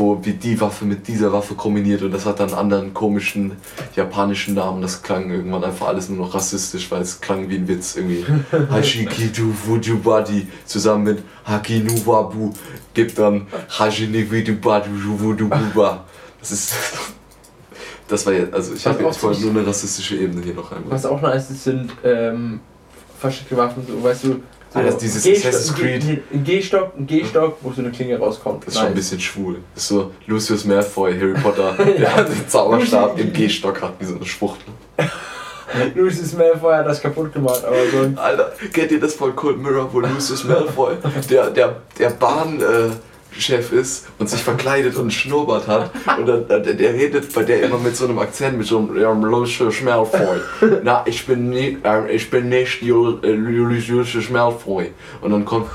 wo 0.01 0.19
wie 0.25 0.33
die 0.33 0.59
Waffe 0.59 0.83
mit 0.85 1.07
dieser 1.07 1.31
Waffe 1.31 1.53
kombiniert 1.53 2.01
und 2.01 2.11
das 2.11 2.25
hat 2.25 2.39
dann 2.39 2.49
einen 2.49 2.57
anderen 2.57 2.93
komischen 2.93 3.51
japanischen 3.95 4.55
Namen. 4.55 4.81
Das 4.81 5.03
klang 5.03 5.29
irgendwann 5.29 5.63
einfach 5.63 5.87
alles 5.89 6.09
nur 6.09 6.25
noch 6.25 6.33
rassistisch, 6.33 6.89
weil 6.89 7.01
es 7.03 7.21
klang 7.21 7.47
wie 7.49 7.55
ein 7.55 7.67
Witz 7.67 7.95
irgendwie. 7.95 8.25
Hashikitu 8.71 9.53
Fujubadi 9.53 10.47
zusammen 10.65 11.03
mit 11.03 11.23
Hakinu 11.45 11.93
Wabu 12.05 12.51
gibt 12.95 13.17
dann 13.19 13.45
Hashinikitu 13.77 14.55
Badu 14.55 14.89
Wudububa. 15.19 16.03
Das 16.39 16.51
ist. 16.51 16.73
Das 18.07 18.25
war 18.25 18.33
jetzt, 18.33 18.53
also 18.53 18.73
ich, 18.73 18.85
Was 18.85 18.93
hab, 18.97 19.05
auch 19.05 19.11
ich 19.15 19.23
wollte 19.23 19.37
ziemlich- 19.39 19.53
nur 19.53 19.61
eine 19.61 19.69
rassistische 19.69 20.17
Ebene 20.17 20.41
hier 20.43 20.53
noch 20.53 20.69
einmal. 20.69 20.91
Was 20.91 21.05
auch 21.05 21.21
nice 21.21 21.49
ist, 21.49 21.63
sind 21.63 21.91
ähm, 22.03 22.59
versteckte 23.17 23.55
Waffen, 23.55 23.83
so, 23.87 24.03
weißt 24.03 24.25
du. 24.25 24.43
So 24.73 24.79
das 24.81 24.93
ist 24.95 25.01
dieses 25.25 25.45
Assassin's 25.45 25.75
Creed. 25.77 26.01
Ein 26.03 26.07
G- 26.15 26.21
ein 26.33 26.43
Gehstock, 26.45 26.91
ein 26.97 27.05
Gehstock, 27.07 27.57
wo 27.61 27.71
so 27.73 27.81
eine 27.81 27.91
Klinge 27.91 28.17
rauskommt. 28.17 28.65
Das 28.65 28.73
ist 28.73 28.79
schon 28.79 28.87
ein 28.89 28.95
bisschen 28.95 29.19
schwul. 29.19 29.57
Das 29.75 29.83
ist 29.83 29.89
so 29.89 30.11
Lucius 30.27 30.63
Malfoy, 30.65 31.13
Harry 31.13 31.33
Potter, 31.33 31.73
der 31.99 32.15
hat 32.15 32.29
den 32.29 32.47
Zauberstab 32.47 33.19
im 33.19 33.33
Gehstock 33.33 33.81
hat, 33.81 33.93
wie 33.99 34.05
so 34.05 34.15
eine 34.15 34.25
Schwuchtel. 34.25 34.73
Lucius 35.95 36.33
Malfoy 36.33 36.73
hat 36.75 36.85
das 36.87 37.01
kaputt 37.01 37.33
gemacht, 37.33 37.63
aber 37.65 37.75
so 37.91 38.19
Alter, 38.21 38.51
kennt 38.73 38.91
ihr 38.91 38.99
das 38.99 39.13
von 39.13 39.35
Cold 39.35 39.57
Mirror, 39.61 39.89
wo 39.93 39.99
Lucius 40.01 40.43
Malfoy, 40.43 40.95
der, 41.29 41.49
der, 41.49 41.75
der 41.97 42.11
Bahnchef 43.31 43.71
ist 43.71 44.07
und 44.19 44.29
sich 44.29 44.41
verkleidet 44.41 44.95
und 44.95 45.01
einen 45.01 45.11
Schnurrbart 45.11 45.67
hat 45.67 45.91
und 46.17 46.27
dann, 46.27 46.47
der, 46.47 46.59
der 46.59 46.93
redet 46.93 47.33
bei 47.33 47.43
der 47.43 47.63
immer 47.63 47.77
mit 47.77 47.95
so 47.95 48.05
einem 48.05 48.19
Akzent, 48.19 48.57
mit 48.57 48.67
so 48.67 48.79
einem 48.79 48.99
ja, 48.99 49.11
Lucius 49.11 49.81
Malfoy. 49.81 50.39
Na, 50.83 51.03
ich 51.05 51.25
bin 51.25 51.49
nicht, 51.49 51.85
äh, 51.85 52.11
ich 52.11 52.29
bin 52.29 52.49
nicht 52.49 52.81
äh, 52.81 52.87
Lucius 52.87 54.29
Malfoy. 54.29 54.91
Und 55.21 55.31
dann 55.31 55.45
kommt 55.45 55.69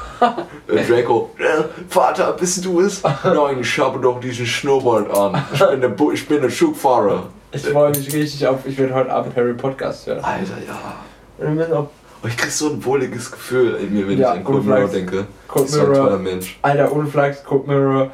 äh, 0.68 0.84
Draco, 0.84 1.30
äh, 1.38 1.64
Vater, 1.88 2.32
bist 2.32 2.64
du 2.64 2.80
es? 2.80 3.02
Nein, 3.02 3.58
ich 3.60 3.78
habe 3.78 3.98
doch 4.00 4.20
diesen 4.20 4.46
Schnurrbart 4.46 5.10
an. 5.16 5.42
Ich 5.52 5.66
bin 5.66 5.80
der, 5.80 5.88
Bu 5.88 6.12
ich 6.12 6.26
bin 6.28 6.40
der 6.40 6.50
Zugfahrer. 6.50 7.24
ich 7.52 7.62
freue 7.62 7.90
mich 7.90 8.12
richtig 8.12 8.46
auf, 8.46 8.60
ich 8.66 8.76
werde 8.78 8.94
heute 8.94 9.10
Abend 9.10 9.36
Harry 9.36 9.54
Podcast 9.54 10.06
hören. 10.06 10.22
Alter, 10.22 10.58
ja. 10.66 10.96
Und 11.38 11.46
wir 11.46 11.54
müssen 11.54 11.72
auch 11.72 11.88
Oh, 12.26 12.28
ich 12.28 12.36
krieg 12.36 12.50
so 12.50 12.70
ein 12.70 12.84
wohliges 12.84 13.30
Gefühl 13.30 13.76
in 13.76 13.94
mir, 13.94 14.08
wenn 14.08 14.18
Ja, 14.18 14.32
ich 14.32 14.38
an 14.40 14.44
Cold 14.44 14.64
Mirror 14.64 14.88
denke. 14.88 15.26
Cold 15.46 15.68
so 15.68 15.80
ein 15.80 15.86
toller 15.86 16.00
Mirror, 16.02 16.18
Mensch. 16.18 16.58
Alter, 16.62 16.92
ohne 16.92 17.06
Flachs, 17.06 17.44
Code 17.44 17.68
Mirror, 17.68 18.10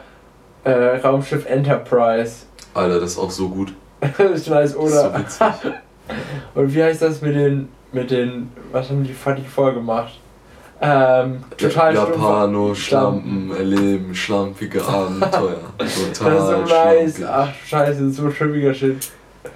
äh, 0.65 0.71
Raumschiff 0.99 1.47
Enterprise. 1.47 2.45
Alter, 2.75 3.01
das 3.01 3.13
ist 3.13 3.19
auch 3.19 3.31
so 3.31 3.49
gut. 3.49 3.73
das 4.01 4.11
ist 4.19 4.49
nice, 4.51 4.51
Das 4.51 4.71
ist 4.73 4.77
oder? 4.77 5.11
so 5.13 5.19
witzig. 5.19 5.73
Und 6.55 6.75
wie 6.75 6.83
heißt 6.83 7.01
das 7.01 7.23
mit 7.23 7.35
den, 7.35 7.69
mit 7.93 8.11
den, 8.11 8.51
was 8.71 8.91
haben 8.91 9.03
die 9.03 9.15
fertig 9.15 9.49
vorgemacht? 9.49 10.19
Ähm, 10.85 11.45
total 11.57 11.95
Japano, 11.95 12.73
stumpf- 12.73 12.75
Schlampen, 12.75 13.53
erleben, 13.57 14.15
schlampige 14.15 14.85
Abenteuer. 14.85 15.57
Das 15.79 15.95
Total 16.19 16.37
ist 16.37 16.47
so 16.47 16.53
nice. 16.75 17.17
schlampig. 17.17 17.25
Ach, 17.29 17.55
scheiße, 17.67 18.11
so 18.11 18.31
schlimmiger 18.31 18.75
Shit. 18.75 18.97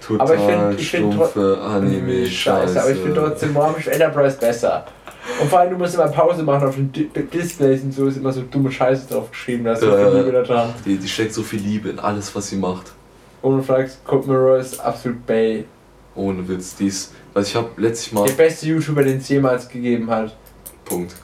Total 0.01 0.21
aber 0.21 0.35
ich 0.35 0.41
find- 0.41 0.81
ich 0.81 0.89
stumpfe 0.89 1.59
Anime, 1.61 2.27
Scheiße, 2.27 2.81
aber 2.83 2.91
ich 2.91 2.99
finde 2.99 3.21
trotzdem 3.21 3.57
Raumschiff 3.57 3.87
Enterprise 3.93 4.37
besser. 4.39 4.85
Und 5.41 5.49
vor 5.51 5.59
allem, 5.61 5.71
du 5.73 5.77
musst 5.79 5.95
immer 5.95 6.09
Pause 6.09 6.43
machen 6.45 6.69
auf 6.69 6.75
den 6.77 6.93
Di 6.93 7.05
Di- 7.09 7.23
Displays 7.25 7.83
und 7.83 7.93
so 7.93 8.07
ist 8.07 8.17
immer 8.17 8.33
so 8.33 8.43
dumme 8.43 8.71
Scheiße 8.71 9.09
drauf 9.13 9.31
geschrieben, 9.31 9.65
da 9.65 9.73
ist 9.73 9.81
so 9.81 9.87
viel. 9.91 10.19
Liebe 10.19 10.33
da 10.33 10.43
dran. 10.43 10.75
Die, 10.85 10.97
die 10.97 11.09
steckt 11.09 11.35
so 11.35 11.43
viel 11.43 11.61
Liebe 11.61 11.89
in 11.89 11.99
alles, 11.99 12.35
was 12.35 12.49
sie 12.49 12.57
macht. 12.57 12.93
Fragst, 13.65 14.05
Colt 14.05 14.27
Mirror 14.27 14.59
ist 14.59 14.81
absolut 14.81 15.25
Bay. 15.27 15.65
Ohne 16.17 16.49
Witz. 16.49 16.75
Die 16.77 16.87
ist, 16.89 17.13
also 17.35 17.49
ich 17.49 17.55
habe 17.55 17.69
letztes 17.77 18.13
Mal. 18.13 18.27
Der 18.27 18.33
beste 18.35 18.67
YouTuber, 18.67 19.03
den 19.05 19.19
es 19.19 19.29
jemals 19.29 19.69
gegeben 19.69 20.11
hat. 20.11 20.35
Punkt. 20.85 21.15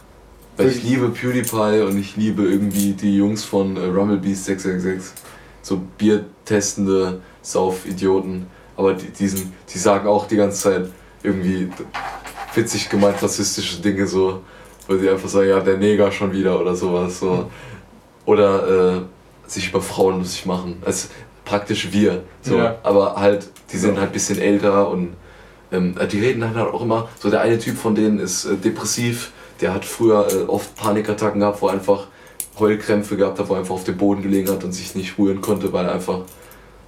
Weil 0.57 0.69
ich 0.69 0.83
liebe 0.85 1.09
PewDiePie 1.09 1.81
und 1.81 1.99
ich 1.99 2.17
liebe 2.17 2.43
irgendwie 2.43 2.93
die 2.93 3.17
Jungs 3.17 3.43
von 3.45 3.77
äh, 3.77 3.87
Rumblebeast 3.87 4.45
666. 4.45 5.13
So 5.63 5.81
biertestende 5.99 7.21
Sauf-Idioten. 7.41 8.47
Aber 8.77 8.95
die, 8.95 9.09
diesen, 9.09 9.53
die 9.73 9.79
sagen 9.79 10.07
auch 10.09 10.27
die 10.27 10.37
ganze 10.37 10.63
Zeit 10.63 10.87
irgendwie 11.23 11.71
witzig 12.55 12.89
gemeint 12.89 13.23
rassistische 13.23 13.81
Dinge 13.81 14.07
so. 14.07 14.43
Weil 14.89 14.99
sie 14.99 15.11
einfach 15.11 15.29
sagen, 15.29 15.49
ja, 15.49 15.61
der 15.61 15.77
Neger 15.77 16.11
schon 16.11 16.33
wieder 16.33 16.61
oder 16.61 16.75
sowas. 16.75 17.21
So. 17.21 17.51
Oder 18.25 18.97
äh, 18.97 19.01
sich 19.47 19.69
über 19.69 19.81
Frauen 19.81 20.19
lustig 20.19 20.47
machen. 20.47 20.83
Also 20.85 21.09
praktisch 21.45 21.93
wir. 21.93 22.23
So. 22.43 22.57
Ja. 22.57 22.79
Aber 22.83 23.17
halt, 23.17 23.49
die 23.73 23.77
sind 23.77 23.97
halt 23.99 24.09
ein 24.09 24.13
bisschen 24.13 24.39
älter 24.39 24.89
und 24.89 25.15
ähm, 25.71 25.95
die 26.11 26.21
reden 26.21 26.45
halt 26.45 26.57
auch 26.57 26.83
immer. 26.83 27.09
So 27.19 27.31
der 27.31 27.41
eine 27.41 27.59
Typ 27.59 27.77
von 27.77 27.95
denen 27.95 28.19
ist 28.19 28.45
äh, 28.45 28.57
depressiv, 28.57 29.33
der 29.61 29.73
hat 29.73 29.85
früher 29.85 30.27
äh, 30.31 30.43
oft 30.49 30.75
Panikattacken 30.77 31.41
gehabt, 31.41 31.63
wo 31.63 31.69
er 31.69 31.75
einfach 31.75 32.07
Heulkrämpfe 32.59 33.17
gehabt 33.17 33.39
hat, 33.39 33.49
wo 33.49 33.55
er 33.55 33.61
einfach 33.61 33.75
auf 33.75 33.85
dem 33.85 33.97
Boden 33.97 34.23
gelegen 34.23 34.51
hat 34.51 34.63
und 34.65 34.73
sich 34.73 34.95
nicht 34.95 35.19
rühren 35.19 35.41
konnte, 35.41 35.73
weil 35.73 35.87
er 35.87 35.93
einfach 35.93 36.21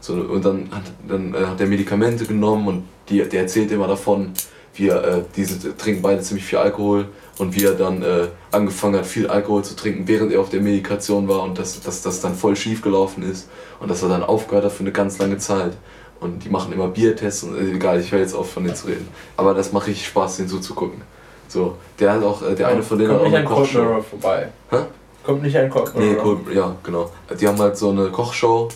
so 0.04 0.12
und 0.12 0.44
dann 0.44 0.68
hat, 0.70 0.82
dann, 1.08 1.32
äh, 1.32 1.46
hat 1.46 1.58
er 1.58 1.66
Medikamente 1.66 2.26
genommen 2.26 2.68
und 2.68 2.84
die, 3.08 3.26
der 3.26 3.40
erzählt 3.40 3.72
immer 3.72 3.88
davon, 3.88 4.32
wie 4.74 4.88
er, 4.88 5.02
äh, 5.02 5.22
diese 5.34 5.74
trinken 5.78 6.02
beide 6.02 6.20
ziemlich 6.20 6.44
viel 6.44 6.58
Alkohol 6.58 7.06
und 7.38 7.56
wie 7.56 7.64
er 7.64 7.72
dann 7.72 8.02
äh, 8.02 8.26
angefangen 8.50 8.96
hat, 8.96 9.06
viel 9.06 9.28
Alkohol 9.28 9.64
zu 9.64 9.74
trinken, 9.74 10.06
während 10.06 10.30
er 10.30 10.40
auf 10.40 10.50
der 10.50 10.60
Medikation 10.60 11.26
war 11.26 11.42
und 11.42 11.58
dass, 11.58 11.80
das 11.80 12.20
dann 12.20 12.34
voll 12.34 12.54
schief 12.54 12.82
gelaufen 12.82 13.22
ist 13.22 13.48
und 13.80 13.90
dass 13.90 14.02
er 14.02 14.10
dann 14.10 14.22
aufgehört 14.22 14.66
hat 14.66 14.72
für 14.72 14.80
eine 14.80 14.92
ganz 14.92 15.16
lange 15.18 15.38
Zeit. 15.38 15.72
Und 16.20 16.44
die 16.44 16.50
machen 16.50 16.74
immer 16.74 16.88
Biertests 16.88 17.42
und 17.44 17.56
äh, 17.56 17.72
egal, 17.72 17.98
ich 17.98 18.12
höre 18.12 18.20
jetzt 18.20 18.34
auf 18.34 18.52
von 18.52 18.64
denen 18.64 18.76
zu 18.76 18.88
reden. 18.88 19.08
Aber 19.38 19.54
das 19.54 19.72
macht 19.72 19.86
richtig 19.86 20.06
Spaß, 20.06 20.36
denen 20.36 20.48
zuzugucken. 20.50 21.00
So, 21.48 21.76
der 21.98 22.12
hat 22.12 22.22
auch, 22.22 22.42
äh, 22.42 22.54
der 22.54 22.68
eine 22.68 22.82
von 22.82 22.98
denen 22.98 23.10
hat 23.10 23.20
auch 23.20 23.24
nicht 23.24 23.36
eine 23.36 23.46
Kochshow. 23.46 24.02
Vorbei. 24.02 24.48
Hä? 24.70 24.76
Kommt 25.24 25.42
nicht 25.42 25.56
an 25.56 25.70
Colt 25.70 25.94
Nee, 25.96 26.16
cool, 26.22 26.40
ja, 26.52 26.76
genau. 26.82 27.10
Die 27.40 27.48
haben 27.48 27.58
halt 27.58 27.78
so 27.78 27.88
eine 27.88 28.10
Kochshow. 28.10 28.68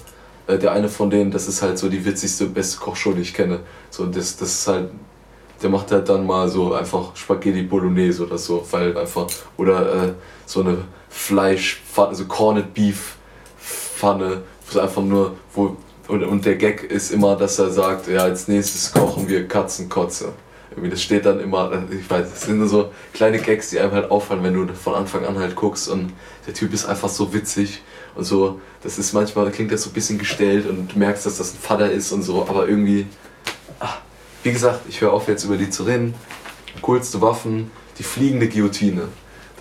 Äh, 0.49 0.59
Der 0.59 0.73
eine 0.73 0.89
von 0.89 1.11
denen, 1.11 1.31
das 1.31 1.47
ist 1.47 1.63
halt 1.63 1.79
so 1.79 1.89
die 1.89 2.05
witzigste, 2.05 2.47
beste 2.47 2.79
Kochshow, 2.79 3.13
die 3.13 3.23
ich 3.23 3.35
kenne. 3.35 3.61
So, 3.91 4.07
das, 4.07 4.37
das 4.37 4.49
ist 4.51 4.67
halt, 4.69 4.91
der 5.63 5.71
macht 5.71 5.93
halt 5.93 6.09
dann 6.09 6.27
mal 6.27 6.49
so 6.49 6.73
einfach 6.75 7.15
Spaghetti 7.15 7.63
Bolognese 7.63 8.25
oder 8.27 8.39
so, 8.39 8.67
weil 8.71 8.97
einfach, 8.97 9.27
oder 9.57 10.05
äh, 10.05 10.13
so 10.47 10.61
eine 10.61 10.79
Fleischpfanne, 11.11 12.15
so 12.15 12.25
Corned 12.27 12.75
Beef 12.75 13.17
Pfanne, 13.61 14.43
wo 14.71 14.79
einfach 14.79 15.03
nur, 15.03 15.37
wo, 15.55 15.77
und, 16.09 16.23
und 16.25 16.45
der 16.47 16.57
Gag 16.57 16.85
ist 16.85 17.11
immer, 17.11 17.37
dass 17.37 17.59
er 17.59 17.71
sagt, 17.71 18.09
ja, 18.09 18.21
als 18.23 18.49
nächstes 18.49 18.93
kochen 18.93 19.29
wir 19.29 19.47
Katzenkotze. 19.47 20.33
Irgendwie, 20.71 20.91
das 20.91 21.03
steht 21.03 21.27
dann 21.27 21.41
immer, 21.41 21.71
ich 21.91 22.09
weiß, 22.09 22.31
das 22.31 22.43
sind 22.43 22.59
nur 22.59 22.69
so 22.69 22.91
kleine 23.13 23.39
Gags, 23.39 23.71
die 23.71 23.81
einem 23.81 23.93
halt 23.93 24.11
auffallen, 24.11 24.43
wenn 24.45 24.55
du 24.55 24.73
von 24.75 24.95
Anfang 24.95 25.25
an 25.27 25.39
halt 25.39 25.57
guckst 25.57 25.89
und 25.89 26.13
der 26.47 26.55
Typ 26.55 26.73
ist 26.73 26.87
einfach 26.87 27.09
so 27.09 27.35
witzig 27.35 27.83
und 28.19 28.25
so, 28.25 28.61
das 28.83 28.99
ist 28.99 29.13
manchmal, 29.13 29.45
da 29.45 29.53
klingt 29.53 29.71
das 29.71 29.85
so 29.85 29.91
ein 29.91 29.93
bisschen 29.93 30.19
gestellt 30.19 30.69
und 30.69 30.93
du 30.93 30.99
merkst, 30.99 31.25
dass 31.25 31.39
das 31.39 31.55
ein 31.55 31.59
Vater 31.61 31.89
ist 31.89 32.11
und 32.11 32.23
so, 32.23 32.43
aber 32.49 32.69
irgendwie, 32.69 33.07
ah, 33.79 33.95
wie 34.43 34.51
gesagt, 34.51 34.81
ich 34.89 35.01
höre 35.01 35.13
auf 35.13 35.29
jetzt 35.29 35.45
über 35.45 35.57
die 35.57 35.71
zu 35.71 35.85
reden. 35.85 36.15
Coolste 36.83 37.21
Waffen, 37.21 37.71
die 37.97 38.03
fliegende 38.03 38.49
Guillotine. 38.49 39.03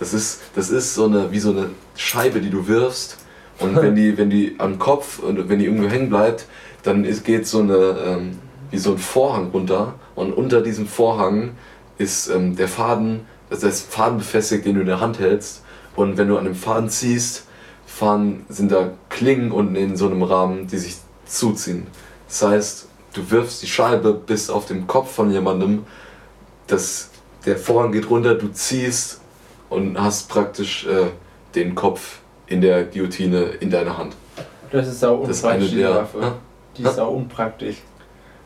Das 0.00 0.12
ist, 0.12 0.40
das 0.56 0.70
ist 0.70 0.96
so 0.96 1.04
eine, 1.04 1.30
wie 1.30 1.38
so 1.38 1.50
eine 1.50 1.70
Scheibe, 1.94 2.40
die 2.40 2.50
du 2.50 2.66
wirfst 2.66 3.18
und 3.60 3.76
wenn 3.76 3.94
die, 3.94 4.18
wenn 4.18 4.28
die 4.28 4.56
am 4.58 4.80
Kopf 4.80 5.20
und 5.20 5.48
wenn 5.48 5.60
die 5.60 5.66
irgendwo 5.66 5.88
hängen 5.88 6.10
bleibt, 6.10 6.46
dann 6.82 7.04
ist, 7.04 7.24
geht 7.24 7.46
so 7.46 7.60
eine, 7.60 7.76
ähm, 7.76 8.38
wie 8.72 8.78
so 8.78 8.90
ein 8.90 8.98
Vorhang 8.98 9.50
runter 9.52 9.94
und 10.16 10.32
unter 10.32 10.62
diesem 10.62 10.88
Vorhang 10.88 11.52
ist 11.96 12.28
ähm, 12.28 12.56
der 12.56 12.66
Faden, 12.66 13.20
also 13.50 13.68
das 13.68 13.82
Faden 13.82 14.18
befestigt, 14.18 14.64
den 14.64 14.74
du 14.74 14.80
in 14.80 14.88
der 14.88 14.98
Hand 14.98 15.20
hältst 15.20 15.62
und 15.94 16.16
wenn 16.16 16.26
du 16.26 16.36
an 16.36 16.44
dem 16.44 16.56
Faden 16.56 16.90
ziehst, 16.90 17.44
fahren, 17.88 18.44
sind 18.48 18.70
da 18.70 18.90
Klingen 19.08 19.50
unten 19.50 19.74
in 19.74 19.96
so 19.96 20.06
einem 20.06 20.22
Rahmen, 20.22 20.66
die 20.66 20.76
sich 20.78 20.96
zuziehen. 21.24 21.86
Das 22.28 22.42
heißt, 22.42 22.86
du 23.14 23.30
wirfst 23.30 23.62
die 23.62 23.66
Scheibe 23.66 24.12
bis 24.12 24.50
auf 24.50 24.66
den 24.66 24.86
Kopf 24.86 25.10
von 25.12 25.30
jemandem, 25.30 25.84
das, 26.66 27.10
der 27.46 27.56
Vorhang 27.56 27.90
geht 27.92 28.08
runter, 28.10 28.34
du 28.34 28.48
ziehst 28.48 29.20
und 29.70 30.00
hast 30.00 30.28
praktisch 30.28 30.86
äh, 30.86 31.06
den 31.54 31.74
Kopf 31.74 32.18
in 32.46 32.60
der 32.60 32.84
Guillotine 32.84 33.42
in 33.60 33.70
deiner 33.70 33.96
Hand. 33.96 34.14
Das 34.70 34.86
ist 34.86 35.02
eine 35.02 35.14
unpraktisch, 35.14 35.70
die. 35.70 35.82
Waffe. 35.84 36.32
Die 36.76 36.82
ist 36.82 36.96
sau 36.96 37.10
unpraktisch. 37.10 37.76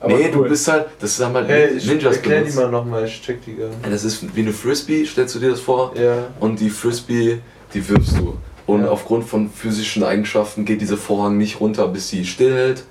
Aber 0.01 0.15
Nee, 0.17 0.31
cool. 0.35 0.45
du 0.45 0.49
bist 0.51 0.67
halt, 0.67 0.87
das 1.01 1.21
haben 1.21 1.35
halt 1.35 1.49
Hey, 1.49 1.77
ich 1.77 1.87
Ninjas 1.87 2.17
erklär 2.17 2.43
die 2.43 2.53
mal 2.53 2.71
nochmal, 2.71 3.05
ich 3.05 3.21
check 3.23 3.45
die 3.45 3.55
gar 3.55 3.69
nicht. 3.69 3.79
Das 3.85 4.05
ist 4.05 4.35
wie 4.35 4.41
eine 4.41 4.53
Frisbee, 4.53 5.05
stellst 5.05 5.35
du 5.35 5.39
dir 5.41 5.51
das 5.51 5.61
vor? 5.61 5.93
Ja. 5.97 6.29
Und 6.41 6.59
die 6.59 6.71
Frisbee, 6.71 7.41
die 7.75 7.89
wirfst 7.89 8.19
du. 8.19 8.37
Und 8.73 8.85
Ja. 8.85 8.91
aufgrund 8.91 9.25
von 9.25 9.51
physischen 9.51 10.03
Eigenschaften 10.03 10.65
geht 10.65 10.81
dieser 10.81 10.97
Vorhang 10.97 11.37
nicht 11.37 11.61
runter, 11.61 11.87
bis 11.89 12.09
sie 12.09 12.25
stillhält. 12.25 12.85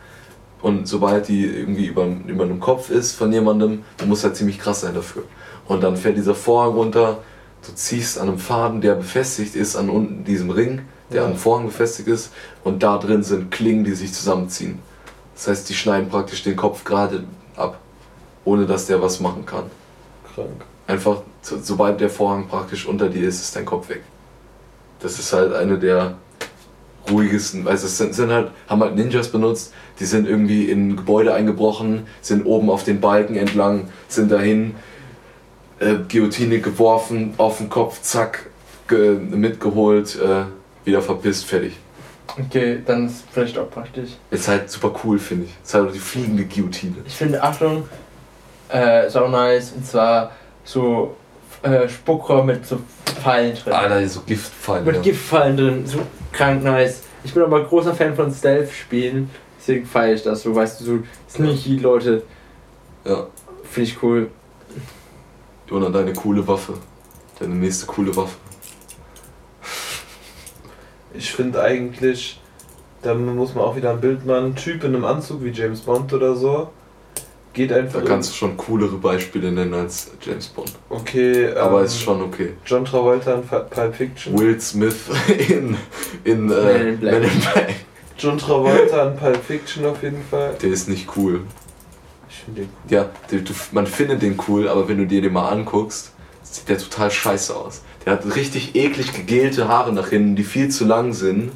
Und 0.62 0.88
sobald 0.88 1.28
die 1.28 1.46
irgendwie 1.46 1.88
über, 1.88 2.06
über 2.28 2.44
einem 2.44 2.60
Kopf 2.60 2.90
ist 2.92 3.14
von 3.14 3.34
jemandem, 3.34 3.84
du 3.98 4.06
musst 4.06 4.24
halt 4.24 4.36
ziemlich 4.36 4.60
krass 4.60 4.82
sein 4.82 4.94
dafür. 4.94 5.24
Und 5.68 5.82
dann 5.82 5.98
fährt 5.98 6.18
dieser 6.18 6.36
Vorhang 6.36 6.74
runter, 6.74 7.18
du 7.66 7.74
ziehst 7.74 8.20
an 8.20 8.28
einem 8.30 8.38
Faden, 8.38 8.80
der 8.82 8.94
befestigt 8.96 9.56
ist 9.56 9.76
an 9.76 9.90
unten 9.90 10.24
diesem 10.24 10.52
Ring, 10.52 10.82
der 11.12 11.22
Ja. 11.22 11.26
an 11.28 11.34
dem 11.34 11.38
Vorhang 11.40 11.66
befestigt 11.66 12.08
ist. 12.08 12.32
Und 12.64 12.84
da 12.84 12.98
drin 13.00 13.24
sind 13.24 13.50
Klingen, 13.50 13.84
die 13.84 13.94
sich 13.94 14.14
zusammenziehen. 14.14 14.80
Das 15.36 15.48
heißt, 15.48 15.70
die 15.70 15.74
schneiden 15.74 16.10
praktisch 16.10 16.44
den 16.44 16.56
Kopf 16.56 16.84
gerade 16.84 17.24
ab, 17.56 17.80
ohne 18.46 18.68
dass 18.68 18.86
der 18.86 19.02
was 19.02 19.20
machen 19.20 19.46
kann. 19.48 19.64
Krank. 20.36 20.64
Einfach, 20.86 21.22
so, 21.42 21.58
sobald 21.62 22.00
der 22.02 22.10
Vorhang 22.10 22.48
praktisch 22.48 22.86
unter 22.86 23.10
dir 23.10 23.28
ist, 23.28 23.42
ist 23.42 23.56
dein 23.56 23.66
Kopf 23.66 23.90
weg. 23.90 24.04
Das 25.02 25.20
ist 25.20 25.34
halt 25.34 25.54
eine 25.54 25.78
der 25.78 26.16
ruhigsten, 27.10 27.66
weißt 27.66 27.84
du, 27.84 27.88
es 27.88 27.98
sind, 27.98 28.14
sind 28.14 28.32
halt, 28.32 28.52
haben 28.68 28.82
halt 28.82 28.96
Ninjas 28.96 29.30
benutzt, 29.30 29.74
die 30.00 30.06
sind 30.06 30.28
irgendwie 30.28 30.70
in 30.70 30.96
Gebäude 30.96 31.34
eingebrochen, 31.34 32.06
sind 32.22 32.46
oben 32.46 32.70
auf 32.70 32.84
den 32.84 33.02
Balken 33.02 33.36
entlang, 33.36 33.90
sind 34.08 34.32
dahin, 34.32 34.76
äh, 35.80 35.96
Guillotine 36.10 36.60
geworfen, 36.60 37.34
auf 37.38 37.58
den 37.58 37.70
Kopf, 37.70 38.02
zack, 38.02 38.50
ge 38.88 39.16
mitgeholt, 39.16 40.18
äh, 40.20 40.46
wieder 40.86 41.02
verpisst, 41.02 41.46
fertig. 41.46 41.78
Okay, 42.40 42.80
dann 42.86 43.08
ist 43.08 43.26
vielleicht 43.32 43.58
auch 43.58 43.70
praktisch. 43.70 44.12
Ist 44.30 44.48
halt 44.48 44.70
super 44.70 44.94
cool, 45.04 45.20
finde 45.20 45.46
ich. 45.46 45.52
Ist 45.64 45.74
halt 45.74 45.94
die 45.94 46.00
fliegende 46.00 46.46
Guillotine. 46.46 46.96
Ich 47.06 47.16
finde, 47.16 47.42
Achtung, 47.44 47.84
äh, 48.70 49.10
sau 49.10 49.28
nice. 49.28 49.74
Und 49.76 49.86
zwar 49.86 50.32
so 50.64 51.16
äh, 51.64 51.88
Spuckrohr 51.88 52.44
mit 52.44 52.66
so 52.66 52.80
Pfeilen 53.06 53.56
drin. 53.56 53.74
Alter, 53.74 54.08
so 54.08 54.22
Giftpfeile. 54.22 54.86
mit 54.86 54.96
ja. 54.96 55.02
Giftpfeilen 55.02 55.58
drin. 55.58 55.86
So 55.86 56.00
krank 56.32 56.64
nice. 56.64 57.04
Ich 57.24 57.34
bin 57.34 57.44
aber 57.44 57.64
großer 57.64 57.94
Fan 57.94 58.16
von 58.16 58.32
Stealth-Spielen. 58.34 59.30
Deswegen 59.60 59.86
feiere 59.86 60.16
ich 60.16 60.24
das. 60.24 60.42
So, 60.42 60.56
weißt 60.56 60.82
du, 60.82 60.86
so 60.86 61.00
sneaky 61.30 61.78
Leute. 61.78 62.24
Ja. 63.06 63.28
Finde 63.64 63.90
ich 63.90 64.02
cool. 64.02 64.32
Jona, 65.68 65.90
deine 65.90 66.14
coole 66.14 66.46
Waffe. 66.48 66.74
Deine 67.40 67.56
nächste 67.56 67.86
coole 67.86 68.16
Waffe. 68.16 68.38
Ich 71.14 71.32
finde 71.32 71.62
eigentlich, 71.62 72.40
da 73.02 73.14
muss 73.14 73.54
man 73.54 73.66
auch 73.66 73.76
wieder 73.76 73.92
ein 73.92 74.02
Bild 74.02 74.26
machen. 74.26 74.46
Ein 74.46 74.56
Typ 74.56 74.84
in 74.84 74.96
einem 74.96 75.06
Anzug 75.06 75.44
wie 75.44 75.50
James 75.50 75.82
Bond 75.82 76.12
oder 76.14 76.36
so. 76.36 76.70
Geht 77.54 77.74
einfach. 77.74 78.00
Da 78.02 78.08
kannst 78.08 78.32
du 78.32 78.36
schon 78.36 78.56
coolere 78.56 78.96
Beispiele 78.96 79.52
nennen 79.52 79.74
als 79.74 80.12
James 80.22 80.48
Bond. 80.48 80.72
Okay, 80.90 81.54
Aber 81.54 81.80
ähm, 81.80 81.86
ist 81.86 82.00
schon 82.00 82.22
okay. 82.22 82.54
John 82.66 82.86
Travolta 82.86 83.36
in 83.36 83.44
Pulp 83.44 83.96
Fiction. 83.96 84.40
Will 84.40 84.60
Smith 84.62 84.96
in, 85.50 85.76
in 86.24 86.50
äh, 86.50 86.54
Man 86.54 86.88
in 86.88 87.00
Black. 87.00 87.14
Men 87.14 87.24
in 87.24 87.40
Black. 87.40 87.76
John 88.18 88.38
Travolta 88.38 89.08
in 89.10 89.18
Pulp 89.18 89.44
Fiction 89.44 89.86
auf 89.86 90.02
jeden 90.02 90.24
Fall. 90.24 90.56
Der 90.62 90.70
ist 90.70 90.88
nicht 90.88 91.10
cool. 91.18 91.42
Ich 92.30 92.38
finde 92.38 92.62
den 92.62 92.70
cool. 92.70 92.92
Ja, 92.96 93.10
der, 93.30 93.40
du, 93.40 93.54
man 93.74 93.86
findet 93.86 94.22
den 94.22 94.40
cool, 94.48 94.70
aber 94.70 94.88
wenn 94.88 94.98
du 94.98 95.06
dir 95.06 95.22
den 95.22 95.34
mal 95.34 95.50
anguckst, 95.50 96.14
sieht 96.44 96.70
der 96.70 96.78
total 96.78 97.12
scheiße 97.12 97.54
aus. 97.54 97.82
Der 98.06 98.14
hat 98.14 98.36
richtig 98.36 98.76
eklig 98.76 99.14
gegelte 99.14 99.68
Haare 99.68 99.92
nach 99.92 100.10
hinten, 100.10 100.38
die 100.38 100.44
viel 100.44 100.70
zu 100.70 100.86
lang 100.86 101.12
sind. 101.12 101.52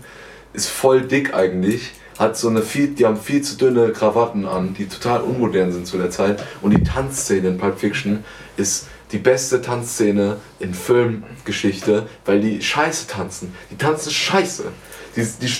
Ist 0.52 0.70
voll 0.70 1.02
dick 1.04 1.34
eigentlich. 1.34 1.94
Hat 2.18 2.38
so 2.38 2.48
eine 2.48 2.62
viel, 2.62 2.88
die 2.90 3.06
haben 3.06 3.18
viel 3.18 3.42
zu 3.42 3.58
dünne 3.58 3.92
Krawatten 3.92 4.46
an, 4.46 4.74
die 4.74 4.88
total 4.88 5.22
unmodern 5.22 5.72
sind 5.72 5.86
zu 5.86 5.98
der 5.98 6.10
Zeit. 6.10 6.42
Und 6.62 6.72
die 6.72 6.84
Tanzszene 6.84 7.50
in 7.50 7.58
Pulp 7.58 7.80
Fiction 7.80 8.24
ist 8.56 8.88
die 9.12 9.18
beste 9.18 9.62
Tanzszene 9.62 10.38
in 10.60 10.74
Filmgeschichte, 10.74 12.08
weil 12.26 12.42
die 12.42 12.62
scheiße 12.62 13.08
tanzen. 13.08 13.54
Die 13.70 13.76
tanzen 13.76 14.12
scheiße. 14.12 14.64
Die, 15.16 15.26
die, 15.42 15.54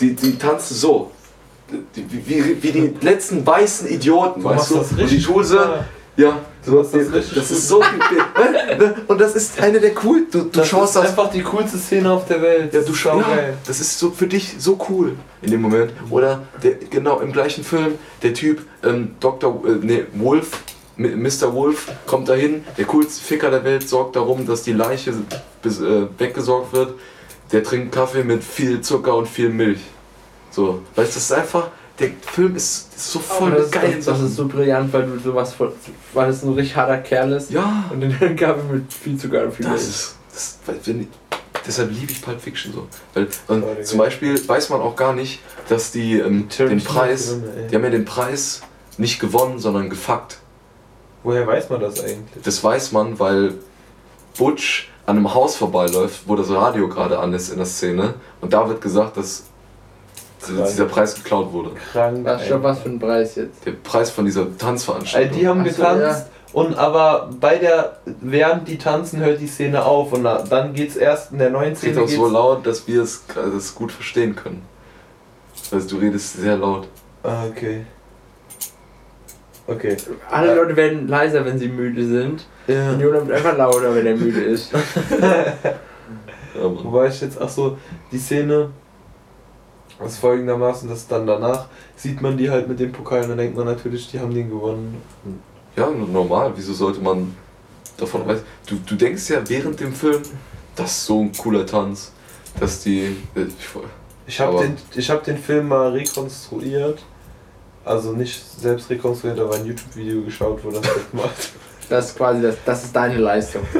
die, 0.00 0.14
die 0.14 0.38
tanzen 0.38 0.74
so. 0.74 1.10
Die, 1.96 2.04
wie, 2.26 2.62
wie 2.62 2.72
die 2.72 2.94
letzten 3.00 3.46
weißen 3.46 3.88
Idioten, 3.88 4.42
Du 4.42 4.48
weißt 4.48 4.70
du? 4.72 4.78
Und 4.78 5.10
die 5.10 5.22
gut, 5.22 5.46
ja, 6.16 6.40
Du 6.64 6.78
hast 6.78 6.94
das 6.94 7.12
richtig. 7.12 7.34
Das 7.34 7.50
ist 7.50 7.68
so 7.68 7.82
viel. 7.82 8.94
Und 9.08 9.20
das 9.20 9.34
ist 9.34 9.60
eine 9.60 9.80
der 9.80 9.92
cool. 10.04 10.26
Du, 10.30 10.42
du 10.42 10.60
das 10.60 10.68
schaust 10.68 10.94
ist 10.94 11.02
das. 11.02 11.10
einfach 11.10 11.30
die 11.30 11.42
coolste 11.42 11.76
Szene 11.76 12.10
auf 12.10 12.26
der 12.26 12.40
Welt. 12.40 12.72
Ja, 12.72 12.82
du 12.82 12.94
schaust. 12.94 13.26
Ja, 13.28 13.34
geil. 13.34 13.58
das 13.66 13.80
ist 13.80 13.98
so 13.98 14.10
für 14.10 14.26
dich 14.28 14.54
so 14.58 14.78
cool 14.88 15.16
in 15.40 15.50
dem 15.50 15.60
Moment. 15.60 15.92
Oder 16.10 16.42
der, 16.62 16.74
genau 16.74 17.20
im 17.20 17.32
gleichen 17.32 17.64
Film, 17.64 17.98
der 18.22 18.32
Typ, 18.34 18.62
ähm, 18.84 19.16
Dr. 19.18 19.60
Äh, 19.66 19.70
nee, 19.82 20.04
Wolf, 20.14 20.62
Mr. 20.96 21.52
Wolf, 21.52 21.88
kommt 22.06 22.28
dahin, 22.28 22.64
der 22.78 22.84
coolste 22.84 23.24
Ficker 23.24 23.50
der 23.50 23.64
Welt, 23.64 23.88
sorgt 23.88 24.14
darum, 24.14 24.46
dass 24.46 24.62
die 24.62 24.72
Leiche 24.72 25.14
bis, 25.62 25.80
äh, 25.80 26.06
weggesorgt 26.18 26.72
wird. 26.72 26.94
Der 27.50 27.64
trinkt 27.64 27.92
Kaffee 27.92 28.22
mit 28.22 28.44
viel 28.44 28.80
Zucker 28.82 29.16
und 29.16 29.26
viel 29.28 29.48
Milch. 29.48 29.80
So, 30.50 30.80
weißt 30.94 31.10
du, 31.10 31.14
das 31.14 31.16
ist 31.16 31.32
einfach. 31.32 31.68
Der 32.02 32.10
Film 32.20 32.56
ist, 32.56 32.94
ist 32.94 33.12
so 33.12 33.20
voll 33.20 33.52
das, 33.52 33.70
geilen 33.70 33.96
das, 33.96 34.06
das 34.06 34.20
ist 34.20 34.36
so 34.36 34.48
brillant, 34.48 34.92
weil 34.92 35.06
du 35.06 35.18
sowas 35.18 35.54
von, 35.54 35.72
weil 36.12 36.30
es 36.30 36.42
ein 36.42 36.52
richtig 36.52 36.76
harter 36.76 36.98
Kerl 36.98 37.32
ist. 37.32 37.50
Ja, 37.50 37.84
Und 37.90 38.00
dann 38.00 38.36
Kaffee 38.36 38.72
mit 38.72 38.92
viel 38.92 39.16
Zucker 39.16 39.44
und 39.44 39.54
viel 39.54 39.66
das 39.66 39.82
ist. 39.82 40.16
Das, 40.32 40.58
weil 40.66 40.76
wenn, 40.84 41.08
deshalb 41.66 41.90
liebe 41.92 42.10
ich 42.10 42.20
Pulp 42.20 42.40
Fiction 42.40 42.72
so. 42.72 42.86
Weil, 43.14 43.28
und 43.48 43.86
zum 43.86 43.98
Beispiel 43.98 44.48
weiß 44.48 44.70
man 44.70 44.80
auch 44.80 44.96
gar 44.96 45.14
nicht, 45.14 45.40
dass 45.68 45.92
die 45.92 46.18
ähm, 46.18 46.48
den 46.58 46.82
Preis. 46.82 47.28
Filme, 47.30 47.46
ey. 47.56 47.68
Die 47.68 47.74
haben 47.76 47.84
ja 47.84 47.90
den 47.90 48.04
Preis 48.04 48.62
nicht 48.98 49.20
gewonnen, 49.20 49.58
sondern 49.58 49.88
gefuckt. 49.88 50.38
Woher 51.22 51.46
weiß 51.46 51.70
man 51.70 51.80
das 51.80 52.00
eigentlich? 52.00 52.42
Das 52.42 52.62
weiß 52.64 52.92
man, 52.92 53.18
weil 53.18 53.54
Butch 54.36 54.90
an 55.06 55.16
einem 55.16 55.34
Haus 55.34 55.56
vorbeiläuft, 55.56 56.22
wo 56.26 56.36
das 56.36 56.50
Radio 56.50 56.88
gerade 56.88 57.18
an 57.18 57.32
ist 57.32 57.50
in 57.50 57.58
der 57.58 57.66
Szene. 57.66 58.14
Und 58.40 58.52
da 58.52 58.68
wird 58.68 58.80
gesagt, 58.80 59.16
dass 59.16 59.44
Krass. 60.42 60.70
dieser 60.70 60.84
Preis 60.86 61.14
geklaut 61.14 61.52
wurde. 61.52 61.70
Krank. 61.92 62.24
Was, 62.24 62.46
schon 62.46 62.62
was 62.62 62.78
für 62.80 62.88
ein 62.88 62.98
Preis 62.98 63.36
jetzt? 63.36 63.64
Der 63.66 63.72
Preis 63.72 64.10
von 64.10 64.24
dieser 64.24 64.42
Ey, 64.42 64.48
Tanzveranstaltung. 64.58 65.38
die 65.38 65.46
haben 65.48 65.60
Ach 65.60 65.66
so, 65.70 65.82
getanzt 65.82 66.26
und 66.52 66.76
aber 66.76 67.30
bei 67.40 67.56
der, 67.56 67.98
während 68.20 68.68
die 68.68 68.76
tanzen, 68.78 69.20
hört 69.20 69.40
die 69.40 69.46
Szene 69.46 69.84
auf 69.84 70.12
und 70.12 70.22
na, 70.22 70.42
dann 70.42 70.74
geht's 70.74 70.96
erst 70.96 71.32
in 71.32 71.38
der 71.38 71.50
neuen 71.50 71.72
Es 71.72 71.78
Szene. 71.78 71.94
geht 71.94 72.04
auch 72.04 72.08
so 72.08 72.28
laut, 72.28 72.66
dass 72.66 72.86
wir 72.86 73.02
es 73.02 73.24
das 73.34 73.74
gut 73.74 73.90
verstehen 73.92 74.36
können. 74.36 74.62
Also 75.70 75.88
du 75.88 75.96
redest 75.96 76.34
sehr 76.36 76.56
laut. 76.58 76.88
Ah, 77.22 77.44
okay. 77.50 77.86
Okay. 79.66 79.96
Alle 80.30 80.48
Ja. 80.48 80.54
Leute 80.54 80.76
werden 80.76 81.08
leiser, 81.08 81.44
wenn 81.44 81.58
sie 81.58 81.68
müde 81.68 82.04
sind. 82.04 82.44
Ja. 82.66 82.90
Und 82.90 83.00
Jonah 83.00 83.26
wird 83.26 83.32
einfach 83.38 83.56
lauter, 83.56 83.94
wenn 83.94 84.04
er 84.06 84.16
müde 84.16 84.40
ist. 84.42 84.72
Aber 86.54 86.84
Wobei 86.84 87.06
ich 87.06 87.20
jetzt, 87.20 87.40
ach 87.40 87.48
so, 87.48 87.78
die 88.10 88.18
Szene 88.18 88.70
ist 90.06 90.18
folgendermaßen, 90.18 90.88
dass 90.88 91.06
dann 91.08 91.26
danach 91.26 91.66
sieht 91.96 92.20
man 92.20 92.36
die 92.36 92.50
halt 92.50 92.68
mit 92.68 92.80
dem 92.80 92.92
Pokal 92.92 93.22
und 93.22 93.28
dann 93.30 93.38
denkt 93.38 93.56
man 93.56 93.66
natürlich, 93.66 94.10
die 94.10 94.18
haben 94.20 94.34
den 94.34 94.50
gewonnen. 94.50 95.00
ja, 95.76 95.88
normal. 95.90 96.52
Wieso 96.56 96.72
sollte 96.72 97.00
man 97.00 97.34
davon 97.96 98.26
weiß? 98.26 98.40
Du, 98.66 98.76
du 98.86 98.94
denkst 98.94 99.28
ja 99.30 99.40
während 99.48 99.80
dem 99.80 99.92
Film, 99.92 100.22
das 100.76 100.92
ist 100.92 101.06
so 101.06 101.20
ein 101.20 101.32
cooler 101.32 101.66
Tanz, 101.66 102.12
dass 102.58 102.82
die. 102.82 103.16
äh, 103.34 103.42
Ich, 103.44 103.68
Ich 104.26 104.40
habe 104.40 104.58
den, 104.58 104.76
ich 104.94 105.10
hab 105.10 105.24
den 105.24 105.38
Film 105.38 105.68
mal 105.68 105.90
rekonstruiert. 105.90 107.02
Also 107.84 108.12
nicht 108.12 108.40
selbst 108.60 108.88
rekonstruiert, 108.90 109.40
aber 109.40 109.56
ein 109.56 109.66
YouTube-Video 109.66 110.22
geschaut, 110.22 110.60
wo 110.62 110.70
das 110.70 110.82
wird 110.94 111.14
macht. 111.14 111.50
Das 111.88 112.10
ist 112.10 112.16
quasi 112.16 112.40
das, 112.42 112.56
das 112.64 112.84
ist 112.84 112.94
deine 112.94 113.18
Leistung. 113.18 113.62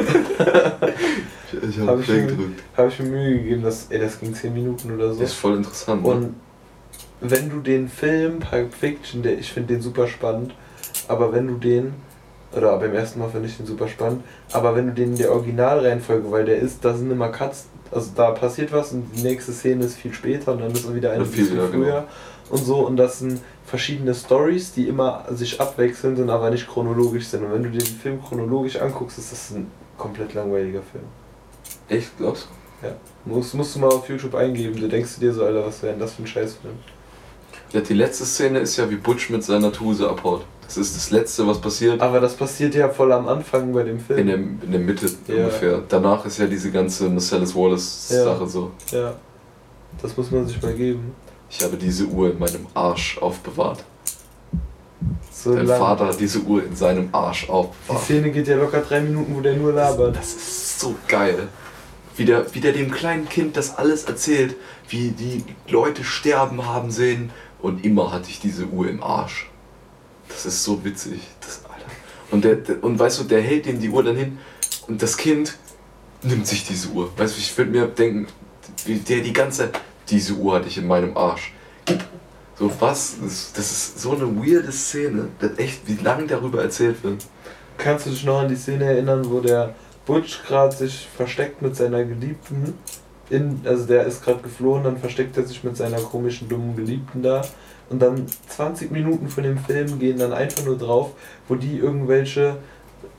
ich 1.68 1.78
Hab 1.78 1.88
habe 1.88 2.00
ich 2.00 2.06
Play 2.06 2.26
gedrückt. 2.26 2.62
Habe 2.76 2.88
ich 2.88 2.98
mir 3.00 3.08
Mühe 3.08 3.38
gegeben, 3.38 3.62
dass, 3.62 3.86
ey, 3.90 4.00
das 4.00 4.20
ging 4.20 4.34
10 4.34 4.52
Minuten 4.52 4.92
oder 4.92 5.12
so. 5.12 5.20
Das 5.20 5.30
ist 5.30 5.36
voll 5.36 5.56
interessant. 5.56 6.02
ne? 6.02 6.08
Und 6.08 6.34
wenn 7.20 7.50
du 7.50 7.60
den 7.60 7.88
Film 7.88 8.40
Pulp 8.40 8.74
Fiction, 8.74 9.22
der, 9.22 9.38
ich 9.38 9.52
finde 9.52 9.74
den 9.74 9.82
super 9.82 10.06
spannend, 10.06 10.54
aber 11.08 11.32
wenn 11.32 11.46
du 11.46 11.54
den, 11.54 11.94
oder 12.54 12.76
beim 12.78 12.94
ersten 12.94 13.20
Mal 13.20 13.30
finde 13.30 13.48
ich 13.48 13.56
den 13.56 13.66
super 13.66 13.88
spannend, 13.88 14.24
aber 14.52 14.74
wenn 14.74 14.86
du 14.86 14.92
den 14.92 15.12
in 15.12 15.18
der 15.18 15.32
Originalreihenfolge, 15.32 16.30
weil 16.30 16.44
der 16.44 16.58
ist, 16.58 16.84
da 16.84 16.94
sind 16.94 17.10
immer 17.10 17.28
Cuts, 17.28 17.66
also 17.90 18.10
da 18.14 18.30
passiert 18.30 18.72
was 18.72 18.92
und 18.92 19.06
die 19.14 19.22
nächste 19.22 19.52
Szene 19.52 19.84
ist 19.84 19.96
viel 19.96 20.12
später 20.12 20.52
und 20.52 20.60
dann 20.60 20.72
ist 20.72 20.92
wieder 20.92 21.12
eine 21.12 21.24
viel, 21.24 21.48
genau. 21.48 21.66
früher 21.68 22.04
und 22.50 22.64
so 22.64 22.86
und 22.86 22.96
das 22.96 23.20
sind 23.20 23.40
verschiedene 23.66 24.14
Stories, 24.14 24.72
die 24.72 24.88
immer 24.88 25.24
sich 25.30 25.60
abwechseln 25.60 26.16
sind, 26.16 26.28
aber 26.28 26.50
nicht 26.50 26.68
chronologisch 26.68 27.26
sind. 27.26 27.44
Und 27.44 27.52
wenn 27.52 27.62
du 27.62 27.70
den 27.70 27.80
Film 27.80 28.20
chronologisch 28.22 28.76
anguckst, 28.76 29.18
ist 29.18 29.32
das 29.32 29.50
ein 29.52 29.70
komplett 29.96 30.34
langweiliger 30.34 30.82
Film. 30.82 31.04
Echt, 31.92 32.16
glaubst 32.18 32.48
Ja. 32.82 32.90
Musst, 33.24 33.54
musst 33.54 33.74
du 33.76 33.78
mal 33.80 33.88
auf 33.88 34.08
YouTube 34.08 34.34
eingeben, 34.34 34.80
du 34.80 34.88
denkst 34.88 35.18
dir 35.20 35.32
so, 35.32 35.44
Alter, 35.44 35.64
was 35.66 35.82
wäre 35.82 35.92
denn 35.92 36.00
das 36.00 36.14
für 36.14 36.22
ein 36.22 36.26
Scheißfilm? 36.26 36.74
du? 37.72 37.78
Ja, 37.78 37.84
die 37.84 37.94
letzte 37.94 38.24
Szene 38.24 38.58
ist 38.58 38.76
ja, 38.76 38.90
wie 38.90 38.96
Butch 38.96 39.30
mit 39.30 39.44
seiner 39.44 39.72
Tuse 39.72 40.08
abhaut. 40.08 40.44
Das 40.66 40.76
ist 40.76 40.96
das 40.96 41.10
Letzte, 41.10 41.46
was 41.46 41.60
passiert. 41.60 42.00
Aber 42.00 42.18
das 42.20 42.34
passiert 42.34 42.74
ja 42.74 42.88
voll 42.88 43.12
am 43.12 43.28
Anfang 43.28 43.72
bei 43.72 43.82
dem 43.82 44.00
Film. 44.00 44.18
In 44.20 44.26
der, 44.26 44.36
in 44.36 44.70
der 44.72 44.80
Mitte 44.80 45.06
Ja. 45.26 45.34
ungefähr. 45.36 45.82
Danach 45.88 46.24
ist 46.24 46.38
ja 46.38 46.46
diese 46.46 46.70
ganze 46.70 47.08
Marcellus 47.08 47.54
Wallace-Sache 47.54 48.40
Ja. 48.42 48.46
so. 48.46 48.70
Ja. 48.90 49.14
Das 50.00 50.16
muss 50.16 50.30
man 50.30 50.46
sich 50.46 50.60
mal 50.62 50.72
geben. 50.72 51.14
Ich 51.50 51.62
habe 51.62 51.76
diese 51.76 52.06
Uhr 52.06 52.30
in 52.32 52.38
meinem 52.38 52.66
Arsch 52.74 53.18
aufbewahrt. 53.18 53.84
So 55.30 55.54
Dein 55.54 55.66
lang. 55.66 55.78
Vater 55.78 56.06
hat 56.06 56.20
diese 56.20 56.40
Uhr 56.40 56.64
in 56.64 56.74
seinem 56.74 57.08
Arsch 57.12 57.44
Die 57.46 57.50
aufbewahrt. 57.50 58.04
Szene 58.04 58.30
geht 58.30 58.48
ja 58.48 58.56
locker 58.56 58.80
drei 58.80 59.00
Minuten, 59.00 59.34
wo 59.36 59.40
der 59.40 59.56
nur 59.56 59.72
labert. 59.72 60.16
Das 60.16 60.32
ist 60.32 60.80
so 60.80 60.94
geil. 61.08 61.48
Wie 62.16 62.24
der, 62.24 62.54
wie 62.54 62.60
der 62.60 62.72
dem 62.72 62.90
kleinen 62.90 63.28
Kind 63.28 63.56
das 63.56 63.76
alles 63.76 64.04
erzählt, 64.04 64.56
wie 64.88 65.10
die 65.10 65.44
Leute 65.68 66.04
sterben 66.04 66.66
haben 66.66 66.90
sehen 66.90 67.30
und 67.60 67.84
immer 67.84 68.12
hatte 68.12 68.28
ich 68.28 68.40
diese 68.40 68.66
Uhr 68.66 68.88
im 68.88 69.02
Arsch. 69.02 69.48
Das 70.28 70.46
ist 70.46 70.62
so 70.64 70.84
witzig. 70.84 71.20
Das, 71.40 71.62
Alter. 71.64 71.86
Und, 72.30 72.44
der, 72.44 72.56
der, 72.56 72.84
und 72.84 72.98
weißt 72.98 73.20
du, 73.20 73.24
der 73.24 73.40
hält 73.40 73.66
ihm 73.66 73.80
die 73.80 73.88
Uhr 73.88 74.02
dann 74.02 74.16
hin 74.16 74.38
und 74.88 75.02
das 75.02 75.16
Kind 75.16 75.56
nimmt 76.22 76.46
sich 76.46 76.66
diese 76.66 76.88
Uhr. 76.88 77.10
Weißt 77.16 77.36
du, 77.36 77.40
ich 77.40 77.56
würde 77.56 77.70
mir 77.70 77.86
denken, 77.86 78.26
wie 78.84 78.96
der 78.96 79.20
die 79.20 79.32
ganze 79.32 79.70
diese 80.08 80.34
Uhr 80.34 80.54
hatte 80.54 80.68
ich 80.68 80.78
in 80.78 80.86
meinem 80.86 81.16
Arsch. 81.16 81.52
So 82.58 82.70
was? 82.80 83.16
Das, 83.54 83.70
ist 83.70 84.00
so 84.00 84.12
eine 84.12 84.26
weirde 84.36 84.72
Szene. 84.72 85.28
Echt, 85.56 85.80
wie 85.86 86.02
lange 86.02 86.26
darüber 86.26 86.62
erzählt 86.62 87.02
wird. 87.02 87.24
Kannst 87.78 88.06
du 88.06 88.10
dich 88.10 88.24
noch 88.24 88.40
an 88.40 88.48
die 88.48 88.56
Szene 88.56 88.84
erinnern, 88.84 89.28
wo 89.28 89.40
der 89.40 89.74
Butch 90.06 90.42
gerade 90.46 90.74
sich 90.74 91.08
versteckt 91.16 91.62
mit 91.62 91.76
seiner 91.76 92.04
Geliebten? 92.04 92.74
In, 93.30 93.60
also 93.64 93.86
der 93.86 94.04
ist 94.04 94.24
gerade 94.24 94.42
geflohen, 94.42 94.84
dann 94.84 94.98
versteckt 94.98 95.36
er 95.36 95.44
sich 95.44 95.64
mit 95.64 95.76
seiner 95.76 96.00
komischen, 96.00 96.48
dummen 96.48 96.76
Geliebten 96.76 97.22
da. 97.22 97.42
Und 97.88 98.00
dann 98.00 98.26
20 98.48 98.90
Minuten 98.90 99.28
von 99.28 99.44
dem 99.44 99.58
Film 99.58 99.98
gehen 99.98 100.18
dann 100.18 100.32
einfach 100.32 100.64
nur 100.64 100.78
drauf, 100.78 101.12
wo 101.48 101.54
die 101.54 101.78
irgendwelche 101.78 102.56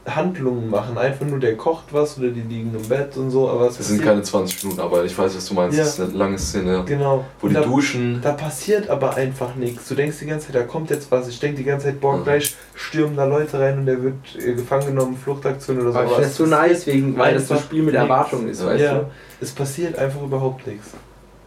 Handlungen 0.06 0.70
machen. 0.70 0.98
Einfach 0.98 1.26
nur 1.26 1.40
der 1.40 1.56
kocht 1.56 1.86
was 1.92 2.18
oder 2.18 2.28
die 2.30 2.42
liegen 2.42 2.76
im 2.76 2.88
Bett 2.90 3.16
und 3.16 3.32
so, 3.32 3.50
aber 3.50 3.68
es 3.68 3.78
Das 3.78 3.88
sind 3.88 4.04
keine 4.04 4.22
20 4.22 4.64
Minuten, 4.64 4.82
aber 4.82 5.06
ich 5.06 5.18
weiß, 5.18 5.36
was 5.36 5.46
du 5.48 5.54
meinst. 5.54 5.78
Ja. 5.78 5.84
Das 5.86 5.94
ist 5.98 6.02
eine 6.10 6.14
lange 6.18 6.38
Szene, 6.38 6.84
Genau. 6.86 7.24
wo 7.40 7.48
Und 7.48 7.52
die 7.52 7.56
da, 7.56 7.62
duschen. 7.62 8.20
Da 8.22 8.34
passiert 8.34 8.90
aber 8.90 9.16
einfach 9.16 9.56
nichts. 9.56 9.88
Du 9.88 9.96
denkst 9.96 10.18
die 10.20 10.26
ganze 10.26 10.48
Zeit, 10.48 10.56
da 10.56 10.64
kommt 10.64 10.90
jetzt 10.90 11.10
was. 11.10 11.28
Ich 11.30 11.40
denke 11.40 11.58
die 11.58 11.64
ganze 11.64 11.86
Zeit, 11.88 12.02
boah, 12.02 12.18
Mhm. 12.18 12.24
gleich 12.26 12.56
stürmen 12.76 13.16
da 13.16 13.26
Leute 13.26 13.60
rein 13.60 13.80
und 13.80 13.86
der 13.86 14.04
wird 14.04 14.16
äh, 14.38 14.54
gefangen 14.54 14.88
genommen, 14.88 15.16
Fluchtaktion 15.16 15.80
oder 15.80 15.92
so. 15.94 15.98
Aber 16.00 16.06
ich 16.08 16.12
Aber 16.14 16.22
finde 16.22 16.30
das 16.30 16.32
es 16.32 16.38
so 16.38 16.46
nice, 16.46 16.88
wegen, 16.88 17.18
weil 17.18 17.34
das 17.36 17.48
so 17.48 17.54
ein 17.54 17.60
Spiel 17.62 17.84
mit. 17.84 17.96
Erwartungen 17.96 18.50
ist, 18.50 18.66
weißt 18.66 18.84
ja, 18.84 18.94
du? 19.00 19.06
es 19.40 19.52
passiert 19.52 19.98
einfach 19.98 20.22
überhaupt 20.22 20.68
nichts. 20.68 20.90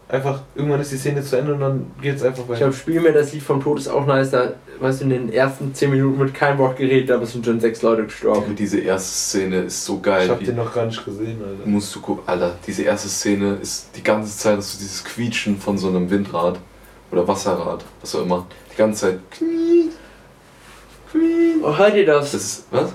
Einfach, 0.09 0.40
irgendwann 0.54 0.80
ist 0.80 0.92
die 0.92 0.98
Szene 0.98 1.20
zu 1.24 1.36
Ende 1.36 1.54
und 1.54 1.61
dann 1.61 1.90
geht 2.00 2.14
es 2.14 2.22
einfach 2.22 2.44
Ich 2.44 2.48
weiter. 2.50 2.59
glaube, 2.61 2.74
Spiel 2.74 3.00
mir 3.00 3.12
das 3.12 3.32
Lied 3.32 3.42
vom 3.42 3.61
Tod 3.61 3.78
ist 3.80 3.88
auch 3.88 4.07
nice, 4.07 4.30
da, 4.30 4.52
weißt 4.78 5.00
du, 5.00 5.04
in 5.07 5.11
den 5.11 5.32
ersten 5.32 5.74
10 5.74 5.90
Minuten 5.90 6.18
wird 6.20 6.32
kein 6.32 6.57
Wort 6.59 6.76
geredet, 6.76 7.11
aber 7.11 7.24
es 7.24 7.32
sind 7.32 7.44
schon 7.44 7.59
sechs 7.59 7.82
Leute 7.82 8.04
gestorben. 8.04 8.54
diese 8.54 8.78
erste 8.78 9.09
Szene 9.11 9.62
ist 9.62 9.84
so 9.84 9.98
geil. 9.98 10.26
Ich 10.26 10.30
hab 10.30 10.44
den 10.44 10.54
noch 10.54 10.72
gar 10.72 10.86
nicht 10.86 11.04
gesehen, 11.04 11.40
Alter. 11.42 11.68
musst 11.68 11.92
du 11.96 12.00
gucken, 12.00 12.22
Alter, 12.26 12.54
diese 12.64 12.84
erste 12.84 13.09
Szene 13.09 13.59
ist 13.61 13.88
die 13.96 14.02
ganze 14.04 14.36
Zeit 14.38 14.59
hast 14.59 14.74
du 14.74 14.78
dieses 14.78 15.02
Quietschen 15.02 15.59
von 15.59 15.76
so 15.76 15.88
einem 15.88 16.09
Windrad 16.09 16.61
oder 17.11 17.26
Wasserrad, 17.26 17.84
was 18.00 18.14
auch 18.14 18.22
immer. 18.22 18.46
Die 18.72 18.76
ganze 18.76 19.00
Zeit. 19.00 19.18
Oh, 21.62 21.76
hört 21.76 21.94
ihr 21.96 22.07
das? 22.07 22.32
Das 22.32 22.42
ist. 22.42 22.66
Was? 22.70 22.92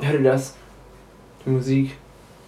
Hört 0.00 0.14
ihr 0.14 0.22
das? 0.22 0.54
Die 1.44 1.50
Musik. 1.50 1.90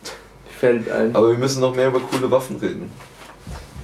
Die 0.04 0.54
fällt 0.54 0.90
ein. 0.90 1.14
Aber 1.14 1.30
wir 1.32 1.38
müssen 1.38 1.60
noch 1.60 1.74
mehr 1.74 1.88
über 1.88 2.00
coole 2.00 2.30
Waffen 2.30 2.56
reden. 2.56 2.90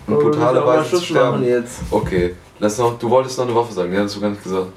Und 0.06 0.14
müssen 0.16 0.30
brutale 0.30 0.66
Weise 0.66 0.90
zu 0.96 1.02
sterben. 1.04 1.44
jetzt. 1.44 1.80
Okay, 1.90 2.34
lass 2.58 2.78
noch. 2.78 2.98
Du 2.98 3.08
wolltest 3.10 3.38
noch 3.38 3.46
eine 3.46 3.54
Waffe 3.54 3.72
sagen, 3.72 3.92
ja, 3.92 4.00
hast 4.02 4.16
du 4.16 4.20
gar 4.20 4.30
nicht 4.30 4.42
gesagt. 4.42 4.68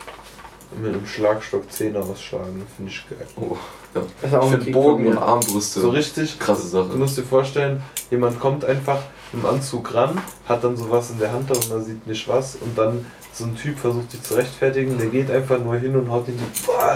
Mit 0.82 0.94
einem 0.94 1.06
Schlagstock 1.06 1.72
Zehner 1.72 2.02
ausschlagen, 2.02 2.62
finde 2.76 2.92
ich 2.92 3.06
geil. 3.10 3.26
Oh, 3.38 3.56
ja. 3.94 4.02
Ich 4.22 4.50
finde 4.50 4.72
Bogen 4.72 5.08
und. 5.08 5.18
Armbrüste. 5.18 5.80
So 5.80 5.90
richtig, 5.90 6.38
krasse 6.38 6.64
Du 6.64 6.68
Sache. 6.68 6.98
musst 6.98 7.18
dir 7.18 7.24
vorstellen, 7.24 7.82
jemand 8.12 8.40
kommt 8.40 8.66
einfach 8.66 9.00
im 9.32 9.46
Anzug 9.46 9.94
ran, 9.94 10.18
hat 10.48 10.64
dann 10.64 10.76
sowas 10.76 11.12
in 11.12 11.20
der 11.20 11.32
Hand 11.32 11.50
und 11.50 11.70
man 11.70 11.84
sieht 11.84 12.06
nicht 12.06 12.28
was 12.28 12.56
und 12.58 12.78
dann 12.78 13.06
so 13.34 13.46
ein 13.46 13.56
Typ 13.56 13.78
versucht 13.78 14.12
sich 14.12 14.22
zu 14.24 14.34
rechtfertigen, 14.36 14.98
der 14.98 15.08
geht 15.08 15.30
einfach 15.32 15.60
nur 15.60 15.76
hin 15.76 15.96
und 15.96 16.10
haut 16.10 16.28
ihn 16.28 16.40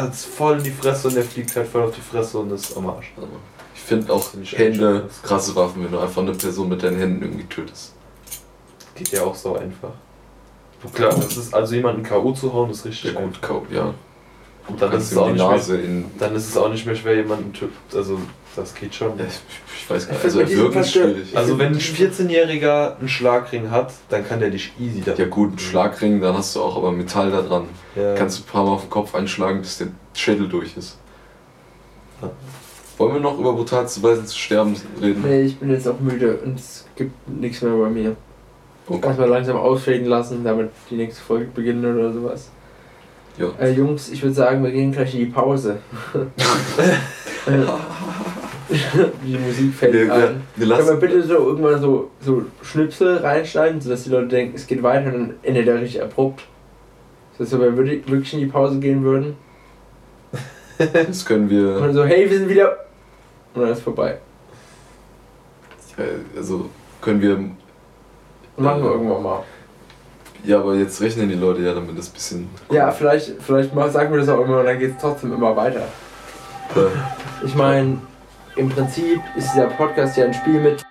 jetzt 0.06 0.26
voll 0.26 0.58
in 0.58 0.64
die 0.64 0.72
Fresse 0.72 1.08
und 1.10 1.16
der 1.16 1.24
fliegt 1.24 1.56
halt 1.56 1.68
voll 1.68 1.84
auf 1.84 1.94
die 1.96 2.02
Fresse 2.02 2.38
und 2.40 2.52
ist 2.52 2.76
am 2.76 2.90
Arsch. 2.90 3.14
Ich 3.76 3.82
finde 3.82 4.12
auch 4.14 4.26
Hände 4.52 5.10
krasse 5.24 5.56
Waffen, 5.56 5.84
wenn 5.84 5.92
du 5.92 6.00
einfach 6.00 6.22
eine 6.22 6.32
Person 6.34 6.70
mit 6.70 6.84
deinen 6.84 6.98
Händen 6.98 7.24
irgendwie 7.24 7.46
tötest. 7.46 7.94
Geht 9.00 9.12
ja 9.14 9.24
auch 9.24 9.36
so 9.36 9.56
einfach. 9.56 9.92
Klar, 10.94 11.14
das 11.16 11.36
ist 11.38 11.54
also 11.54 11.76
jemanden 11.76 12.04
K.O. 12.04 12.32
zu 12.32 12.54
hauen, 12.54 12.70
ist 12.70 12.86
richtig 12.86 13.14
Ja 13.14 13.20
gut, 13.22 13.42
Kau- 13.42 13.66
ja. 13.72 13.94
Dann 14.78 14.92
kannst 14.92 15.08
ist, 15.08 15.12
es 15.14 15.18
auch 15.18 15.28
nicht 15.32 15.38
Nase 15.40 15.74
mehr, 15.74 15.84
in. 15.84 16.06
dann 16.20 16.36
ist 16.36 16.48
es 16.48 16.56
auch 16.56 16.70
nicht 16.70 16.86
mehr 16.86 16.96
schwer, 16.96 17.16
jemanden 17.16 17.54
zu. 17.56 17.70
Also, 17.98 18.20
das 18.56 18.74
geht 18.76 18.94
schon. 18.94 19.18
Ja, 19.18 19.26
ich, 19.26 19.40
ich 19.84 19.90
weiß 19.90 20.08
gar 20.08 20.16
Ich 20.18 20.24
nicht. 20.24 20.36
Also 20.36 20.58
wirken 20.58 20.80
ist 20.82 20.92
schwierig. 20.92 21.36
Also, 21.36 21.58
wenn 21.58 21.74
ein 21.74 21.80
14-Jähriger 21.80 22.98
einen 23.00 23.10
Schlagring 23.10 23.72
hat, 23.72 23.92
dann 24.10 24.28
kann 24.28 24.40
der 24.40 24.52
dich 24.52 24.72
easy 24.80 25.02
da. 25.02 25.16
Ja 25.16 25.26
gut, 25.26 25.54
ein 25.56 25.60
Schlagring, 25.60 26.22
dann 26.22 26.36
hast 26.38 26.56
du 26.56 26.62
auch 26.62 26.78
aber 26.78 26.92
Metall 26.92 27.32
da 27.32 27.42
dran. 27.42 27.64
Ja. 27.96 28.14
Kannst 28.16 28.38
du 28.40 28.44
ein 28.44 28.46
paar 28.46 28.64
Mal 28.64 28.72
auf 28.74 28.82
den 28.82 28.90
Kopf 28.92 29.16
einschlagen, 29.16 29.60
bis 29.62 29.80
der 29.80 29.88
Schädel 30.14 30.48
durch 30.48 30.78
ist. 30.78 30.98
Ja. 32.22 32.30
Wollen 33.00 33.14
wir 33.16 33.22
noch 33.22 33.40
über 33.40 33.54
brutalste 33.54 34.04
Weise 34.04 34.24
zu 34.26 34.38
sterben 34.38 34.76
reden? 35.02 35.24
Nee, 35.26 35.42
ich 35.44 35.58
bin 35.58 35.72
jetzt 35.72 35.88
auch 35.88 36.00
müde 36.00 36.38
und 36.46 36.60
es 36.60 36.86
gibt 36.96 37.28
nichts 37.28 37.62
mehr 37.64 37.74
bei 37.74 37.90
mir. 37.90 38.16
Okay. 38.90 39.06
Erstmal 39.06 39.30
langsam 39.30 39.58
ausfaden 39.58 40.06
lassen, 40.06 40.44
damit 40.44 40.72
die 40.90 40.96
nächste 40.96 41.22
Folge 41.22 41.48
beginnt 41.54 41.86
oder 41.86 42.12
sowas. 42.12 42.50
Ja. 43.38 43.48
Äh, 43.60 43.72
Jungs, 43.72 44.10
ich 44.10 44.22
würde 44.22 44.34
sagen, 44.34 44.64
wir 44.64 44.72
gehen 44.72 44.92
gleich 44.92 45.14
in 45.14 45.20
die 45.22 45.26
Pause. 45.28 45.78
Die 49.26 49.36
Musik 49.36 49.74
fällt 49.74 49.94
Wir, 49.94 50.06
wir, 50.06 50.14
ein. 50.14 50.42
wir 50.56 50.76
Können 50.76 50.88
wir 50.88 50.96
bitte 50.98 51.24
so 51.24 51.34
irgendwann 51.34 51.82
so, 51.82 52.12
so 52.22 52.44
Schnipsel 52.62 53.18
reinschneiden, 53.18 53.82
sodass 53.82 54.04
die 54.04 54.12
Leute 54.12 54.28
denken, 54.28 54.56
es 54.56 54.68
geht 54.68 54.84
weiter 54.84 55.08
und 55.08 55.14
dann 55.14 55.34
endet 55.42 55.68
er 55.68 55.82
richtig 55.82 56.04
abrupt. 56.04 56.44
Wenn 57.40 57.50
wir 57.50 57.78
wirklich 57.78 58.34
in 58.34 58.42
die 58.42 58.46
Pause 58.46 58.78
gehen 58.80 59.04
würden 59.04 59.38
das 60.80 61.26
können 61.26 61.44
und 61.44 61.50
wir, 61.50 61.80
dann 61.80 61.94
so, 61.94 62.06
hey, 62.06 62.30
wir 62.30 62.38
sind 62.38 62.50
wieder. 62.50 62.86
Und 63.54 63.62
dann 63.64 63.72
ist 63.72 63.82
vorbei. 63.82 64.20
äh, 65.98 66.38
also 66.38 66.70
können 67.02 67.22
wir, 67.22 67.38
Machen 68.60 68.82
wir 68.84 68.90
Ja. 68.90 68.96
irgendwann 68.96 69.24
mal. 69.24 69.44
ja, 70.44 70.60
aber 70.60 70.76
jetzt 70.76 71.02
rechnen 71.02 71.28
die 71.30 71.36
Leute 71.36 71.62
ja 71.62 71.74
damit 71.74 71.98
das 71.98 72.10
bisschen. 72.10 72.50
Ja, 72.72 72.92
vielleicht, 72.92 73.42
vielleicht 73.42 73.74
mal 73.74 73.90
sagen 73.90 74.12
wir 74.12 74.20
das 74.20 74.30
auch 74.30 74.40
immer 74.42 74.60
und 74.60 74.66
dann 74.66 74.80
geht 74.80 74.92
es 74.96 75.02
trotzdem 75.02 75.34
immer 75.34 75.56
weiter. 75.56 75.82
Äh, 76.76 77.46
Ich 77.46 77.56
meine, 77.56 77.98
im 78.56 78.70
Prinzip 78.70 79.22
ist 79.38 79.54
dieser 79.54 79.68
Podcast 79.68 80.18
ja 80.18 80.26
ein 80.26 80.34
Spiel 80.34 80.60
mit 80.60 80.84